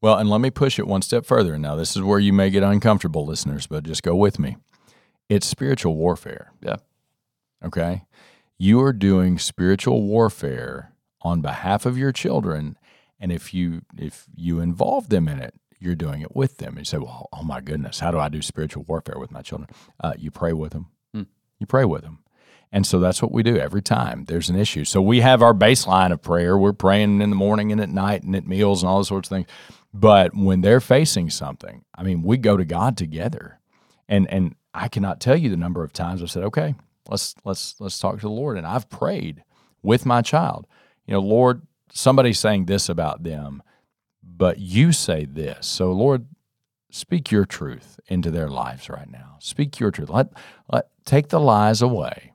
Well, 0.00 0.18
and 0.18 0.28
let 0.28 0.40
me 0.40 0.50
push 0.50 0.78
it 0.78 0.86
one 0.86 1.02
step 1.02 1.24
further. 1.24 1.58
Now, 1.58 1.76
this 1.76 1.96
is 1.96 2.02
where 2.02 2.18
you 2.18 2.32
may 2.32 2.50
get 2.50 2.62
uncomfortable, 2.62 3.24
listeners, 3.24 3.66
but 3.66 3.84
just 3.84 4.02
go 4.02 4.14
with 4.14 4.38
me. 4.38 4.56
It's 5.28 5.46
spiritual 5.46 5.96
warfare. 5.96 6.52
Yeah. 6.60 6.76
Okay. 7.64 8.04
You 8.58 8.82
are 8.82 8.92
doing 8.92 9.38
spiritual 9.38 10.02
warfare 10.02 10.92
on 11.22 11.40
behalf 11.40 11.86
of 11.86 11.96
your 11.96 12.12
children. 12.12 12.76
And 13.20 13.32
if 13.32 13.54
you 13.54 13.82
if 13.96 14.26
you 14.34 14.60
involve 14.60 15.08
them 15.08 15.28
in 15.28 15.38
it, 15.40 15.54
you're 15.78 15.94
doing 15.94 16.22
it 16.22 16.34
with 16.34 16.58
them. 16.58 16.70
And 16.70 16.78
you 16.78 16.84
say, 16.84 16.98
Well, 16.98 17.28
oh 17.32 17.42
my 17.42 17.60
goodness, 17.60 18.00
how 18.00 18.10
do 18.10 18.18
I 18.18 18.28
do 18.28 18.42
spiritual 18.42 18.84
warfare 18.88 19.18
with 19.18 19.30
my 19.30 19.42
children? 19.42 19.70
Uh, 20.00 20.14
you 20.16 20.30
pray 20.30 20.52
with 20.52 20.72
them. 20.72 20.88
Hmm. 21.12 21.22
You 21.58 21.66
pray 21.66 21.84
with 21.84 22.02
them. 22.02 22.20
And 22.72 22.84
so 22.84 22.98
that's 22.98 23.22
what 23.22 23.30
we 23.30 23.44
do 23.44 23.56
every 23.56 23.82
time 23.82 24.24
there's 24.24 24.48
an 24.48 24.56
issue. 24.56 24.84
So 24.84 25.00
we 25.00 25.20
have 25.20 25.42
our 25.42 25.54
baseline 25.54 26.10
of 26.10 26.22
prayer. 26.22 26.58
We're 26.58 26.72
praying 26.72 27.20
in 27.20 27.30
the 27.30 27.36
morning 27.36 27.70
and 27.70 27.80
at 27.80 27.88
night 27.88 28.24
and 28.24 28.34
at 28.34 28.48
meals 28.48 28.82
and 28.82 28.90
all 28.90 28.96
those 28.96 29.08
sorts 29.08 29.30
of 29.30 29.36
things. 29.36 29.46
But 29.92 30.34
when 30.34 30.60
they're 30.60 30.80
facing 30.80 31.30
something, 31.30 31.84
I 31.94 32.02
mean, 32.02 32.22
we 32.22 32.36
go 32.36 32.56
to 32.56 32.64
God 32.64 32.96
together. 32.96 33.60
And 34.08 34.28
and 34.28 34.56
I 34.74 34.88
cannot 34.88 35.20
tell 35.20 35.36
you 35.36 35.50
the 35.50 35.56
number 35.56 35.84
of 35.84 35.92
times 35.92 36.20
I've 36.20 36.32
said, 36.32 36.42
"Okay, 36.42 36.74
let's 37.08 37.36
let's 37.44 37.76
let's 37.80 37.98
talk 37.98 38.16
to 38.16 38.22
the 38.22 38.28
Lord." 38.28 38.58
And 38.58 38.66
I've 38.66 38.90
prayed 38.90 39.44
with 39.82 40.04
my 40.04 40.20
child. 40.20 40.66
You 41.06 41.14
know, 41.14 41.20
Lord, 41.20 41.62
somebody's 41.94 42.38
saying 42.38 42.66
this 42.66 42.88
about 42.88 43.22
them, 43.22 43.62
but 44.22 44.58
you 44.58 44.92
say 44.92 45.24
this. 45.24 45.66
So, 45.66 45.92
Lord, 45.92 46.26
speak 46.90 47.30
your 47.30 47.46
truth 47.46 47.98
into 48.08 48.30
their 48.30 48.48
lives 48.48 48.90
right 48.90 49.10
now. 49.10 49.36
Speak 49.38 49.80
your 49.80 49.90
truth. 49.90 50.10
Let 50.10 50.28
let 50.70 50.88
take 51.06 51.28
the 51.28 51.40
lies 51.40 51.80
away 51.80 52.32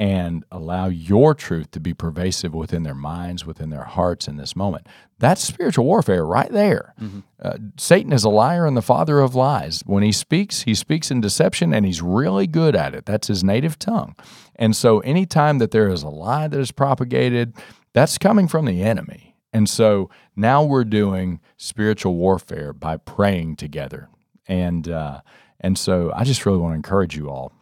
and 0.00 0.44
allow 0.52 0.86
your 0.86 1.34
truth 1.34 1.72
to 1.72 1.80
be 1.80 1.92
pervasive 1.92 2.54
within 2.54 2.84
their 2.84 2.94
minds, 2.94 3.44
within 3.44 3.70
their 3.70 3.82
hearts 3.82 4.28
in 4.28 4.36
this 4.36 4.54
moment. 4.54 4.86
That's 5.18 5.42
spiritual 5.42 5.86
warfare 5.86 6.24
right 6.24 6.50
there. 6.52 6.94
Mm-hmm. 7.00 7.20
Uh, 7.42 7.54
Satan 7.76 8.12
is 8.12 8.22
a 8.22 8.28
liar 8.28 8.64
and 8.64 8.76
the 8.76 8.82
father 8.82 9.18
of 9.18 9.34
lies. 9.34 9.82
When 9.86 10.04
he 10.04 10.12
speaks, 10.12 10.62
he 10.62 10.74
speaks 10.74 11.10
in 11.10 11.20
deception 11.20 11.74
and 11.74 11.84
he's 11.84 12.00
really 12.00 12.46
good 12.46 12.76
at 12.76 12.94
it. 12.94 13.06
That's 13.06 13.26
his 13.26 13.42
native 13.42 13.76
tongue. 13.76 14.14
And 14.54 14.76
so, 14.76 15.00
anytime 15.00 15.58
that 15.58 15.72
there 15.72 15.88
is 15.88 16.04
a 16.04 16.08
lie 16.08 16.46
that 16.46 16.60
is 16.60 16.70
propagated, 16.70 17.54
that's 17.92 18.18
coming 18.18 18.48
from 18.48 18.64
the 18.64 18.82
enemy. 18.82 19.36
And 19.52 19.68
so 19.68 20.10
now 20.36 20.62
we're 20.62 20.84
doing 20.84 21.40
spiritual 21.56 22.14
warfare 22.14 22.72
by 22.72 22.96
praying 22.96 23.56
together. 23.56 24.08
And, 24.46 24.88
uh, 24.88 25.20
and 25.60 25.76
so 25.78 26.12
I 26.14 26.24
just 26.24 26.44
really 26.44 26.58
want 26.58 26.72
to 26.72 26.76
encourage 26.76 27.16
you 27.16 27.30
all, 27.30 27.52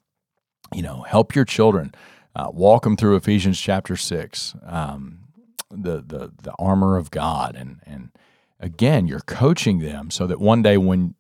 you 0.75 0.83
know, 0.83 1.03
help 1.03 1.35
your 1.35 1.45
children 1.45 1.95
uh, 2.37 2.51
walk 2.53 2.83
them 2.83 2.97
through 2.97 3.17
Ephesians 3.17 3.59
chapter 3.59 3.97
six, 3.97 4.55
um, 4.67 5.21
the 5.71 6.03
the 6.07 6.33
the 6.43 6.53
armor 6.59 6.97
of 6.97 7.11
God, 7.11 7.57
and 7.57 7.81
and 7.87 8.11
again, 8.61 9.07
you're 9.07 9.21
coaching 9.21 9.79
them 9.79 10.11
so 10.11 10.27
that 10.27 10.39
one 10.39 10.63
day 10.63 10.77
when 10.77 11.15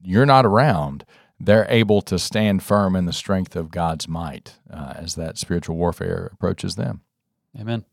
you're 0.00 0.26
not 0.26 0.46
around, 0.46 1.04
they're 1.40 1.66
able 1.68 2.00
to 2.02 2.18
stand 2.18 2.62
firm 2.62 2.94
in 2.94 3.06
the 3.06 3.12
strength 3.12 3.56
of 3.56 3.70
God's 3.70 4.06
might 4.06 4.58
uh, 4.70 4.94
as 4.96 5.16
that 5.16 5.36
spiritual 5.36 5.76
warfare 5.76 6.30
approaches 6.32 6.76
them. 6.76 7.00
Amen. 7.58 7.84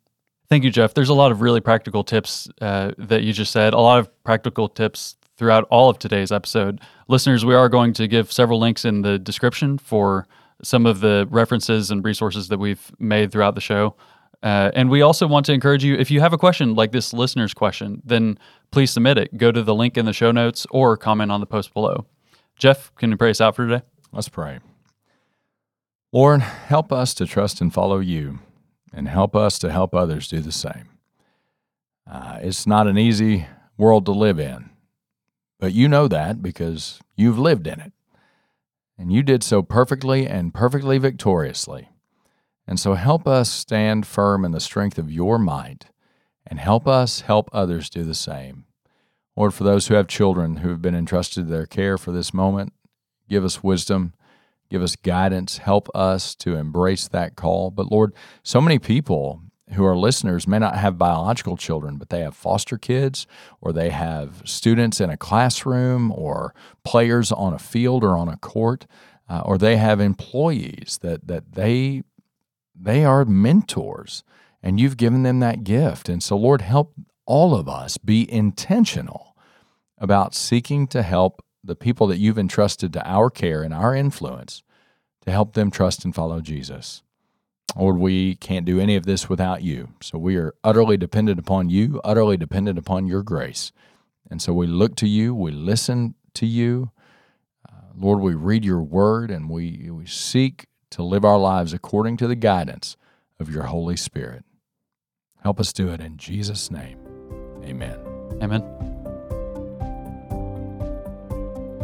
Thank 0.49 0.63
you, 0.63 0.71
Jeff. 0.71 0.95
There's 0.95 1.09
a 1.09 1.13
lot 1.13 1.31
of 1.31 1.41
really 1.41 1.61
practical 1.61 2.03
tips 2.03 2.49
uh, 2.59 2.91
that 2.97 3.21
you 3.21 3.33
just 3.33 3.51
said. 3.51 3.73
A 3.73 3.79
lot 3.79 3.99
of 3.99 4.23
practical 4.23 4.67
tips 4.67 5.15
throughout 5.37 5.65
all 5.69 5.89
of 5.89 5.99
today's 5.99 6.31
episode. 6.31 6.81
Listeners, 7.07 7.45
we 7.45 7.53
are 7.53 7.69
going 7.69 7.93
to 7.93 8.07
give 8.07 8.31
several 8.31 8.59
links 8.59 8.83
in 8.83 9.03
the 9.03 9.19
description 9.19 9.77
for 9.77 10.27
some 10.63 10.87
of 10.87 11.01
the 11.01 11.27
references 11.29 11.91
and 11.91 12.03
resources 12.03 12.47
that 12.47 12.57
we've 12.57 12.91
made 12.99 13.31
throughout 13.31 13.53
the 13.53 13.61
show. 13.61 13.95
Uh, 14.41 14.71
and 14.73 14.89
we 14.89 15.01
also 15.01 15.27
want 15.27 15.45
to 15.45 15.53
encourage 15.53 15.83
you 15.83 15.95
if 15.95 16.09
you 16.09 16.19
have 16.19 16.33
a 16.33 16.37
question 16.37 16.73
like 16.73 16.91
this 16.91 17.13
listener's 17.13 17.53
question, 17.53 18.01
then 18.03 18.37
please 18.71 18.89
submit 18.89 19.17
it. 19.17 19.37
Go 19.37 19.51
to 19.51 19.61
the 19.61 19.75
link 19.75 19.97
in 19.97 20.05
the 20.05 20.13
show 20.13 20.31
notes 20.31 20.65
or 20.71 20.97
comment 20.97 21.31
on 21.31 21.41
the 21.41 21.45
post 21.45 21.73
below. 21.73 22.05
Jeff, 22.57 22.93
can 22.95 23.11
you 23.11 23.17
pray 23.17 23.29
us 23.29 23.39
out 23.39 23.55
for 23.55 23.67
today? 23.67 23.85
Let's 24.11 24.29
pray. 24.29 24.59
Lord, 26.11 26.41
help 26.41 26.91
us 26.91 27.13
to 27.15 27.25
trust 27.25 27.61
and 27.61 27.71
follow 27.73 27.99
you, 27.99 28.39
and 28.93 29.07
help 29.07 29.35
us 29.35 29.59
to 29.59 29.71
help 29.71 29.93
others 29.93 30.27
do 30.27 30.39
the 30.39 30.51
same. 30.51 30.89
Uh, 32.09 32.39
it's 32.41 32.65
not 32.65 32.87
an 32.87 32.97
easy 32.97 33.47
world 33.77 34.05
to 34.05 34.11
live 34.11 34.39
in, 34.39 34.69
but 35.59 35.73
you 35.73 35.87
know 35.87 36.07
that 36.07 36.41
because 36.41 36.99
you've 37.15 37.39
lived 37.39 37.67
in 37.67 37.79
it 37.79 37.93
and 38.97 39.13
you 39.13 39.23
did 39.23 39.43
so 39.43 39.61
perfectly 39.61 40.27
and 40.27 40.53
perfectly 40.53 40.97
victoriously. 40.97 41.89
And 42.67 42.79
so 42.79 42.93
help 42.93 43.27
us 43.27 43.49
stand 43.49 44.05
firm 44.05 44.43
in 44.43 44.51
the 44.51 44.59
strength 44.59 44.99
of 44.99 45.11
your 45.11 45.39
might, 45.39 45.85
and 46.45 46.59
help 46.59 46.87
us 46.87 47.21
help 47.21 47.49
others 47.51 47.89
do 47.89 48.03
the 48.03 48.13
same. 48.13 48.65
Lord, 49.35 49.53
for 49.53 49.63
those 49.63 49.87
who 49.87 49.95
have 49.95 50.07
children 50.07 50.57
who 50.57 50.69
have 50.69 50.81
been 50.81 50.93
entrusted 50.93 51.45
to 51.45 51.51
their 51.51 51.65
care 51.65 51.97
for 51.97 52.11
this 52.11 52.33
moment, 52.33 52.73
give 53.29 53.45
us 53.45 53.63
wisdom, 53.63 54.13
give 54.69 54.81
us 54.81 54.95
guidance, 54.95 55.57
help 55.57 55.89
us 55.95 56.35
to 56.35 56.55
embrace 56.55 57.07
that 57.07 57.35
call. 57.35 57.71
But 57.71 57.91
Lord, 57.91 58.13
so 58.43 58.61
many 58.61 58.79
people 58.79 59.41
who 59.73 59.85
are 59.85 59.97
listeners 59.97 60.47
may 60.47 60.59
not 60.59 60.77
have 60.77 60.97
biological 60.97 61.55
children, 61.57 61.97
but 61.97 62.09
they 62.09 62.21
have 62.21 62.35
foster 62.35 62.77
kids, 62.77 63.27
or 63.61 63.71
they 63.71 63.89
have 63.89 64.41
students 64.45 64.99
in 64.99 65.09
a 65.09 65.17
classroom, 65.17 66.11
or 66.11 66.53
players 66.83 67.31
on 67.31 67.53
a 67.53 67.59
field 67.59 68.03
or 68.03 68.17
on 68.17 68.29
a 68.29 68.37
court, 68.37 68.87
uh, 69.29 69.41
or 69.45 69.57
they 69.57 69.77
have 69.77 69.99
employees 69.99 70.99
that 71.01 71.27
that 71.27 71.53
they 71.53 72.01
they 72.75 73.05
are 73.05 73.25
mentors, 73.25 74.23
and 74.63 74.79
you've 74.79 74.97
given 74.97 75.23
them 75.23 75.39
that 75.39 75.63
gift. 75.63 76.09
And 76.09 76.23
so, 76.23 76.35
Lord, 76.37 76.61
help 76.61 76.93
all 77.25 77.53
of 77.53 77.69
us 77.69 77.97
be 77.97 78.31
intentional 78.31 79.35
about 79.99 80.33
seeking 80.33 80.87
to 80.87 81.03
help 81.03 81.43
the 81.63 81.75
people 81.75 82.07
that 82.07 82.17
you've 82.17 82.39
entrusted 82.39 82.93
to 82.93 83.07
our 83.07 83.29
care 83.29 83.63
and 83.63 83.73
our 83.73 83.95
influence 83.95 84.63
to 85.25 85.31
help 85.31 85.53
them 85.53 85.71
trust 85.71 86.05
and 86.05 86.15
follow 86.15 86.41
Jesus. 86.41 87.03
Lord, 87.75 87.97
we 87.97 88.35
can't 88.35 88.65
do 88.65 88.79
any 88.79 88.95
of 88.95 89.05
this 89.05 89.29
without 89.29 89.61
you. 89.61 89.89
So 90.01 90.17
we 90.17 90.37
are 90.37 90.53
utterly 90.63 90.97
dependent 90.97 91.39
upon 91.39 91.69
you, 91.69 92.01
utterly 92.03 92.37
dependent 92.37 92.79
upon 92.79 93.07
your 93.07 93.21
grace. 93.21 93.71
And 94.29 94.41
so 94.41 94.53
we 94.53 94.67
look 94.67 94.95
to 94.97 95.07
you, 95.07 95.35
we 95.35 95.51
listen 95.51 96.15
to 96.35 96.45
you. 96.45 96.91
Uh, 97.67 97.93
Lord, 97.95 98.21
we 98.21 98.33
read 98.33 98.65
your 98.65 98.81
word 98.81 99.29
and 99.31 99.49
we, 99.49 99.89
we 99.91 100.05
seek 100.05 100.67
to 100.91 101.03
live 101.03 101.25
our 101.25 101.37
lives 101.37 101.73
according 101.73 102.17
to 102.17 102.27
the 102.27 102.35
guidance 102.35 102.97
of 103.39 103.53
your 103.53 103.63
Holy 103.63 103.97
Spirit. 103.97 104.43
Help 105.43 105.59
us 105.59 105.71
do 105.71 105.89
it 105.89 106.01
in 106.01 106.17
Jesus' 106.17 106.71
name. 106.71 106.99
Amen. 107.63 107.99
Amen. 108.41 108.98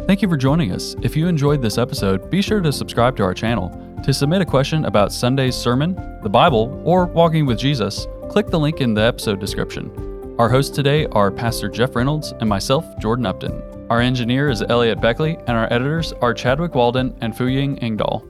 Thank 0.06 0.22
you 0.22 0.28
for 0.28 0.36
joining 0.36 0.70
us. 0.70 0.94
If 1.02 1.16
you 1.16 1.26
enjoyed 1.26 1.60
this 1.60 1.78
episode, 1.78 2.30
be 2.30 2.40
sure 2.40 2.60
to 2.60 2.70
subscribe 2.72 3.16
to 3.16 3.24
our 3.24 3.34
channel. 3.34 3.70
To 4.04 4.14
submit 4.14 4.40
a 4.40 4.44
question 4.44 4.84
about 4.84 5.12
Sunday's 5.12 5.56
sermon, 5.56 5.96
the 6.22 6.28
Bible, 6.28 6.80
or 6.84 7.06
walking 7.06 7.44
with 7.44 7.58
Jesus, 7.58 8.06
click 8.30 8.46
the 8.46 8.58
link 8.60 8.80
in 8.80 8.94
the 8.94 9.02
episode 9.02 9.40
description. 9.40 10.36
Our 10.38 10.48
hosts 10.48 10.76
today 10.76 11.06
are 11.06 11.32
Pastor 11.32 11.68
Jeff 11.68 11.96
Reynolds 11.96 12.32
and 12.38 12.48
myself, 12.48 12.86
Jordan 13.00 13.26
Upton. 13.26 13.60
Our 13.90 14.00
engineer 14.00 14.48
is 14.48 14.62
Elliot 14.62 15.00
Beckley, 15.00 15.38
and 15.48 15.56
our 15.56 15.66
editors 15.72 16.12
are 16.22 16.32
Chadwick 16.32 16.76
Walden 16.76 17.12
and 17.20 17.36
Fuying 17.36 17.76
Engdahl. 17.78 18.24